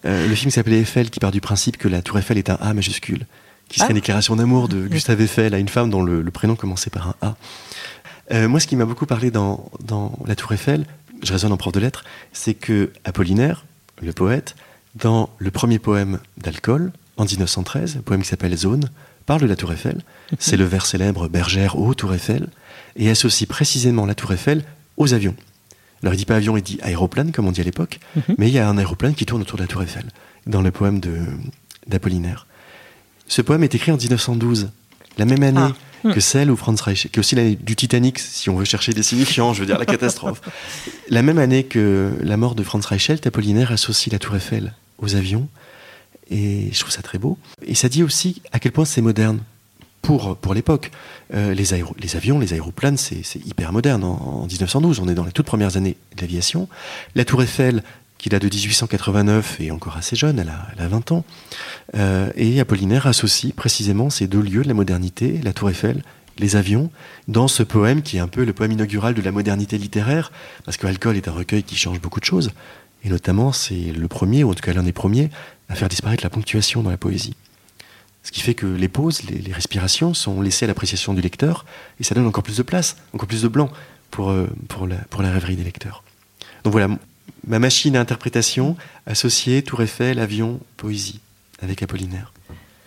euh, 0.05 0.29
le 0.29 0.35
film 0.37 0.53
s'appelait 0.53 0.81
Eiffel, 0.81 1.11
qui 1.11 1.19
part 1.19 1.33
du 1.33 1.41
principe 1.41 1.77
que 1.77 1.89
la 1.89 2.03
Tour 2.03 2.19
Eiffel 2.19 2.39
est 2.39 2.51
un 2.51 2.59
A 2.61 2.73
majuscule, 2.73 3.27
qui 3.69 3.81
serait 3.81 3.89
ah. 3.89 3.93
une 3.93 3.97
déclaration 3.97 4.37
d'amour 4.37 4.69
de 4.69 4.87
Gustave 4.87 5.21
Eiffel 5.21 5.55
à 5.55 5.59
une 5.59 5.69
femme 5.69 5.91
dont 5.91 6.03
le, 6.03 6.23
prénom 6.31 6.55
commençait 6.55 6.91
par 6.91 7.09
un 7.09 7.15
A. 7.23 7.37
Euh, 8.31 8.47
moi, 8.47 8.61
ce 8.61 8.69
qui 8.69 8.77
m'a 8.77 8.85
beaucoup 8.85 9.07
parlé 9.07 9.33
dans, 9.33 9.69
dans 9.83 10.17
la 10.27 10.37
Tour 10.37 10.53
Eiffel, 10.53 10.85
je 11.25 11.33
raisonne 11.33 11.51
en 11.51 11.57
prof 11.57 11.73
de 11.73 11.81
lettres, 11.81 12.05
c'est 12.33 12.55
que 12.55 12.93
Apollinaire, 13.05 13.65
le 14.03 14.13
poète, 14.13 14.55
dans 14.95 15.31
le 15.39 15.51
premier 15.51 15.81
poème 15.81 16.21
d'Alcool, 16.37 16.93
en 17.17 17.25
1913, 17.25 17.97
un 17.97 18.03
poème 18.03 18.23
qui 18.23 18.29
s'appelle 18.29 18.57
Zone, 18.57 18.89
parle 19.29 19.43
de 19.43 19.47
la 19.47 19.57
Tour 19.57 19.73
Eiffel. 19.73 20.01
C'est 20.39 20.57
le 20.57 20.65
vers 20.65 20.87
célèbre 20.87 21.29
Bergère 21.29 21.79
ô 21.79 21.93
Tour 21.93 22.15
Eiffel, 22.15 22.49
et 22.97 23.11
associe 23.11 23.47
précisément 23.47 24.07
la 24.07 24.15
Tour 24.15 24.33
Eiffel 24.33 24.65
aux 24.97 25.13
avions. 25.13 25.37
Alors 26.03 26.15
il 26.15 26.17
dit 26.17 26.25
pas 26.25 26.37
avion, 26.37 26.57
il 26.57 26.63
dit 26.63 26.79
aéroplane, 26.83 27.31
comme 27.31 27.47
on 27.47 27.53
dit 27.53 27.61
à 27.61 27.65
l'époque, 27.65 28.01
mhm. 28.17 28.37
mais 28.39 28.49
il 28.49 28.55
y 28.55 28.59
a 28.59 28.69
un 28.69 28.79
aéroplane 28.79 29.15
qui 29.15 29.27
tourne 29.27 29.43
autour 29.43 29.59
de 29.59 29.65
la 29.65 29.69
Tour 29.69 29.83
Eiffel, 29.83 30.07
dans 30.47 30.63
le 30.63 30.71
poème 30.71 31.01
d'Apollinaire. 31.87 32.47
Ce 33.27 33.43
poème 33.43 33.63
est 33.63 33.75
écrit 33.75 33.93
en 33.93 33.99
1912, 33.99 34.71
la 35.19 35.25
même 35.27 35.43
année 35.43 35.61
ah. 35.61 36.09
hmm. 36.09 36.15
que 36.15 36.21
celle 36.21 36.51
où 36.51 36.57
Franz 36.57 36.83
Reich, 36.83 37.11
que 37.13 37.21
aussi 37.21 37.35
l'année 37.35 37.59
du 37.61 37.77
Titanic, 37.77 38.19
si 38.19 38.49
on 38.49 38.57
veut 38.57 38.65
chercher 38.65 38.95
des 38.95 39.03
signifiants, 39.03 39.53
je 39.53 39.61
veux 39.61 39.67
dire 39.67 39.79
la 39.79 39.85
catastrophe. 39.85 40.41
la 41.11 41.21
même 41.21 41.39
année 41.39 41.65
que 41.65 42.13
la 42.23 42.39
mort 42.39 42.55
de 42.55 42.63
Franz 42.63 42.87
Reichelt, 42.87 43.27
Apollinaire 43.27 43.73
associe 43.73 44.11
la 44.11 44.19
Tour 44.19 44.37
Eiffel 44.37 44.73
aux 44.99 45.17
avions, 45.17 45.49
et 46.31 46.69
je 46.73 46.81
trouve 46.81 46.93
ça 46.93 47.03
très 47.03 47.19
beau. 47.19 47.39
Et 47.67 47.75
ça 47.75 47.89
dit 47.89 48.03
aussi 48.03 48.43
à 48.53 48.59
quel 48.59 48.73
point 48.73 48.85
c'est 48.85 49.01
moderne 49.01 49.41
pour, 50.03 50.37
pour 50.37 50.55
l'époque. 50.55 50.91
Euh, 51.35 51.55
les, 51.55 51.75
avions, 51.75 52.39
les 52.39 52.53
aéroplanes, 52.53 52.97
c'est 52.97 53.23
hyper 53.47 53.73
moderne. 53.73 54.05
En, 54.05 54.47
1912, 54.47 55.01
on 55.01 55.09
est 55.09 55.15
dans 55.15 55.25
les 55.25 55.33
toutes 55.33 55.47
premières 55.47 55.77
années 55.77 55.97
de 56.17 56.21
l'aviation. 56.21 56.69
La 57.15 57.25
Tour 57.25 57.43
Eiffel, 57.43 57.83
qui 58.17 58.29
date 58.29 58.43
de 58.43 58.49
1889, 58.49 59.61
est 59.61 59.71
encore 59.71 59.97
assez 59.97 60.17
jeune, 60.17 60.39
elle 60.39 60.49
a, 60.49 60.67
elle 60.75 60.85
a 60.85 60.89
20 60.89 61.13
ans. 61.13 61.25
Euh, 61.95 62.31
et 62.37 62.59
Apollinaire 62.61 63.07
associe 63.07 63.53
précisément 63.53 64.11
ces 64.11 64.27
deux 64.27 64.41
lieux 64.41 64.63
de 64.63 64.69
la 64.69 64.75
modernité, 64.75 65.41
la 65.43 65.53
Tour 65.53 65.71
Eiffel, 65.71 66.03
les 66.39 66.57
avions, 66.57 66.91
dans 67.27 67.49
ce 67.49 67.63
poème 67.63 68.03
qui 68.03 68.17
est 68.17 68.21
un 68.21 68.29
peu 68.29 68.45
le 68.45 68.53
poème 68.53 68.73
inaugural 68.73 69.15
de 69.15 69.23
la 69.23 69.33
modernité 69.33 69.77
littéraire, 69.77 70.33
parce 70.65 70.77
que 70.77 70.87
Alcool 70.87 71.17
est 71.17 71.29
un 71.29 71.33
recueil 71.33 71.65
qui 71.65 71.77
change 71.77 72.01
beaucoup 72.01 72.21
de 72.21 72.25
choses. 72.25 72.53
Et 73.05 73.09
notamment, 73.09 73.53
c'est 73.53 73.93
le 73.93 74.09
premier, 74.09 74.43
ou 74.43 74.51
en 74.51 74.55
tout 74.55 74.63
cas 74.63 74.73
l'un 74.73 74.83
des 74.83 74.93
premiers, 74.93 75.31
à 75.69 75.75
faire 75.75 75.89
disparaître 75.89 76.25
la 76.25 76.31
ponctuation 76.31 76.83
dans 76.83 76.91
la 76.91 76.97
poésie. 76.97 77.35
Ce 78.23 78.33
qui 78.33 78.41
fait 78.41 78.55
que 78.55 78.67
les 78.67 78.89
pauses, 78.89 79.23
les, 79.23 79.53
respirations 79.53 80.13
sont 80.13 80.41
laissées 80.41 80.65
à 80.65 80.69
l'appréciation 80.69 81.15
du 81.15 81.21
lecteur, 81.21 81.65
et 82.01 82.05
ça 82.05 82.15
donne 82.15 82.27
encore 82.27 82.43
plus 82.43 82.57
de 82.57 82.63
place, 82.63 82.97
encore 83.15 83.29
plus 83.29 83.43
de 83.43 83.49
blanc 83.49 83.71
pour, 84.11 84.31
euh, 84.31 84.47
pour, 84.69 84.87
la, 84.87 84.97
pour 85.11 85.23
la 85.23 85.31
rêverie 85.31 85.57
des 85.57 85.65
lecteurs. 85.65 86.03
Donc 86.65 86.73
voilà, 86.73 86.89
ma 87.47 87.59
machine 87.59 87.97
à 87.97 88.01
interprétation 88.01 88.77
associée 89.07 89.63
Tour 89.63 89.83
Eiffel, 89.83 90.19
avion, 90.19 90.61
poésie, 90.77 91.21
avec 91.61 91.83
Apollinaire. 91.83 92.33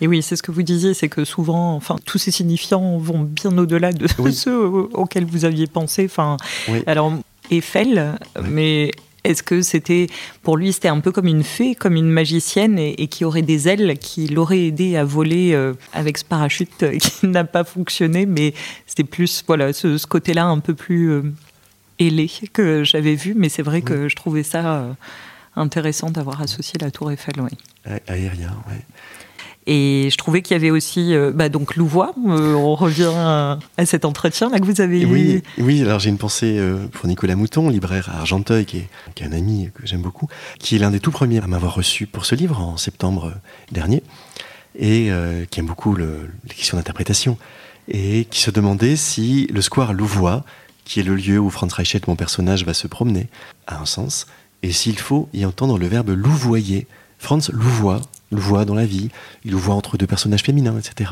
Et 0.01 0.07
oui, 0.07 0.23
c'est 0.23 0.35
ce 0.35 0.43
que 0.43 0.51
vous 0.51 0.63
disiez, 0.63 0.95
c'est 0.95 1.09
que 1.09 1.25
souvent, 1.25 1.75
enfin, 1.75 1.95
tous 2.05 2.17
ces 2.17 2.31
signifiants 2.31 2.97
vont 2.97 3.19
bien 3.19 3.55
au-delà 3.57 3.93
de 3.93 4.07
ceux 4.31 4.59
auxquels 4.59 5.25
vous 5.25 5.45
aviez 5.45 5.67
pensé. 5.67 6.05
Enfin, 6.05 6.37
alors 6.87 7.13
Eiffel, 7.51 8.17
mais 8.43 8.91
est-ce 9.23 9.43
que 9.43 9.61
c'était 9.61 10.07
pour 10.41 10.57
lui 10.57 10.73
c'était 10.73 10.87
un 10.87 10.99
peu 10.99 11.11
comme 11.11 11.27
une 11.27 11.43
fée, 11.43 11.75
comme 11.75 11.95
une 11.95 12.09
magicienne 12.09 12.79
et, 12.79 13.07
qui 13.07 13.25
aurait 13.25 13.41
des 13.41 13.67
ailes 13.67 13.97
qui 13.99 14.27
l'auraient 14.27 14.65
aidé 14.65 14.97
à 14.97 15.03
voler 15.03 15.53
euh, 15.53 15.73
avec 15.93 16.17
ce 16.17 16.25
parachute 16.25 16.85
qui 16.99 17.27
n'a 17.27 17.43
pas 17.43 17.63
fonctionné, 17.63 18.25
mais 18.25 18.53
c'était 18.87 19.03
plus 19.03 19.43
voilà 19.45 19.73
ce, 19.73 20.05
côté-là 20.05 20.45
un 20.45 20.59
peu 20.59 20.73
plus 20.73 21.11
euh, 21.11 21.23
ailé 21.99 22.29
que 22.53 22.83
j'avais 22.83 23.15
vu, 23.15 23.33
mais 23.35 23.49
c'est 23.49 23.61
vrai 23.61 23.81
que 23.81 24.09
je 24.09 24.15
trouvais 24.15 24.43
ça 24.43 24.75
euh, 24.75 24.93
intéressant 25.55 26.09
d'avoir 26.09 26.41
associé 26.41 26.79
la 26.81 26.91
Tour 26.91 27.11
Eiffel, 27.11 27.35
oui. 27.39 27.57
Aérien, 28.07 28.55
oui. 28.67 28.75
Et 29.67 30.09
je 30.11 30.17
trouvais 30.17 30.41
qu'il 30.41 30.55
y 30.55 30.59
avait 30.59 30.71
aussi 30.71 31.13
euh, 31.13 31.31
bah, 31.33 31.49
donc 31.49 31.75
Louvois. 31.75 32.13
Euh, 32.27 32.53
on 32.53 32.75
revient 32.75 33.11
à, 33.13 33.59
cet 33.85 34.05
entretien 34.05 34.49
là 34.49 34.59
que 34.59 34.65
vous 34.65 34.81
avez 34.81 35.01
eu. 35.01 35.43
Oui, 35.59 35.81
alors 35.81 35.99
j'ai 35.99 36.09
une 36.09 36.17
pensée 36.17 36.57
euh, 36.57 36.87
pour 36.91 37.07
Nicolas 37.07 37.35
Mouton, 37.35 37.69
libraire 37.69 38.09
à 38.09 38.19
Argenteuil, 38.19 38.65
qui 38.65 38.77
est, 38.77 38.89
qui 39.13 39.23
est 39.23 39.27
un 39.27 39.31
ami 39.31 39.69
que 39.75 39.85
j'aime 39.85 40.01
beaucoup, 40.01 40.27
qui 40.59 40.75
est 40.75 40.79
l'un 40.79 40.89
des 40.89 40.99
tout 40.99 41.11
premiers 41.11 41.41
à 41.43 41.47
m'avoir 41.47 41.75
reçu 41.75 42.07
pour 42.07 42.25
ce 42.25 42.33
livre 42.33 42.59
en 42.59 42.77
septembre 42.77 43.33
dernier, 43.71 44.01
et 44.79 45.09
qui 45.49 45.59
aime 45.59 45.65
beaucoup 45.65 45.93
le, 45.93 46.29
les 46.47 46.55
questions 46.55 46.77
d'interprétation, 46.77 47.37
et 47.87 48.25
qui 48.25 48.39
se 48.39 48.51
demandait 48.51 48.95
si 48.95 49.47
le 49.53 49.61
square 49.61 49.93
Louvois, 49.93 50.43
qui 50.85 51.01
est 51.01 51.03
le 51.03 51.15
lieu 51.15 51.39
où 51.39 51.49
Franz 51.49 51.73
Reichelt, 51.75 52.07
mon 52.07 52.15
personnage, 52.15 52.65
va 52.65 52.73
se 52.73 52.87
promener, 52.87 53.27
a 53.67 53.79
un 53.79 53.85
sens, 53.85 54.27
et 54.63 54.71
s'il 54.71 54.97
faut 54.97 55.29
y 55.33 55.45
entendre 55.45 55.77
le 55.77 55.87
verbe 55.87 56.09
louvoyer. 56.09 56.87
Franz 57.21 57.51
louvoie 57.53 58.01
voit 58.31 58.65
dans 58.65 58.75
la 58.75 58.85
vie, 58.85 59.09
il 59.45 59.51
le 59.51 59.57
voit 59.57 59.75
entre 59.75 59.97
deux 59.97 60.07
personnages 60.07 60.41
féminins, 60.41 60.77
etc. 60.77 61.11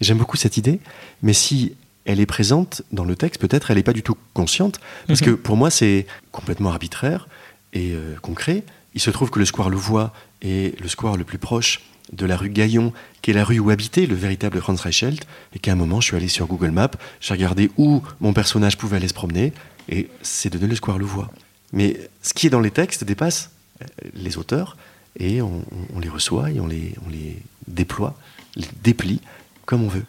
J'aime 0.00 0.18
beaucoup 0.18 0.36
cette 0.36 0.56
idée, 0.56 0.80
mais 1.22 1.32
si 1.32 1.74
elle 2.06 2.18
est 2.18 2.26
présente 2.26 2.82
dans 2.92 3.04
le 3.04 3.14
texte, 3.14 3.40
peut-être 3.40 3.70
elle 3.70 3.76
n'est 3.76 3.82
pas 3.82 3.92
du 3.92 4.02
tout 4.02 4.16
consciente, 4.32 4.80
parce 5.06 5.20
que 5.20 5.30
mhm. 5.30 5.36
pour 5.36 5.56
moi 5.56 5.70
c'est 5.70 6.06
complètement 6.32 6.70
arbitraire 6.70 7.28
et 7.72 7.92
euh, 7.92 8.16
concret. 8.22 8.64
Il 8.94 9.00
se 9.00 9.10
trouve 9.10 9.30
que 9.30 9.38
le 9.38 9.44
square 9.44 9.70
Louvois 9.70 10.12
est 10.42 10.80
le 10.80 10.88
square 10.88 11.16
le 11.16 11.24
plus 11.24 11.38
proche 11.38 11.82
de 12.12 12.26
la 12.26 12.36
rue 12.36 12.48
Gaillon, 12.48 12.92
qui 13.22 13.30
est 13.30 13.34
la 13.34 13.44
rue 13.44 13.58
où 13.58 13.70
habitait 13.70 14.06
le 14.06 14.16
véritable 14.16 14.60
Franz 14.60 14.82
Reichelt, 14.82 15.26
et 15.54 15.58
qu'à 15.58 15.72
un 15.72 15.76
moment 15.76 16.00
je 16.00 16.06
suis 16.06 16.16
allé 16.16 16.28
sur 16.28 16.46
Google 16.46 16.70
Maps, 16.70 16.90
j'ai 17.20 17.34
regardé 17.34 17.70
où 17.76 18.02
mon 18.20 18.32
personnage 18.32 18.78
pouvait 18.78 18.96
aller 18.96 19.08
se 19.08 19.14
promener, 19.14 19.52
et 19.88 20.08
c'est 20.22 20.50
donné 20.50 20.66
le 20.66 20.74
square 20.74 20.98
Louvois. 20.98 21.30
Mais 21.72 22.00
ce 22.22 22.32
qui 22.32 22.46
est 22.46 22.50
dans 22.50 22.60
les 22.60 22.70
textes 22.70 23.04
dépasse 23.04 23.50
euh, 23.82 23.86
les 24.14 24.38
auteurs, 24.38 24.76
et 25.18 25.42
on, 25.42 25.64
les 26.00 26.08
reçoit 26.08 26.50
et 26.50 26.60
on 26.60 26.66
les, 26.66 26.94
on 27.06 27.10
les 27.10 27.36
déploie, 27.66 28.14
les 28.56 28.66
déplie 28.82 29.20
comme 29.66 29.84
on 29.84 29.88
veut. 29.88 30.04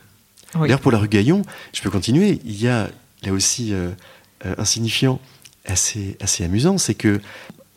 D'ailleurs, 0.55 0.81
pour 0.81 0.91
la 0.91 0.97
rue 0.97 1.07
Gaillon, 1.07 1.43
je 1.73 1.81
peux 1.81 1.89
continuer, 1.89 2.39
il 2.43 2.61
y 2.61 2.67
a 2.67 2.89
là 3.23 3.31
aussi 3.31 3.73
euh, 3.73 3.89
euh, 4.45 4.55
un 4.57 4.65
signifiant 4.65 5.19
assez, 5.65 6.17
assez 6.19 6.43
amusant, 6.43 6.77
c'est 6.77 6.95
que... 6.95 7.21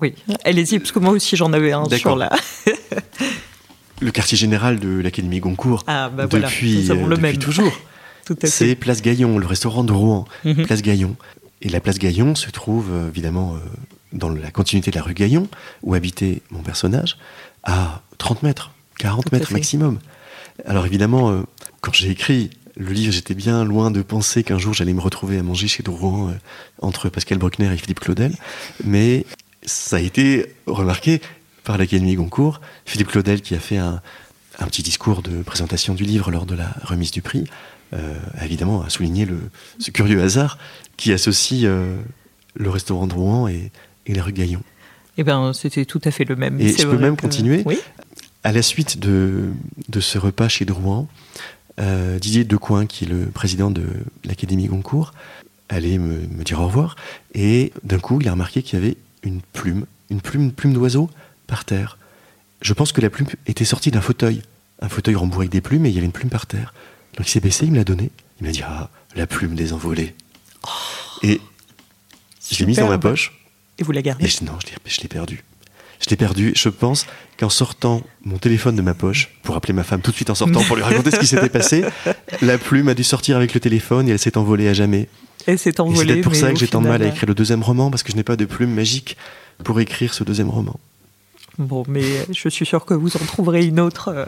Oui, 0.00 0.14
allez-y, 0.44 0.78
parce 0.78 0.90
que 0.90 0.98
moi 0.98 1.12
aussi 1.12 1.36
j'en 1.36 1.52
avais 1.52 1.72
un 1.72 1.88
sur 1.88 2.16
là. 2.16 2.32
le 4.00 4.10
quartier 4.10 4.36
général 4.36 4.80
de 4.80 5.00
l'Académie 5.00 5.38
Goncourt, 5.38 5.84
ah, 5.86 6.08
bah 6.08 6.26
depuis, 6.26 6.90
euh, 6.90 7.06
le 7.06 7.16
même. 7.16 7.38
toujours, 7.38 7.72
c'est 8.44 8.74
Place 8.74 9.02
Gaillon, 9.02 9.38
le 9.38 9.46
restaurant 9.46 9.84
de 9.84 9.92
Rouen, 9.92 10.24
mhm. 10.44 10.66
Place 10.66 10.82
Gaillon. 10.82 11.16
Et 11.62 11.68
la 11.68 11.80
Place 11.80 11.98
Gaillon 11.98 12.34
se 12.34 12.50
trouve 12.50 12.90
évidemment 13.08 13.56
dans 14.14 14.30
la 14.30 14.50
continuité 14.50 14.90
de 14.90 14.96
la 14.96 15.02
rue 15.02 15.14
Gaillon, 15.14 15.48
où 15.82 15.94
habitait 15.94 16.42
mon 16.50 16.60
personnage, 16.60 17.18
à 17.64 18.02
30 18.18 18.42
mètres, 18.42 18.70
40 18.98 19.32
mètres 19.32 19.52
maximum. 19.52 19.98
Alors 20.64 20.86
évidemment, 20.86 21.30
euh, 21.30 21.42
quand 21.80 21.92
j'ai 21.92 22.10
écrit 22.10 22.50
le 22.76 22.92
livre, 22.92 23.12
j'étais 23.12 23.34
bien 23.34 23.64
loin 23.64 23.90
de 23.90 24.02
penser 24.02 24.44
qu'un 24.44 24.58
jour 24.58 24.72
j'allais 24.72 24.92
me 24.92 25.00
retrouver 25.00 25.38
à 25.38 25.42
manger 25.42 25.68
chez 25.68 25.82
Drouin 25.82 26.30
euh, 26.30 26.34
entre 26.80 27.08
Pascal 27.08 27.38
Bruckner 27.38 27.72
et 27.72 27.76
Philippe 27.76 28.00
Claudel, 28.00 28.34
mais 28.84 29.26
ça 29.62 29.96
a 29.96 30.00
été 30.00 30.54
remarqué 30.66 31.20
par 31.64 31.78
l'Académie 31.78 32.14
Goncourt. 32.14 32.60
Philippe 32.84 33.08
Claudel 33.08 33.40
qui 33.40 33.54
a 33.54 33.60
fait 33.60 33.78
un, 33.78 34.00
petit 34.66 34.82
discours 34.82 35.22
de 35.22 35.42
présentation 35.42 35.94
du 35.94 36.04
livre 36.04 36.30
lors 36.30 36.46
de 36.46 36.54
la 36.54 36.72
remise 36.84 37.10
du 37.10 37.22
prix, 37.22 37.44
euh, 37.92 38.14
évidemment 38.42 38.82
a 38.82 38.90
souligné 38.90 39.24
le, 39.24 39.38
ce 39.78 39.90
curieux 39.90 40.22
hasard 40.22 40.58
qui 40.96 41.12
associe 41.12 41.68
le 42.54 42.70
restaurant 42.70 43.06
de 43.06 43.14
Rouen 43.14 43.48
et, 43.48 43.72
et 44.06 44.14
la 44.14 44.22
rue 44.22 44.32
Gaillon. 44.32 44.62
Eh 45.16 45.24
bien, 45.24 45.52
c'était 45.52 45.84
tout 45.84 46.00
à 46.04 46.10
fait 46.10 46.24
le 46.24 46.36
même. 46.36 46.60
Et 46.60 46.76
je 46.76 46.86
peux 46.86 46.98
même 46.98 47.16
continuer. 47.16 47.62
Oui 47.64 47.78
à 48.44 48.52
la 48.52 48.62
suite 48.62 48.98
de, 48.98 49.50
de, 49.88 50.00
ce 50.00 50.18
repas 50.18 50.48
chez 50.48 50.66
Drouin, 50.66 51.08
euh, 51.80 52.18
Didier 52.18 52.44
Decoing, 52.44 52.86
qui 52.86 53.04
est 53.04 53.08
le 53.08 53.26
président 53.26 53.70
de 53.70 53.86
l'Académie 54.22 54.66
Goncourt, 54.66 55.14
allait 55.70 55.96
me, 55.98 56.26
me, 56.28 56.44
dire 56.44 56.60
au 56.60 56.66
revoir. 56.66 56.94
Et 57.34 57.72
d'un 57.82 57.98
coup, 57.98 58.20
il 58.20 58.28
a 58.28 58.32
remarqué 58.32 58.62
qu'il 58.62 58.78
y 58.78 58.82
avait 58.82 58.96
une 59.22 59.40
plume, 59.40 59.86
une 60.10 60.20
plume, 60.20 60.52
plume 60.52 60.74
d'oiseau 60.74 61.10
par 61.46 61.64
terre. 61.64 61.96
Je 62.60 62.74
pense 62.74 62.92
que 62.92 63.00
la 63.00 63.08
plume 63.08 63.26
était 63.46 63.64
sortie 63.64 63.90
d'un 63.90 64.02
fauteuil. 64.02 64.42
Un 64.80 64.90
fauteuil 64.90 65.14
rembourré 65.14 65.44
avec 65.44 65.52
des 65.52 65.62
plumes, 65.62 65.86
et 65.86 65.88
il 65.88 65.94
y 65.94 65.98
avait 65.98 66.06
une 66.06 66.12
plume 66.12 66.30
par 66.30 66.46
terre. 66.46 66.74
Donc 67.16 67.26
il 67.26 67.30
s'est 67.30 67.40
baissé, 67.40 67.64
il 67.64 67.72
me 67.72 67.76
l'a 67.76 67.84
donné. 67.84 68.10
Il 68.40 68.46
m'a 68.46 68.52
dit 68.52 68.62
Ah, 68.62 68.90
la 69.16 69.26
plume 69.26 69.54
des 69.54 69.72
envolés. 69.72 70.14
Oh, 70.66 70.68
et 71.22 71.40
je 72.50 72.58
l'ai 72.58 72.66
mise 72.66 72.78
dans 72.78 72.88
ma 72.88 72.98
poche. 72.98 73.32
Et 73.78 73.82
vous 73.82 73.92
la 73.92 74.02
gardez 74.02 74.28
Non, 74.42 74.52
je 74.86 75.00
l'ai 75.00 75.08
perdu. 75.08 75.42
Je 76.00 76.10
l'ai 76.10 76.16
perdu. 76.16 76.52
Je 76.54 76.68
pense 76.68 77.06
qu'en 77.38 77.48
sortant 77.48 78.02
mon 78.24 78.38
téléphone 78.38 78.76
de 78.76 78.82
ma 78.82 78.94
poche, 78.94 79.30
pour 79.42 79.56
appeler 79.56 79.72
ma 79.72 79.84
femme 79.84 80.00
tout 80.00 80.10
de 80.10 80.16
suite 80.16 80.30
en 80.30 80.34
sortant, 80.34 80.62
pour 80.62 80.76
lui 80.76 80.82
raconter 80.82 81.10
ce 81.10 81.18
qui 81.18 81.26
s'était 81.26 81.48
passé, 81.48 81.84
la 82.42 82.58
plume 82.58 82.88
a 82.88 82.94
dû 82.94 83.04
sortir 83.04 83.36
avec 83.36 83.54
le 83.54 83.60
téléphone 83.60 84.08
et 84.08 84.12
elle 84.12 84.18
s'est 84.18 84.36
envolée 84.36 84.68
à 84.68 84.74
jamais. 84.74 85.08
Elle 85.46 85.58
s'est 85.58 85.80
envolée. 85.80 85.98
C'est 85.98 86.06
peut-être 86.06 86.24
pour 86.24 86.34
ça 86.34 86.52
que 86.52 86.58
j'ai 86.58 86.68
tant 86.68 86.82
de 86.82 86.88
mal 86.88 87.02
à 87.02 87.06
écrire 87.06 87.28
le 87.28 87.34
deuxième 87.34 87.62
roman, 87.62 87.90
parce 87.90 88.02
que 88.02 88.12
je 88.12 88.16
n'ai 88.16 88.22
pas 88.22 88.36
de 88.36 88.44
plume 88.44 88.72
magique 88.72 89.16
pour 89.62 89.80
écrire 89.80 90.14
ce 90.14 90.24
deuxième 90.24 90.50
roman. 90.50 90.78
Bon, 91.58 91.84
mais 91.86 92.02
je 92.32 92.48
suis 92.48 92.66
sûre 92.66 92.84
que 92.84 92.94
vous 92.94 93.16
en 93.16 93.24
trouverez 93.26 93.64
une 93.64 93.78
autre. 93.78 94.08
Euh. 94.08 94.24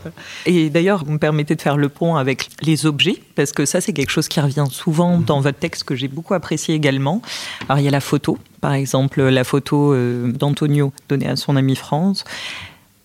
Et 0.46 0.70
d'ailleurs, 0.70 1.04
vous 1.04 1.12
me 1.12 1.18
permettez 1.18 1.56
de 1.56 1.62
faire 1.62 1.76
le 1.76 1.88
pont 1.88 2.16
avec 2.16 2.50
les 2.62 2.86
objets, 2.86 3.20
parce 3.34 3.52
que 3.52 3.64
ça, 3.64 3.80
c'est 3.80 3.92
quelque 3.92 4.10
chose 4.10 4.28
qui 4.28 4.40
revient 4.40 4.66
souvent 4.70 5.18
mhm. 5.18 5.24
dans 5.24 5.40
votre 5.40 5.58
texte 5.58 5.84
que 5.84 5.96
j'ai 5.96 6.08
beaucoup 6.08 6.34
apprécié 6.34 6.74
également. 6.74 7.22
Alors, 7.68 7.80
il 7.80 7.84
y 7.84 7.88
a 7.88 7.92
la 7.92 8.00
photo, 8.00 8.38
par 8.60 8.74
exemple, 8.74 9.22
la 9.22 9.44
photo 9.44 9.92
euh, 9.92 10.30
d'Antonio 10.32 10.92
donnée 11.08 11.28
à 11.28 11.36
son 11.36 11.56
ami 11.56 11.74
France. 11.74 12.24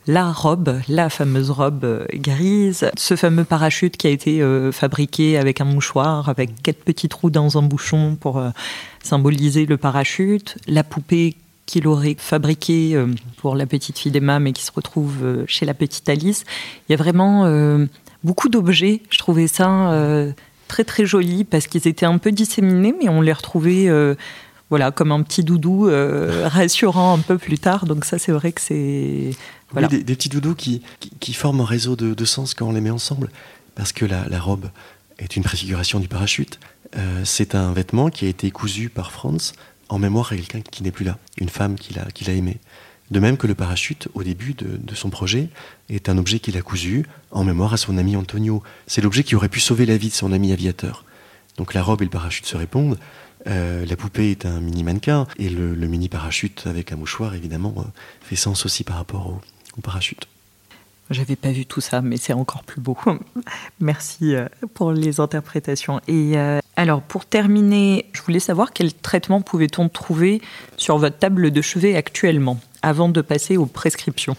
La 0.08 0.32
robe, 0.32 0.80
la 0.88 1.10
fameuse 1.10 1.52
robe 1.52 1.84
euh, 1.84 2.06
grise, 2.14 2.90
ce 2.98 3.16
fameux 3.16 3.44
parachute 3.44 3.98
qui 3.98 4.08
a 4.08 4.12
été 4.12 4.44
fabriqué 4.72 5.38
avec 5.38 5.62
un 5.62 5.66
mouchoir, 5.66 6.30
avec 6.30 6.62
quatre 6.62 6.84
petits 6.84 7.10
trous 7.10 7.32
dans 7.32 7.58
un 7.58 7.64
bouchon 7.64 8.18
pour 8.20 8.42
symboliser 9.04 9.66
le 9.66 9.78
parachute, 9.78 10.58
la 10.68 10.84
poupée 10.84 11.36
qu'il 11.66 11.88
aurait 11.88 12.16
fabriqué 12.18 12.96
euh, 12.96 13.08
pour 13.38 13.56
la 13.56 13.66
petite 13.66 13.98
fille 13.98 14.12
d'Emma, 14.12 14.40
mais 14.40 14.54
qui 14.54 14.64
se 14.64 14.72
retrouve 14.72 15.24
euh, 15.24 15.44
chez 15.48 15.66
la 15.66 15.74
petite 15.74 16.08
Alice. 16.10 16.44
Il 16.88 16.92
y 16.92 16.96
a 16.96 16.98
vraiment 16.98 17.46
euh, 17.46 17.86
beaucoup 18.24 18.50
d'objets. 18.50 19.02
Je 19.10 19.18
trouvais 19.20 19.48
ça 19.48 19.94
très 20.68 20.84
très 20.86 21.06
joli 21.06 21.44
parce 21.44 21.68
qu'ils 21.68 21.88
étaient 21.88 22.06
un 22.06 22.18
peu 22.18 22.32
disséminés, 22.32 22.94
mais 22.98 23.10
on 23.10 23.22
les 23.22 23.34
retrouvait 23.34 23.90
voilà, 24.70 24.92
comme 24.92 25.12
un 25.12 25.22
petit 25.22 25.44
doudou 25.44 25.90
rassurant 26.44 27.14
un 27.14 27.20
peu 27.20 27.38
plus 27.38 27.60
tard. 27.60 27.86
Donc 27.86 28.06
ça, 28.06 28.18
c'est 28.18 28.32
vrai 28.32 28.52
que 28.52 28.62
c'est... 28.62 29.32
Voilà. 29.72 29.88
des, 29.88 30.04
petits 30.04 30.30
doudous 30.30 30.56
qui, 30.56 30.82
qui, 31.22 31.34
forment 31.34 31.62
un 31.62 31.66
réseau 31.66 31.96
de, 31.96 32.26
sens 32.26 32.54
quand 32.54 32.68
on 32.68 32.72
les 32.72 32.82
met 32.82 32.90
ensemble. 32.90 33.30
Parce 33.76 33.92
que 33.92 34.06
la, 34.06 34.28
la 34.30 34.40
robe 34.40 34.70
est 35.18 35.36
une 35.36 35.44
préfiguration 35.44 36.00
du 36.00 36.08
parachute. 36.08 36.60
c'est 37.26 37.56
un 37.56 37.74
vêtement 37.74 38.10
qui 38.10 38.26
a 38.26 38.30
été 38.30 38.50
cousu 38.52 38.90
par 38.90 39.12
Franz 39.12 39.54
en 39.92 40.00
mémoire 40.00 40.32
à 40.32 40.36
quelqu'un 40.36 40.62
qui 40.62 40.84
n'est 40.84 40.92
plus 40.92 41.04
là, 41.04 41.18
une 41.38 41.50
femme 41.50 41.76
qu'il 41.76 42.00
a, 42.00 42.34
aimée. 42.34 42.60
De 43.12 43.20
même 43.20 43.36
que 43.36 43.46
le 43.46 43.56
parachute, 43.56 44.08
au 44.14 44.24
début 44.24 44.54
de, 44.54 44.96
son 44.96 45.10
projet, 45.10 45.50
est 45.90 46.08
un 46.08 46.18
objet 46.18 46.40
qu'il 46.40 46.56
a 46.58 46.62
cousu 46.62 47.06
en 47.30 47.44
mémoire 47.44 47.74
à 47.74 47.78
son 47.78 47.98
ami 47.98 48.16
Antonio. 48.16 48.64
C'est 48.88 49.02
l'objet 49.02 49.24
qui 49.24 49.36
aurait 49.36 49.50
pu 49.50 49.60
sauver 49.60 49.86
la 49.86 49.98
vie 49.98 50.08
de 50.08 50.14
son 50.14 50.32
ami 50.32 50.54
aviateur. 50.54 51.04
Donc 51.58 51.74
la 51.74 51.84
robe 51.84 52.02
et 52.02 52.06
le 52.06 52.10
parachute 52.10 52.46
se 52.46 52.56
répondent. 52.56 52.98
Euh, 53.48 53.86
la 53.86 53.96
poupée 53.98 54.32
est 54.32 54.46
un 54.46 54.62
mini 54.62 54.84
mannequin 54.84 55.28
et 55.38 55.50
le, 55.50 55.76
mini 55.88 56.08
parachute 56.08 56.68
avec 56.68 56.94
un 56.94 56.96
mouchoir 56.96 57.36
évidemment 57.36 57.74
euh, 57.80 57.82
fait 58.22 58.38
sens 58.38 58.66
aussi 58.66 58.86
par 58.86 58.96
rapport 58.96 59.28
au, 59.28 59.82
parachute. 59.82 60.28
J'avais 61.12 61.36
pas 61.36 61.52
vu 61.52 61.66
tout 61.66 61.82
ça, 61.82 62.02
mais 62.02 62.18
c'est 62.18 62.34
encore 62.34 62.64
plus 62.64 62.82
beau. 62.82 62.98
Merci 63.80 64.36
euh, 64.36 64.48
pour 64.74 64.92
les 64.92 65.20
interprétations. 65.20 66.02
Et 66.08 66.36
Alors, 66.76 67.02
pour 67.02 67.26
terminer, 67.26 68.06
je 68.14 68.22
voulais 68.22 68.40
savoir 68.40 68.74
quel 68.74 68.94
traitement 68.94 69.42
pouvait-on 69.42 69.90
trouver 69.90 70.42
sur 70.78 70.98
votre 70.98 71.18
table 71.18 71.52
de 71.52 71.62
chevet 71.62 71.96
actuellement, 71.96 72.60
avant 72.82 73.10
de 73.10 73.22
passer 73.22 73.58
aux 73.58 73.66
prescriptions 73.66 74.36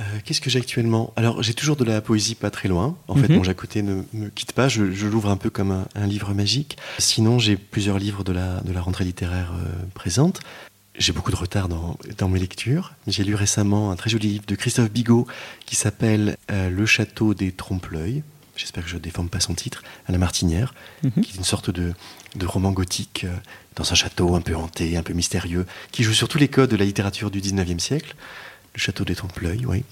euh, 0.00 0.02
Qu'est-ce 0.24 0.40
que 0.40 0.50
j'ai 0.50 0.58
actuellement? 0.58 1.12
Alors, 1.16 1.42
j'ai 1.42 1.54
toujours 1.54 1.76
de 1.76 1.84
la 1.84 2.00
poésie 2.00 2.34
pas 2.34 2.50
très 2.50 2.68
loin. 2.68 2.96
En 3.08 3.14
fait, 3.14 3.28
mhm. 3.28 3.36
mon 3.36 3.44
Jacoté 3.44 3.82
ne 3.82 4.02
me 4.12 4.28
quitte 4.28 4.52
pas. 4.52 4.68
Je, 4.68 4.82
l'ouvre 5.06 5.30
un 5.30 5.36
peu 5.36 5.50
comme 5.50 5.84
un, 5.94 6.06
livre 6.06 6.34
magique. 6.34 6.76
Sinon, 6.98 7.38
j'ai 7.38 7.56
plusieurs 7.56 7.98
livres 7.98 8.24
de 8.24 8.32
la, 8.32 8.60
de 8.60 8.72
la 8.72 8.80
rentrée 8.80 9.04
littéraire 9.04 9.52
euh, 9.54 9.84
présente. 9.94 10.40
J'ai 10.98 11.12
beaucoup 11.12 11.30
de 11.30 11.36
retard 11.36 11.68
dans, 11.68 11.96
dans 12.18 12.28
mes 12.28 12.40
lectures. 12.40 12.92
J'ai 13.06 13.24
lu 13.24 13.34
récemment 13.34 13.90
un 13.92 13.96
très 13.96 14.10
joli 14.10 14.28
livre 14.28 14.46
de 14.46 14.54
Christophe 14.56 14.90
Bigot 14.90 15.26
qui 15.64 15.76
s'appelle 15.76 16.36
euh, 16.50 16.68
Le 16.70 16.86
château 16.86 17.34
des 17.34 17.52
trompe-l'œil 17.52 18.22
j'espère 18.58 18.82
que 18.82 18.90
je 18.90 18.96
ne 18.96 19.00
déforme 19.00 19.28
pas 19.28 19.40
son 19.40 19.54
titre, 19.54 19.82
à 20.06 20.12
la 20.12 20.18
Martinière, 20.18 20.74
mhm. 21.02 21.22
qui 21.22 21.32
est 21.32 21.36
une 21.36 21.44
sorte 21.44 21.70
de, 21.70 21.94
roman 22.44 22.72
gothique 22.72 23.24
euh, 23.24 23.34
dans 23.76 23.90
un 23.90 23.94
château 23.94 24.34
un 24.34 24.40
peu 24.40 24.54
hanté, 24.54 24.96
un 24.96 25.02
peu 25.02 25.12
mystérieux, 25.12 25.64
qui 25.92 26.02
joue 26.02 26.12
sur 26.12 26.28
tous 26.28 26.38
les 26.38 26.48
codes 26.48 26.70
de 26.70 26.76
la 26.76 26.84
littérature 26.84 27.30
du 27.30 27.40
19e 27.40 27.78
siècle. 27.78 28.14
Le 28.74 28.80
château 28.80 29.04
des 29.04 29.14
Trompe-l'œil, 29.14 29.64
oui. 29.66 29.84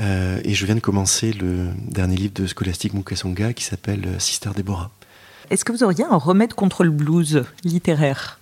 Euh, 0.00 0.40
et 0.44 0.54
je 0.54 0.66
viens 0.66 0.74
de 0.74 0.80
commencer 0.80 1.32
le 1.32 1.68
dernier 1.78 2.16
livre 2.16 2.34
de 2.34 2.46
Scholastic 2.46 2.94
Mukasonga 2.94 3.52
qui 3.52 3.64
s'appelle 3.64 4.16
Sister 4.18 4.50
Deborah. 4.54 4.90
Est-ce 5.50 5.64
que 5.64 5.72
vous 5.72 5.84
auriez 5.84 6.04
un 6.04 6.16
remède 6.16 6.54
contre 6.54 6.84
le 6.84 6.90
blues 6.90 7.44
littéraire? 7.64 8.38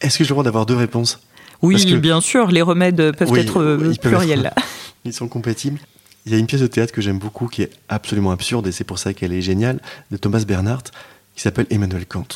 Est-ce 0.00 0.18
que 0.18 0.24
je 0.24 0.30
droit 0.30 0.44
d'avoir 0.44 0.66
deux 0.66 0.76
réponses? 0.76 1.20
Oui, 1.62 1.96
bien 1.96 2.20
sûr, 2.20 2.48
les 2.48 2.62
remèdes 2.62 3.14
peuvent 3.16 3.36
être 3.36 3.98
pluriels. 4.00 4.52
ils 5.04 5.12
sont 5.12 5.28
compatibles. 5.28 5.78
Il 6.26 6.32
y 6.32 6.34
a 6.34 6.38
une 6.38 6.46
pièce 6.46 6.60
de 6.60 6.66
théâtre 6.66 6.92
que 6.92 7.00
j'aime 7.00 7.18
beaucoup, 7.18 7.48
qui 7.48 7.62
est 7.62 7.70
absolument 7.88 8.30
absurde, 8.30 8.66
et 8.66 8.72
c'est 8.72 8.84
pour 8.84 8.98
ça 8.98 9.14
qu'elle 9.14 9.32
est 9.32 9.42
géniale, 9.42 9.80
de 10.10 10.16
Thomas 10.16 10.44
Bernhardt, 10.46 10.90
qui 11.34 11.42
s'appelle 11.42 11.66
Emmanuel 11.70 12.06
Kant. 12.06 12.26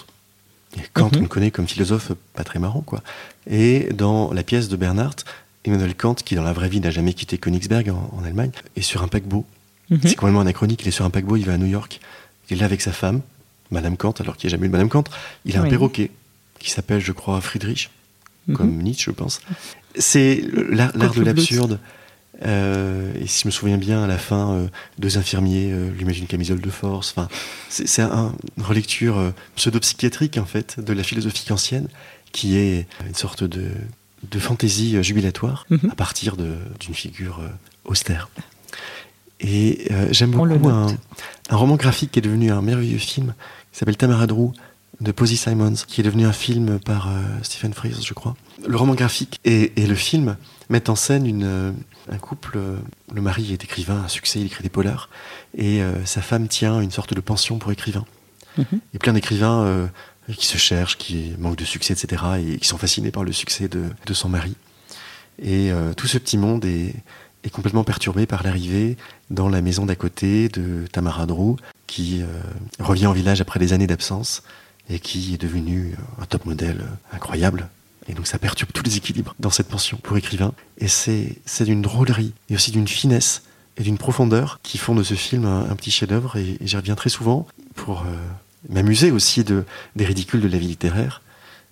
Et 0.77 0.81
Kant, 0.93 1.11
mhm. 1.12 1.19
on 1.19 1.23
le 1.23 1.29
connaît 1.29 1.51
comme 1.51 1.69
philosophe 1.69 2.12
pas 2.35 2.45
très 2.45 2.59
marrant, 2.59 2.81
quoi. 2.81 3.03
Et 3.49 3.91
dans 3.93 4.33
la 4.33 4.43
pièce 4.43 4.69
de 4.69 4.77
Bernhardt, 4.77 5.25
Emmanuel 5.65 5.95
Kant, 5.95 6.15
qui 6.15 6.35
dans 6.35 6.43
la 6.43 6.53
vraie 6.53 6.69
vie 6.69 6.81
n'a 6.81 6.91
jamais 6.91 7.12
quitté 7.12 7.39
Königsberg 7.39 7.91
en, 7.91 8.25
Allemagne, 8.25 8.51
est 8.77 8.83
sur 8.83 9.03
un 9.03 9.09
paquebot. 9.09 9.45
Mhm. 9.91 10.01
C'est 10.03 10.15
complètement 10.15 10.41
anachronique, 10.41 10.83
il 10.83 10.89
est 10.89 10.93
sur 10.93 11.05
un 11.05 11.11
paquebot, 11.11 11.37
il 11.37 11.45
va 11.45 11.55
à 11.55 11.59
New 11.59 11.67
York, 11.67 12.01
il 12.49 12.57
est 12.57 12.61
là 12.61 12.67
avec 12.67 12.81
sa 12.81 12.93
femme, 12.93 13.21
Madame 13.71 13.97
Kant, 13.97 14.15
alors 14.21 14.37
qu'il 14.37 14.49
n'y 14.49 14.53
a 14.53 14.57
jamais 14.57 14.67
eu 14.67 14.69
de 14.69 14.73
Madame 14.73 14.89
Kant. 14.89 15.05
Il 15.45 15.57
a 15.57 15.62
un 15.62 15.69
perroquet 15.69 16.11
qui 16.65 16.71
s'appelle, 16.71 17.01
je 17.01 17.12
crois, 17.12 17.41
Friedrich, 17.41 17.91
mhm. 18.49 18.57
comme 18.57 18.83
Nietzsche, 18.83 19.05
je 19.07 19.11
pense. 19.11 19.41
C'est 19.97 20.43
l'art 20.71 20.93
de 20.93 21.23
l'absurde. 21.23 21.79
Euh, 22.45 23.12
et 23.21 23.27
si 23.27 23.43
je 23.43 23.49
me 23.49 23.51
souviens 23.53 23.77
bien, 23.77 24.03
à 24.03 24.07
la 24.07 24.19
fin, 24.19 24.53
euh, 24.53 24.67
deux 24.99 25.19
infirmiers 25.19 25.71
euh, 25.71 25.91
lui 25.91 26.05
mettent 26.05 26.19
une 26.19 26.27
camisole 26.27 26.61
de 26.61 26.71
force. 26.71 27.15
Enfin, 27.15 27.29
c'est 27.69 28.01
une 28.01 28.33
relecture 28.59 29.33
pseudo-psychiatrique, 29.57 30.39
en 30.39 30.47
fait, 30.47 30.81
de 30.81 30.93
la 30.93 31.03
philosophie 31.03 31.53
ancienne, 31.53 31.89
qui 32.33 32.57
est 32.57 32.87
une 33.07 33.15
sorte 33.15 33.45
de, 33.45 33.69
de 34.31 34.39
fantaisie 34.39 35.03
jubilatoire 35.03 35.67
mhm. 35.71 35.91
à 35.93 35.95
partir 35.95 36.37
d'une 36.37 36.95
figure 36.95 37.41
austère. 37.85 38.31
Et 39.41 39.89
j'aime 40.11 40.31
beaucoup 40.31 40.69
un, 40.69 40.87
un, 41.51 41.57
roman 41.57 41.77
graphique 41.77 42.12
qui 42.12 42.21
est 42.21 42.23
devenu 42.23 42.51
un 42.51 42.62
merveilleux 42.62 42.99
film, 42.99 43.35
qui 43.73 43.79
s'appelle 43.79 43.97
Tamaradrou, 43.97 44.55
de 45.01 45.12
Posy 45.12 45.36
Simons, 45.36 45.74
qui 45.86 46.01
est 46.01 46.05
devenu 46.05 46.26
un 46.26 46.32
film 46.32 46.78
par 46.78 47.11
Stephen 47.42 47.74
Frears, 47.74 48.03
je 48.03 48.14
crois. 48.14 48.36
Le 48.66 48.76
roman 48.76 48.95
graphique 48.95 49.40
et, 49.45 49.72
et 49.76 49.86
le 49.86 49.95
film 49.95 50.36
mettent 50.68 50.88
en 50.88 50.97
scène 50.97 51.26
une, 51.26 51.74
un 52.11 52.18
couple, 52.18 52.59
le 53.12 53.20
mari 53.20 53.53
est 53.53 53.64
écrivain, 53.64 54.03
un 54.05 54.09
succès, 54.09 54.40
il 54.40 54.47
écrit 54.47 54.62
des 54.62 54.68
polars, 54.68 55.09
et 55.57 55.82
euh, 55.82 56.05
sa 56.05 56.22
femme 56.22 56.49
tient 56.49 56.80
une 56.80 56.90
sorte 56.90 57.14
de 57.14 57.20
pension 57.20 57.59
pour 57.59 57.72
écrivains. 57.72 58.05
Mhm. 58.59 58.80
Et 58.95 58.99
plein 58.99 59.12
d'écrivains 59.12 59.64
euh, 59.64 59.86
qui 60.36 60.47
se 60.47 60.59
cherchent, 60.59 60.99
qui 60.99 61.32
manquent 61.38 61.57
de 61.57 61.64
succès, 61.64 61.95
etc., 61.95 62.22
et 62.47 62.59
qui 62.59 62.68
sont 62.68 62.78
fascinés 62.78 63.11
par 63.11 63.24
le 63.24 63.32
succès 63.32 63.68
de, 63.68 64.14
son 64.14 64.28
mari. 64.28 64.55
Et 65.42 65.72
euh, 65.72 65.95
tout 65.95 66.07
ce 66.07 66.18
petit 66.18 66.38
monde 66.38 66.64
est, 66.64 66.95
complètement 67.53 67.84
perturbé 67.84 68.24
par 68.24 68.42
l'arrivée 68.42 68.97
dans 69.28 69.51
la 69.51 69.61
maison 69.61 69.84
d'à 69.84 69.97
côté 69.97 70.49
de 70.49 70.86
Tamara 70.90 71.26
Drew, 71.26 71.57
qui 71.86 72.22
revient 72.78 73.07
en 73.07 73.12
village 73.12 73.42
après 73.42 73.61
des 73.61 73.74
années 73.74 73.86
d'absence, 73.86 74.42
et 74.89 74.99
qui 74.99 75.35
est 75.35 75.41
devenu 75.41 75.95
un 76.20 76.26
top 76.26 76.45
modèle 76.45 76.85
incroyable, 77.12 77.68
et 78.09 78.14
donc 78.14 78.26
ça 78.26 78.39
perturbe 78.39 78.70
tous 78.72 78.82
les 78.82 78.97
équilibres 78.97 79.35
dans 79.39 79.51
cette 79.51 79.68
pension 79.68 79.99
pour 80.03 80.16
écrivain. 80.16 80.53
Et 80.78 80.89
c'est 80.89 81.64
d'une 81.64 81.82
drôlerie 81.82 82.32
et 82.51 82.55
aussi 82.55 82.70
d'une 82.70 82.89
finesse 82.89 83.43
et 83.76 83.82
d'une 83.82 83.99
profondeur 83.99 84.61
qui 84.62 84.78
font 84.78 84.95
de 84.95 85.03
ce 85.03 85.14
film 85.14 85.47
un, 85.47 85.74
petit 85.76 85.91
chef-d'œuvre. 85.91 86.37
Et, 86.37 86.59
j'y 86.61 86.76
reviens 86.76 86.95
très 86.95 87.11
souvent 87.11 87.47
pour 87.74 88.03
euh, 88.03 88.14
m'amuser 88.68 89.11
aussi 89.11 89.43
de, 89.45 89.64
des 89.97 90.05
ridicules 90.05 90.41
de 90.41 90.49
la 90.49 90.59
vie 90.59 90.68
littéraire. 90.68 91.22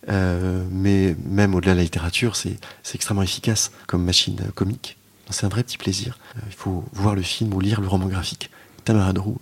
Euh, 0.09 0.65
mais 0.71 1.15
même 1.25 1.55
au-delà 1.55 1.73
de 1.73 1.79
la 1.79 1.85
littérature, 1.85 2.35
c'est 2.35 2.59
extrêmement 2.95 3.23
efficace 3.23 3.71
comme 3.87 4.05
machine 4.05 4.41
comique. 4.55 4.97
C'est 5.31 5.47
un 5.47 5.49
vrai 5.49 5.63
petit 5.63 5.79
plaisir. 5.79 6.19
Euh, 6.37 6.41
il 6.47 6.55
faut 6.55 6.85
voir 6.93 7.15
le 7.15 7.23
film 7.23 7.55
ou 7.55 7.61
lire 7.61 7.81
le 7.81 7.89
roman 7.89 8.07
graphique. 8.07 8.51
Tamara 8.85 9.13
Drew. 9.13 9.37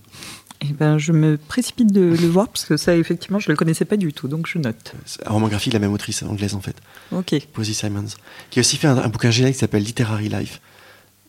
Eh 0.63 0.73
ben, 0.73 0.99
je 0.99 1.13
me 1.13 1.39
précipite 1.39 1.93
de 1.93 2.01
le 2.01 2.29
voir 2.29 2.49
parce 2.49 2.67
que 2.67 2.77
ça, 2.77 2.95
effectivement, 2.95 3.39
je 3.39 3.49
ne 3.49 3.53
le 3.53 3.57
connaissais 3.57 3.87
pas 3.87 3.97
du 3.97 4.13
tout, 4.13 4.29
donc 4.29 4.47
je 4.47 4.59
note. 4.59 4.93
Un 5.25 5.31
roman 5.31 5.49
graphique, 5.49 5.73
la 5.73 5.79
même 5.79 5.93
autrice 5.93 6.23
anglaise 6.23 6.55
en 6.55 6.61
fait. 6.61 6.77
Ok. 7.13 7.35
Posy 7.53 7.75
Simons, 7.75 8.09
qui 8.51 8.59
a 8.59 8.61
aussi 8.61 8.77
fait 8.77 8.87
un, 8.87 9.09
bouquin 9.09 9.31
génial 9.31 9.53
qui 9.53 9.59
s'appelle 9.59 9.83
Literary 9.83 10.29
Life. 10.29 10.61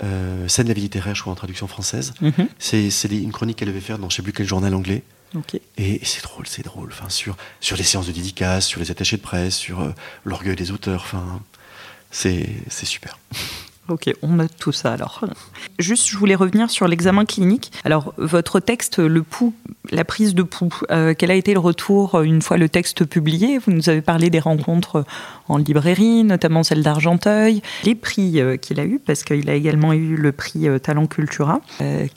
Euh, 0.04 0.48
scène 0.48 0.66
de 0.66 0.70
la 0.70 0.74
vie 0.74 0.82
littéraire, 0.82 1.16
je 1.16 1.22
crois, 1.22 1.32
en 1.32 1.36
traduction 1.36 1.68
française. 1.68 2.14
Mhm. 2.22 2.48
C'est 2.60 2.90
une 3.06 3.32
chronique 3.32 3.58
qu'elle 3.58 3.68
devait 3.68 3.80
faire 3.80 4.00
dans 4.00 4.10
je 4.10 4.16
ne 4.16 4.18
sais 4.18 4.24
plus 4.24 4.34
quel 4.34 4.48
journal 4.48 4.74
anglais. 4.74 5.04
Ok. 5.36 5.60
Et, 5.78 6.02
c'est 6.04 6.24
drôle, 6.24 6.46
c'est 6.48 6.66
drôle. 6.66 6.90
Enfin, 6.92 7.08
sur, 7.08 7.38
sur 7.62 7.78
les 7.78 7.84
séances 7.84 8.08
de 8.08 8.12
dédicaces, 8.12 8.66
sur 8.66 8.82
les 8.82 8.92
attachés 8.92 9.18
de 9.18 9.22
presse, 9.22 9.56
sur 9.56 9.82
euh, 9.82 9.92
l'orgueil 10.26 10.56
des 10.56 10.72
auteurs. 10.72 11.04
Enfin, 11.04 11.42
c'est 12.10 12.46
super. 12.84 13.18
Ok, 13.90 14.14
on 14.22 14.34
note 14.34 14.52
tout 14.60 14.72
ça 14.72 14.94
alors. 14.94 15.26
Juste, 15.80 16.08
je 16.08 16.16
voulais 16.16 16.36
revenir 16.36 16.70
sur 16.70 16.88
l'examen 16.88 17.26
clinique. 17.26 17.72
Alors, 17.84 18.14
votre 18.18 18.60
texte, 18.60 19.00
le 19.00 19.24
pouls, 19.24 19.54
la 19.90 20.06
prise 20.06 20.36
de 20.36 20.44
pouls, 20.44 20.82
euh, 20.92 21.14
quel 21.18 21.32
a 21.32 21.34
été 21.34 21.54
le 21.54 21.60
retour 21.60 22.16
euh, 22.16 22.24
une 22.24 22.42
fois 22.42 22.58
le 22.58 22.70
texte 22.70 23.06
publié? 23.06 23.58
Vous 23.58 23.72
nous 23.72 23.90
avez 23.90 24.02
parlé 24.02 24.30
des 24.30 24.40
rencontres 24.40 25.04
en 25.48 25.58
librairie, 25.58 26.24
notamment 26.24 26.64
celle 26.64 26.84
d'Argenteuil, 26.84 27.62
les 27.84 27.96
prix 27.96 28.40
euh, 28.40 28.56
qu'il 28.56 28.80
a 28.80 28.86
eu, 28.86 29.00
parce 29.00 29.24
qu'il 29.24 29.50
a 29.50 29.56
également 29.56 29.94
eu 29.94 30.16
le 30.16 30.32
prix 30.32 30.68
Talent 30.82 31.08
Cultura. 31.08 31.62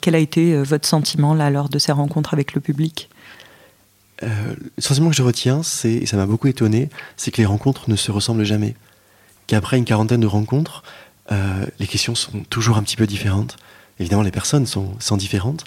quel 0.01 0.15
a 0.15 0.19
été 0.19 0.55
votre 0.61 0.87
sentiment 0.87 1.33
là 1.33 1.49
lors 1.49 1.69
de 1.69 1.79
ces 1.79 1.91
rencontres 1.91 2.33
avec 2.33 2.53
le 2.53 2.61
public? 2.61 3.09
Le 4.21 4.55
sentiment 4.81 5.09
que 5.09 5.15
je 5.15 5.23
retiens, 5.23 5.61
et 5.83 6.05
ça 6.05 6.15
m'a 6.15 6.25
beaucoup 6.25 6.47
étonné, 6.47 6.89
c'est 7.17 7.31
que 7.31 7.37
les 7.37 7.45
rencontres 7.45 7.89
ne 7.89 7.95
se 7.95 8.11
ressemblent 8.11 8.45
jamais. 8.45 8.75
Qu'après 9.47 9.77
une 9.77 9.85
quarantaine 9.85 10.21
de 10.21 10.27
rencontres, 10.27 10.83
euh, 11.31 11.65
les 11.79 11.87
questions 11.87 12.15
sont 12.15 12.43
toujours 12.49 12.77
un 12.77 12.83
petit 12.83 12.95
peu 12.95 13.07
différentes. 13.07 13.57
Évidemment, 13.99 14.23
les 14.23 14.31
personnes 14.31 14.65
sont, 14.65 15.17
différentes, 15.17 15.63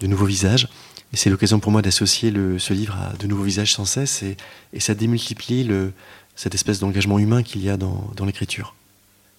de 0.00 0.06
nouveaux 0.06 0.26
visages. 0.26 0.68
Et 1.12 1.16
c'est 1.16 1.30
l'occasion 1.30 1.60
pour 1.60 1.70
moi 1.70 1.82
d'associer 1.82 2.32
ce 2.58 2.72
livre 2.72 2.96
à 2.96 3.16
de 3.16 3.26
nouveaux 3.26 3.44
visages 3.44 3.72
sans 3.72 3.84
cesse 3.84 4.22
et, 4.22 4.36
ça 4.80 4.94
démultiplie 4.94 5.64
le, 5.64 5.92
cette 6.34 6.54
espèce 6.54 6.80
d'engagement 6.80 7.18
humain 7.18 7.42
qu'il 7.42 7.62
y 7.62 7.70
a 7.70 7.76
dans, 7.76 8.12
l'écriture. 8.24 8.74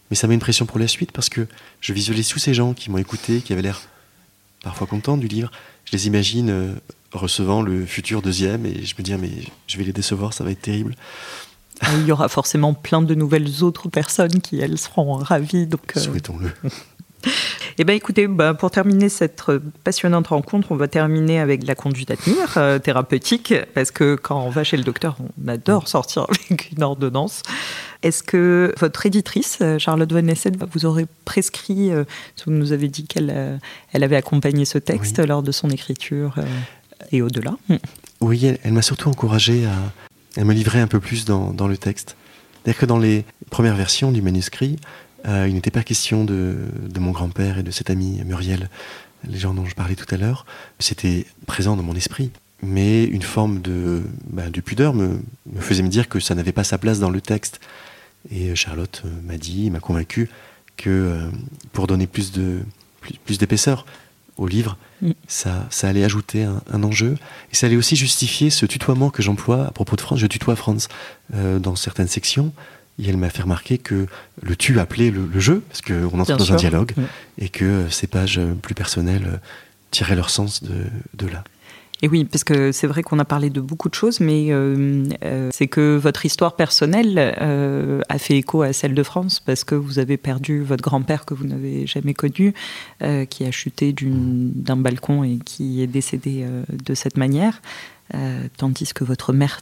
Mais 0.09 0.15
ça 0.15 0.27
met 0.27 0.33
une 0.33 0.39
pression 0.39 0.65
pour 0.65 0.79
la 0.79 0.87
suite 0.87 1.11
parce 1.11 1.29
que 1.29 1.47
je 1.81 1.93
visualise 1.93 2.29
tous 2.29 2.39
ces 2.39 2.53
gens 2.53 2.73
qui 2.73 2.89
m'ont 2.89 2.97
écouté, 2.97 3.41
qui 3.41 3.51
avaient 3.51 3.61
l'air 3.61 3.81
parfois 4.63 4.87
contents 4.87 5.17
du 5.17 5.27
livre. 5.27 5.51
Je 5.83 5.91
les 5.91 6.07
imagine 6.07 6.49
euh, 6.49 6.73
recevant 7.11 7.61
le 7.61 7.85
futur 7.85 8.21
deuxième 8.21 8.65
et 8.65 8.85
je 8.85 8.95
me 8.97 9.03
dis, 9.03 9.13
ah, 9.13 9.17
mais 9.17 9.31
je 9.67 9.77
vais 9.77 9.83
les 9.83 9.93
décevoir, 9.93 10.33
ça 10.33 10.45
va 10.45 10.51
être 10.51 10.61
terrible. 10.61 10.95
Il 11.93 12.05
y 12.05 12.11
aura 12.11 12.27
forcément 12.27 12.73
plein 12.73 13.01
de 13.01 13.15
nouvelles 13.15 13.63
autres 13.63 13.89
personnes 13.89 14.41
qui, 14.41 14.59
elles, 14.59 14.77
seront 14.77 15.13
ravies. 15.15 15.67
Donc, 15.67 15.93
euh. 15.95 15.99
Souhaitons-le. 15.99 16.51
Eh 17.79 17.83
bien, 17.83 17.93
écoutez, 17.93 18.27
bah, 18.27 18.53
pour 18.53 18.71
terminer 18.71 19.09
cette 19.09 19.43
passionnante 19.83 20.27
rencontre, 20.27 20.71
on 20.71 20.75
va 20.75 20.87
terminer 20.87 21.39
avec 21.39 21.65
la 21.65 21.75
conduite 21.75 22.09
à 22.09 22.15
tenir 22.15 22.57
euh, 22.57 22.79
thérapeutique, 22.79 23.53
parce 23.75 23.91
que 23.91 24.15
quand 24.15 24.41
on 24.41 24.49
va 24.49 24.63
chez 24.63 24.77
le 24.77 24.83
docteur, 24.83 25.17
on 25.19 25.47
adore 25.47 25.87
sortir 25.87 26.25
avec 26.49 26.71
une 26.71 26.83
ordonnance. 26.83 27.43
Est-ce 28.01 28.23
que 28.23 28.73
votre 28.79 29.05
éditrice, 29.05 29.59
euh, 29.61 29.77
Charlotte 29.77 30.11
Van 30.11 30.25
Essen, 30.27 30.55
vous 30.71 30.85
aurait 30.85 31.07
prescrit, 31.25 31.91
vous 31.91 32.51
nous 32.51 32.71
avez 32.71 32.87
dit 32.87 33.05
qu'elle 33.05 33.59
elle 33.91 34.03
avait 34.03 34.15
accompagné 34.15 34.65
ce 34.65 34.77
texte 34.77 35.19
lors 35.19 35.43
de 35.43 35.51
son 35.51 35.69
écriture 35.69 36.35
et 37.11 37.21
au-delà? 37.21 37.55
Oui, 38.21 38.55
elle 38.63 38.73
m'a 38.73 38.81
surtout 38.81 39.09
encouragé 39.09 39.65
à, 39.65 39.75
elle 40.37 40.45
me 40.45 40.53
livrait 40.53 40.79
un 40.79 40.87
peu 40.87 40.99
plus 40.99 41.25
dans, 41.25 41.67
le 41.67 41.77
texte. 41.77 42.15
C'est-à-dire 42.53 42.79
que 42.79 42.85
dans 42.85 42.99
les 42.99 43.25
premières 43.49 43.75
versions 43.75 44.11
du 44.11 44.21
manuscrit, 44.21 44.77
euh, 45.27 45.47
il 45.47 45.55
n'était 45.55 45.71
pas 45.71 45.81
question 45.81 46.23
de, 46.23 46.55
mon 46.99 47.11
grand-père 47.11 47.57
et 47.57 47.63
de 47.63 47.71
cet 47.71 47.89
ami 47.89 48.21
Muriel, 48.23 48.69
les 49.27 49.39
gens 49.39 49.55
dont 49.55 49.65
je 49.65 49.73
parlais 49.73 49.95
tout 49.95 50.05
à 50.13 50.17
l'heure. 50.17 50.45
C'était 50.77 51.25
présent 51.47 51.75
dans 51.75 51.83
mon 51.83 51.95
esprit. 51.95 52.31
Mais 52.61 53.03
une 53.03 53.23
forme 53.23 53.61
de, 53.61 54.03
bah, 54.29 54.43
pudeur 54.63 54.93
me, 54.93 55.19
faisait 55.59 55.83
me 55.83 55.89
dire 55.89 56.07
que 56.07 56.19
ça 56.19 56.35
n'avait 56.35 56.51
pas 56.51 56.63
sa 56.63 56.77
place 56.77 56.99
dans 56.99 57.09
le 57.09 57.21
texte. 57.21 57.59
Et 58.31 58.55
Charlotte 58.55 59.03
m'a 59.23 59.37
dit, 59.37 59.71
m'a 59.71 59.79
convaincu 59.79 60.29
que 60.75 60.89
euh, 60.89 61.29
pour 61.73 61.87
donner 61.87 62.05
plus 62.05 62.31
plus, 63.25 63.37
d'épaisseur 63.37 63.85
au 64.37 64.47
livre, 64.47 64.77
mm. 65.01 65.11
ça, 65.27 65.65
ça 65.69 65.87
allait 65.89 66.03
ajouter 66.03 66.43
un, 66.43 66.83
enjeu. 66.83 67.17
Et 67.51 67.55
ça 67.55 67.67
allait 67.67 67.75
aussi 67.75 67.95
justifier 67.95 68.49
ce 68.49 68.65
tutoiement 68.65 69.09
que 69.09 69.21
j'emploie 69.21 69.65
à 69.65 69.71
propos 69.71 69.95
de 69.95 70.01
France. 70.01 70.19
Je 70.19 70.27
tutoie 70.27 70.55
France 70.55 70.87
euh, 71.33 71.59
dans 71.59 71.75
certaines 71.75 72.07
sections. 72.07 72.53
Et 72.99 73.07
elle 73.09 73.17
m'a 73.17 73.29
fait 73.29 73.43
remarquer 73.43 73.77
que 73.77 74.07
le 74.41 74.55
tu 74.55 74.79
appelait 74.79 75.11
le, 75.11 75.39
jeu, 75.39 75.63
parce 75.69 75.81
qu'on 75.81 76.19
entre 76.19 76.35
dans 76.35 76.53
un 76.53 76.55
dialogue, 76.55 76.93
mm. 76.97 77.03
et 77.39 77.49
que 77.49 77.87
ces 77.89 78.07
pages 78.07 78.39
plus 78.61 78.73
personnelles 78.73 79.39
tiraient 79.91 80.15
leur 80.15 80.29
sens 80.29 80.63
de, 80.63 80.85
de 81.13 81.27
là. 81.27 81.43
Et 82.03 82.07
oui, 82.07 82.25
parce 82.25 82.43
que 82.43 82.71
c'est 82.71 82.85
vrai 82.85 83.01
qu'on 83.01 83.17
a 83.17 83.25
parlé 83.25 83.49
de 83.49 83.59
beaucoup 83.59 83.89
de 83.89 83.95
choses, 83.95 84.19
mais 84.19 84.47
euh, 84.49 85.03
euh, 85.23 85.49
c'est 85.51 85.67
que 85.67 85.97
votre 85.97 86.25
histoire 86.25 86.55
personnelle 86.55 87.35
euh, 87.41 88.01
a 88.07 88.19
fait 88.19 88.37
écho 88.37 88.61
à 88.61 88.71
celle 88.71 88.93
de 88.93 89.01
France, 89.03 89.39
parce 89.39 89.63
que 89.63 89.73
vous 89.73 89.97
avez 89.97 90.17
perdu 90.17 90.61
votre 90.61 90.83
grand-père 90.83 91.25
que 91.25 91.33
vous 91.33 91.45
n'avez 91.45 91.87
jamais 91.87 92.13
connu, 92.13 92.53
qui 93.29 93.45
a 93.45 93.51
chuté 93.51 93.95
d'un 93.99 94.77
balcon 94.77 95.23
et 95.23 95.39
qui 95.43 95.81
est 95.81 95.87
décédé 95.87 96.45
de 96.71 96.93
cette 96.93 97.17
manière, 97.17 97.61
tandis 98.57 98.93
que 98.93 99.03
votre 99.03 99.33
mère 99.33 99.61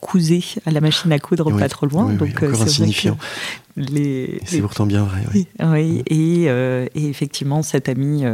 cousait 0.00 0.44
à 0.64 0.70
la 0.70 0.80
machine 0.80 1.10
à 1.12 1.18
coudre 1.18 1.56
pas 1.56 1.68
trop 1.68 1.86
loin. 1.86 2.12
donc 2.12 2.42
encore 2.42 2.62
insignifiant. 2.62 3.18
C'est 3.76 4.60
pourtant 4.60 4.86
bien 4.86 5.04
vrai. 5.04 5.22
Oui, 5.34 5.46
oui 5.60 6.02
et, 6.06 6.44
et, 6.94 7.08
effectivement, 7.08 7.62
cette 7.62 7.88
amie 7.88 8.24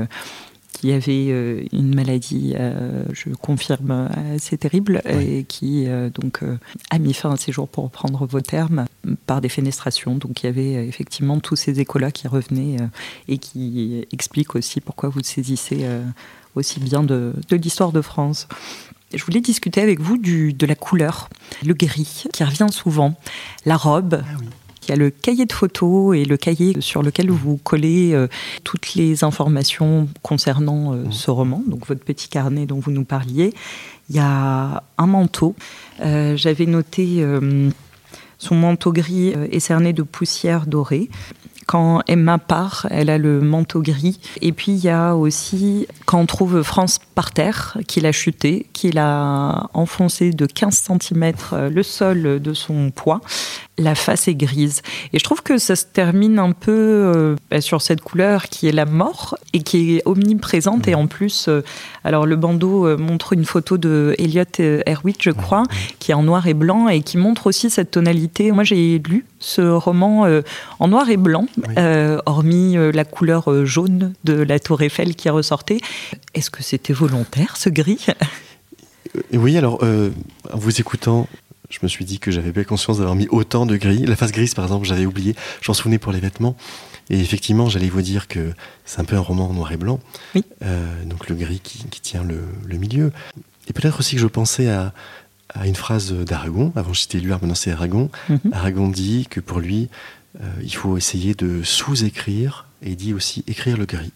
qui 0.74 0.92
avait 0.92 1.28
euh, 1.30 1.64
une 1.72 1.94
maladie, 1.94 2.54
euh, 2.58 3.04
je 3.12 3.30
confirme, 3.30 4.08
assez 4.34 4.58
terrible, 4.58 5.00
et 5.08 5.44
qui 5.44 5.84
euh, 5.86 6.10
donc 6.10 6.40
a 6.90 6.98
mis 6.98 7.14
fin 7.14 7.32
à 7.32 7.36
ses 7.36 7.52
jours, 7.52 7.68
pour 7.68 7.84
reprendre 7.84 8.26
vos 8.26 8.40
termes, 8.40 8.86
par 9.26 9.40
des 9.40 9.48
fenestrations. 9.48 10.16
Donc 10.16 10.42
il 10.42 10.46
y 10.46 10.48
avait 10.48 10.86
effectivement 10.86 11.38
tous 11.38 11.56
ces 11.56 11.80
échos-là 11.80 12.10
qui 12.10 12.28
revenaient 12.28 12.76
et 13.28 13.38
qui 13.38 14.06
expliquent 14.12 14.56
aussi 14.56 14.80
pourquoi 14.80 15.08
vous 15.08 15.22
saisissez 15.22 15.86
aussi 16.54 16.80
bien 16.80 17.02
de, 17.02 17.34
de 17.48 17.56
l'histoire 17.56 17.92
de 17.92 18.00
France. 18.00 18.48
Je 19.12 19.24
voulais 19.24 19.40
discuter 19.40 19.80
avec 19.80 20.00
vous 20.00 20.18
du, 20.18 20.52
de 20.52 20.66
la 20.66 20.74
couleur, 20.74 21.28
le 21.64 21.74
gris, 21.74 22.24
qui 22.32 22.44
revient 22.44 22.68
souvent, 22.70 23.14
la 23.64 23.76
robe. 23.76 24.22
Ah 24.24 24.63
il 24.84 24.90
y 24.90 24.92
a 24.92 24.96
le 24.96 25.10
cahier 25.10 25.46
de 25.46 25.52
photos 25.52 26.16
et 26.16 26.24
le 26.24 26.36
cahier 26.36 26.76
sur 26.80 27.02
lequel 27.02 27.30
vous 27.30 27.56
collez 27.56 28.12
euh, 28.12 28.28
toutes 28.62 28.94
les 28.94 29.24
informations 29.24 30.08
concernant 30.22 30.92
euh, 30.92 31.04
ce 31.10 31.30
roman, 31.30 31.62
donc 31.66 31.86
votre 31.86 32.04
petit 32.04 32.28
carnet 32.28 32.66
dont 32.66 32.78
vous 32.78 32.90
nous 32.90 33.04
parliez. 33.04 33.54
Il 34.10 34.16
y 34.16 34.20
a 34.20 34.82
un 34.98 35.06
manteau. 35.06 35.54
Euh, 36.00 36.36
j'avais 36.36 36.66
noté 36.66 37.24
son 38.38 38.56
manteau 38.56 38.92
gris 38.92 39.32
est 39.50 39.60
cerné 39.60 39.92
de 39.92 40.02
poussière 40.02 40.66
dorée. 40.66 41.08
Quand 41.66 42.02
Emma 42.06 42.36
part, 42.36 42.86
elle 42.90 43.08
a 43.08 43.16
le 43.16 43.40
manteau 43.40 43.80
gris. 43.80 44.20
Et 44.42 44.52
puis 44.52 44.72
il 44.72 44.84
y 44.84 44.90
a 44.90 45.14
aussi 45.14 45.86
quand 46.04 46.20
on 46.20 46.26
trouve 46.26 46.62
France 46.62 47.00
par 47.14 47.32
terre, 47.32 47.78
qu'il 47.88 48.04
a 48.04 48.12
chuté, 48.12 48.66
qu'il 48.74 48.98
a 48.98 49.70
enfoncé 49.72 50.32
de 50.32 50.44
15 50.44 50.90
cm 51.00 51.32
le 51.70 51.82
sol 51.82 52.40
de 52.42 52.52
son 52.52 52.90
poids 52.90 53.22
la 53.78 53.94
face 53.94 54.28
est 54.28 54.34
grise. 54.34 54.82
Et 55.12 55.18
je 55.18 55.24
trouve 55.24 55.42
que 55.42 55.58
ça 55.58 55.76
se 55.76 55.84
termine 55.84 56.38
un 56.38 56.52
peu 56.52 56.72
euh, 56.72 57.36
bah, 57.50 57.60
sur 57.60 57.82
cette 57.82 58.00
couleur 58.00 58.44
qui 58.44 58.68
est 58.68 58.72
la 58.72 58.84
mort 58.84 59.36
et 59.52 59.62
qui 59.62 59.96
est 59.96 60.02
omniprésente. 60.04 60.86
Et 60.86 60.94
en 60.94 61.06
plus, 61.06 61.46
euh, 61.48 61.62
alors 62.04 62.26
le 62.26 62.36
bandeau 62.36 62.86
euh, 62.86 62.96
montre 62.96 63.32
une 63.32 63.44
photo 63.44 63.76
de 63.76 64.14
Elliot 64.18 64.44
Erwitt, 64.86 65.22
je 65.22 65.30
crois, 65.30 65.64
qui 65.98 66.12
est 66.12 66.14
en 66.14 66.22
noir 66.22 66.46
et 66.46 66.54
blanc 66.54 66.88
et 66.88 67.02
qui 67.02 67.18
montre 67.18 67.46
aussi 67.48 67.70
cette 67.70 67.90
tonalité. 67.90 68.52
Moi, 68.52 68.64
j'ai 68.64 68.98
lu 68.98 69.26
ce 69.40 69.62
roman 69.62 70.26
en 70.78 70.88
noir 70.88 71.10
et 71.10 71.16
blanc, 71.16 71.46
hormis 72.26 72.76
la 72.92 73.04
couleur 73.04 73.66
jaune 73.66 74.14
de 74.24 74.34
la 74.34 74.58
Tour 74.58 74.82
Eiffel 74.82 75.14
qui 75.14 75.28
ressortait. 75.28 75.78
Est-ce 76.34 76.50
que 76.50 76.62
c'était 76.62 76.92
volontaire, 76.92 77.56
ce 77.56 77.68
gris? 77.68 78.06
Oui, 79.32 79.58
alors, 79.58 79.82
en 79.82 80.58
vous 80.58 80.80
écoutant, 80.80 81.28
je 81.74 81.80
me 81.82 81.88
suis 81.88 82.04
dit 82.04 82.20
que 82.20 82.30
j'avais 82.30 82.52
bien 82.52 82.62
conscience 82.62 82.98
d'avoir 82.98 83.16
mis 83.16 83.26
autant 83.30 83.66
de 83.66 83.76
gris. 83.76 84.06
La 84.06 84.14
face 84.14 84.30
grise, 84.30 84.54
par 84.54 84.64
exemple, 84.64 84.86
j'avais 84.86 85.06
oublié. 85.06 85.34
J'en 85.60 85.74
souvenais 85.74 85.98
pour 85.98 86.12
les 86.12 86.20
vêtements. 86.20 86.56
Et 87.10 87.18
effectivement, 87.18 87.68
j'allais 87.68 87.88
vous 87.88 88.00
dire 88.00 88.28
que 88.28 88.52
c'est 88.84 89.00
un 89.00 89.04
peu 89.04 89.16
un 89.16 89.20
roman 89.20 89.52
noir 89.52 89.72
et 89.72 89.76
blanc. 89.76 89.98
Oui. 90.36 90.44
Euh, 90.62 91.04
donc 91.04 91.28
le 91.28 91.34
gris 91.34 91.60
qui, 91.60 92.00
tient 92.00 92.22
le, 92.22 92.78
milieu. 92.78 93.12
Et 93.66 93.72
peut-être 93.72 93.98
aussi 93.98 94.14
que 94.14 94.20
je 94.20 94.26
pensais 94.28 94.68
à, 94.70 94.92
une 95.64 95.74
phrase 95.74 96.12
d'Aragon. 96.12 96.72
Avant, 96.76 96.92
j'étais 96.92 97.18
lu, 97.18 97.28
maintenant 97.28 97.54
c'est 97.56 97.72
Aragon. 97.72 98.08
Mhm. 98.28 98.38
Aragon 98.52 98.88
dit 98.88 99.26
que 99.28 99.40
pour 99.40 99.58
lui, 99.58 99.88
euh, 100.40 100.46
il 100.62 100.74
faut 100.74 100.96
essayer 100.96 101.34
de 101.34 101.62
sous-écrire. 101.64 102.66
Et 102.82 102.90
il 102.90 102.96
dit 102.96 103.14
aussi 103.14 103.44
écrire 103.48 103.76
le 103.76 103.84
gris. 103.84 104.12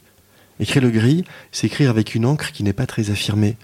Écrire 0.61 0.83
le 0.83 0.91
gris, 0.91 1.25
c'est 1.51 1.67
écrire 1.67 1.91
avec 1.91 2.15
une 2.15 2.25
encre 2.25 2.53
qui 2.53 2.63
n'est 2.63 2.73
pas 2.73 2.87
très 2.87 3.11
affirmée, 3.11 3.57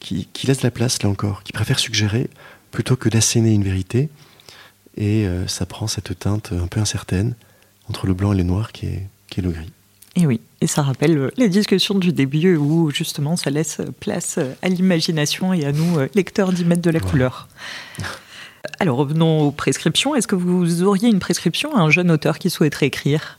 qui, 0.00 0.28
qui 0.32 0.48
laisse 0.48 0.62
la 0.62 0.70
place, 0.70 1.02
là 1.02 1.08
encore, 1.08 1.44
qui 1.44 1.52
préfère 1.52 1.78
suggérer 1.78 2.28
plutôt 2.70 2.96
que 2.96 3.08
d'asséner 3.08 3.52
une 3.52 3.64
vérité. 3.64 4.08
Et 4.96 5.26
euh, 5.26 5.46
ça 5.46 5.66
prend 5.66 5.86
cette 5.86 6.18
teinte 6.18 6.52
un 6.52 6.66
peu 6.66 6.80
incertaine 6.80 7.34
entre 7.88 8.06
le 8.06 8.14
blanc 8.14 8.32
et 8.32 8.36
le 8.36 8.42
noir 8.42 8.72
qui 8.72 8.86
est, 8.86 9.06
qui 9.28 9.40
est 9.40 9.42
le 9.42 9.50
gris. 9.50 9.70
Et 10.16 10.26
oui, 10.26 10.40
et 10.60 10.66
ça 10.66 10.82
rappelle 10.82 11.16
euh, 11.16 11.30
les 11.36 11.48
discussions 11.48 11.98
du 11.98 12.12
début 12.12 12.56
où 12.56 12.90
justement 12.90 13.36
ça 13.36 13.50
laisse 13.50 13.80
place 14.00 14.38
à 14.62 14.68
l'imagination 14.68 15.52
et 15.52 15.64
à 15.64 15.72
nous, 15.72 15.98
euh, 15.98 16.08
lecteurs, 16.14 16.52
d'y 16.52 16.64
mettre 16.64 16.82
de 16.82 16.90
la 16.90 17.00
couleur. 17.00 17.48
Alors 18.80 18.98
revenons 18.98 19.42
aux 19.42 19.52
prescriptions. 19.52 20.14
Est-ce 20.14 20.26
que 20.26 20.34
vous 20.34 20.82
auriez 20.82 21.08
une 21.08 21.20
prescription 21.20 21.74
à 21.76 21.80
un 21.80 21.90
jeune 21.90 22.10
auteur 22.10 22.38
qui 22.38 22.50
souhaiterait 22.50 22.86
écrire? 22.86 23.38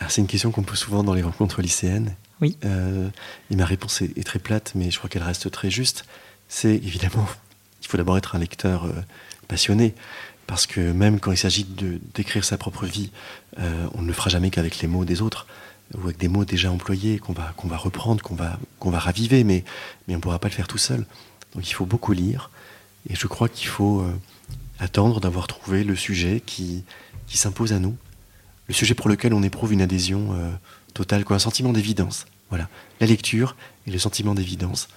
Ah, 0.00 0.06
C'est 0.08 0.20
une 0.20 0.26
question 0.26 0.50
qu'on 0.50 0.62
pose 0.62 0.78
souvent 0.78 1.04
dans 1.04 1.14
les 1.14 1.22
rencontres 1.22 1.62
lycéennes. 1.62 2.14
Oui. 2.42 2.58
et 3.50 3.56
ma 3.56 3.64
réponse 3.64 4.02
est, 4.02 4.18
est, 4.18 4.22
très 4.22 4.38
plate, 4.38 4.72
mais 4.74 4.90
je 4.90 4.98
crois 4.98 5.08
qu'elle 5.08 5.22
reste 5.22 5.50
très 5.50 5.70
juste. 5.70 6.04
C'est 6.48 6.74
évidemment 6.74 7.26
il 7.86 7.88
faut 7.88 7.96
d'abord 7.96 8.18
être 8.18 8.34
un 8.34 8.40
lecteur 8.40 8.84
euh, 8.84 8.92
passionné, 9.46 9.94
parce 10.48 10.66
que 10.66 10.80
même 10.80 11.20
quand 11.20 11.30
il 11.30 11.38
s'agit 11.38 11.62
de 11.62 12.00
d'écrire 12.14 12.44
sa 12.44 12.58
propre 12.58 12.84
vie, 12.84 13.12
euh, 13.60 13.86
on 13.94 14.02
ne 14.02 14.08
le 14.08 14.12
fera 14.12 14.28
jamais 14.28 14.50
qu'avec 14.50 14.80
les 14.80 14.88
mots 14.88 15.04
des 15.04 15.22
autres 15.22 15.46
ou 15.94 16.02
avec 16.02 16.18
des 16.18 16.26
mots 16.26 16.44
déjà 16.44 16.72
employés 16.72 17.20
qu'on 17.20 17.32
va 17.32 17.52
qu'on 17.56 17.68
va 17.68 17.76
reprendre, 17.76 18.22
qu'on 18.24 18.34
va 18.34 18.58
qu'on 18.80 18.90
va 18.90 18.98
raviver, 18.98 19.44
mais 19.44 19.64
mais 20.08 20.14
on 20.14 20.16
ne 20.18 20.22
pourra 20.22 20.40
pas 20.40 20.48
le 20.48 20.54
faire 20.54 20.66
tout 20.66 20.78
seul. 20.78 21.06
Donc 21.54 21.68
il 21.68 21.72
faut 21.74 21.86
beaucoup 21.86 22.12
lire, 22.12 22.50
et 23.08 23.14
je 23.14 23.28
crois 23.28 23.48
qu'il 23.48 23.68
faut 23.68 24.00
euh, 24.00 24.12
attendre 24.80 25.20
d'avoir 25.20 25.46
trouvé 25.46 25.84
le 25.84 25.94
sujet 25.94 26.42
qui 26.44 26.82
qui 27.28 27.38
s'impose 27.38 27.72
à 27.72 27.78
nous, 27.78 27.96
le 28.66 28.74
sujet 28.74 28.94
pour 28.94 29.08
lequel 29.08 29.32
on 29.32 29.44
éprouve 29.44 29.72
une 29.72 29.82
adhésion 29.82 30.36
totale, 30.94 31.24
quoi, 31.24 31.36
un 31.36 31.40
sentiment 31.40 31.72
d'évidence. 31.72 32.26
Voilà, 32.50 32.68
la 33.00 33.06
lecture 33.08 33.56
et 33.86 33.90
le 33.90 33.98
sentiment 33.98 34.34
d'évidence 34.34 34.88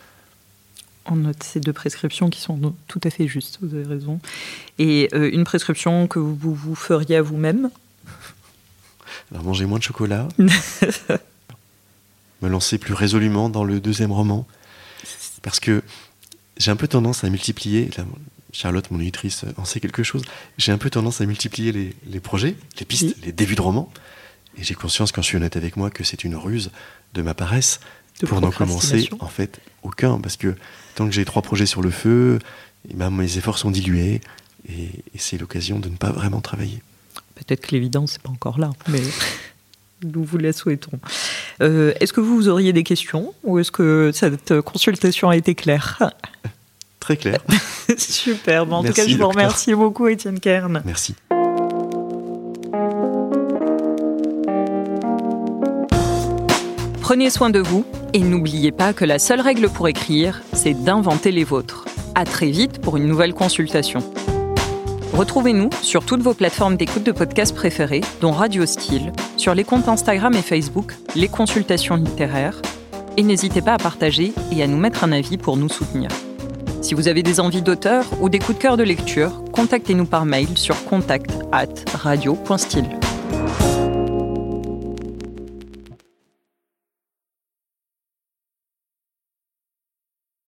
on 1.11 1.17
note 1.17 1.43
ces 1.43 1.59
deux 1.59 1.73
prescriptions 1.73 2.29
qui 2.29 2.41
sont 2.41 2.73
tout 2.87 3.01
à 3.03 3.09
fait 3.09 3.27
justes, 3.27 3.59
vous 3.61 3.75
avez 3.75 3.85
raison. 3.85 4.19
Et 4.77 5.09
euh, 5.13 5.29
une 5.31 5.43
prescription 5.43 6.07
que 6.07 6.19
vous, 6.19 6.53
vous 6.53 6.75
feriez 6.75 7.17
à 7.17 7.21
vous-même 7.21 7.69
Alors 9.31 9.43
manger 9.43 9.65
moins 9.65 9.79
de 9.79 9.83
chocolat. 9.83 10.27
me 12.41 12.47
lancer 12.47 12.77
plus 12.77 12.93
résolument 12.93 13.49
dans 13.49 13.63
le 13.63 13.79
deuxième 13.79 14.11
roman. 14.11 14.47
Parce 15.41 15.59
que 15.59 15.83
j'ai 16.57 16.71
un 16.71 16.75
peu 16.75 16.87
tendance 16.87 17.23
à 17.23 17.29
multiplier, 17.29 17.89
Charlotte, 18.51 18.89
mon 18.91 18.99
éditrice, 18.99 19.45
en 19.57 19.65
sait 19.65 19.79
quelque 19.79 20.03
chose, 20.03 20.23
j'ai 20.57 20.71
un 20.71 20.77
peu 20.77 20.89
tendance 20.89 21.21
à 21.21 21.25
multiplier 21.25 21.71
les, 22.05 22.19
projets, 22.19 22.55
les 22.79 22.85
pistes, 22.85 23.15
les 23.23 23.31
débuts 23.31 23.55
de 23.55 23.61
romans. 23.61 23.91
Et 24.57 24.63
j'ai 24.63 24.73
conscience, 24.73 25.11
quand 25.11 25.21
je 25.21 25.27
suis 25.27 25.37
honnête 25.37 25.55
avec 25.55 25.77
moi, 25.77 25.89
que 25.89 26.03
c'est 26.03 26.23
une 26.23 26.35
ruse 26.35 26.71
de 27.13 27.21
ma 27.21 27.33
paresse 27.33 27.79
pour 28.25 28.41
n'en 28.41 28.51
commencer 28.51 29.09
en 29.19 29.27
fait 29.27 29.59
aucun. 29.83 30.19
Parce 30.19 30.37
que 30.37 30.55
tant 30.95 31.05
que 31.07 31.13
j'ai 31.13 31.25
trois 31.25 31.41
projets 31.41 31.65
sur 31.65 31.81
le 31.81 31.91
feu, 31.91 32.39
eh 32.89 32.93
ben, 32.93 33.09
mes 33.09 33.37
efforts 33.37 33.57
sont 33.57 33.71
dilués 33.71 34.21
et, 34.67 34.89
c'est 35.17 35.37
l'occasion 35.37 35.79
de 35.79 35.89
ne 35.89 35.95
pas 35.95 36.11
vraiment 36.11 36.41
travailler. 36.41 36.81
Peut-être 37.35 37.67
que 37.67 37.71
l'évidence 37.71 38.13
n'est 38.13 38.23
pas 38.23 38.29
encore 38.29 38.59
là, 38.59 38.71
mais 38.87 39.01
nous 40.03 40.23
vous 40.23 40.37
la 40.37 40.53
souhaitons. 40.53 40.99
Euh, 41.61 41.93
est-ce 41.99 42.13
que 42.13 42.21
vous 42.21 42.47
auriez 42.47 42.73
des 42.73 42.83
questions 42.83 43.33
ou 43.43 43.59
est-ce 43.59 43.71
que 43.71 44.11
cette 44.13 44.61
consultation 44.61 45.29
a 45.29 45.37
été 45.37 45.55
claire 45.55 46.11
Très 46.99 47.17
claire. 47.17 47.41
Super. 47.97 48.71
en 48.71 48.83
tout 48.83 48.93
cas, 48.93 49.07
je 49.07 49.17
vous 49.17 49.27
remercie 49.27 49.73
beaucoup, 49.73 50.07
Étienne 50.07 50.39
Kern. 50.39 50.81
Merci. 50.85 51.15
Prenez 57.09 57.31
soin 57.31 57.49
de 57.49 57.57
vous 57.57 57.87
et 58.13 58.19
n'oubliez 58.19 58.71
pas 58.71 58.93
que 58.93 59.03
la 59.03 59.17
seule 59.17 59.41
règle 59.41 59.67
pour 59.67 59.87
écrire, 59.87 60.43
c'est 60.53 60.75
d'inventer 60.75 61.31
les 61.31 61.43
vôtres. 61.43 61.85
À 62.13 62.23
très 62.23 62.51
vite 62.51 62.81
pour 62.81 62.97
une 62.97 63.07
nouvelle 63.07 63.33
consultation. 63.33 64.01
Retrouvez-nous 65.13 65.71
sur 65.81 66.05
toutes 66.05 66.21
vos 66.21 66.35
plateformes 66.35 66.77
d'écoute 66.77 67.01
de 67.01 67.11
podcasts 67.11 67.55
préférées, 67.55 68.01
dont 68.21 68.31
Radio 68.31 68.63
Style, 68.67 69.11
sur 69.37 69.55
les 69.55 69.63
comptes 69.63 69.87
Instagram 69.87 70.35
et 70.35 70.43
Facebook, 70.43 70.93
les 71.15 71.29
consultations 71.29 71.95
littéraires, 71.95 72.61
et 73.17 73.23
n'hésitez 73.23 73.63
pas 73.63 73.73
à 73.73 73.77
partager 73.79 74.31
et 74.55 74.61
à 74.61 74.67
nous 74.67 74.77
mettre 74.77 75.03
un 75.03 75.11
avis 75.11 75.39
pour 75.39 75.57
nous 75.57 75.67
soutenir. 75.67 76.09
Si 76.83 76.93
vous 76.93 77.07
avez 77.07 77.23
des 77.23 77.39
envies 77.39 77.63
d'auteur 77.63 78.05
ou 78.21 78.29
des 78.29 78.37
coups 78.37 78.59
de 78.59 78.61
cœur 78.61 78.77
de 78.77 78.83
lecture, 78.83 79.41
contactez-nous 79.51 80.05
par 80.05 80.25
mail 80.25 80.59
sur 80.59 80.85
contact 80.85 81.31
radio.style. 81.91 82.98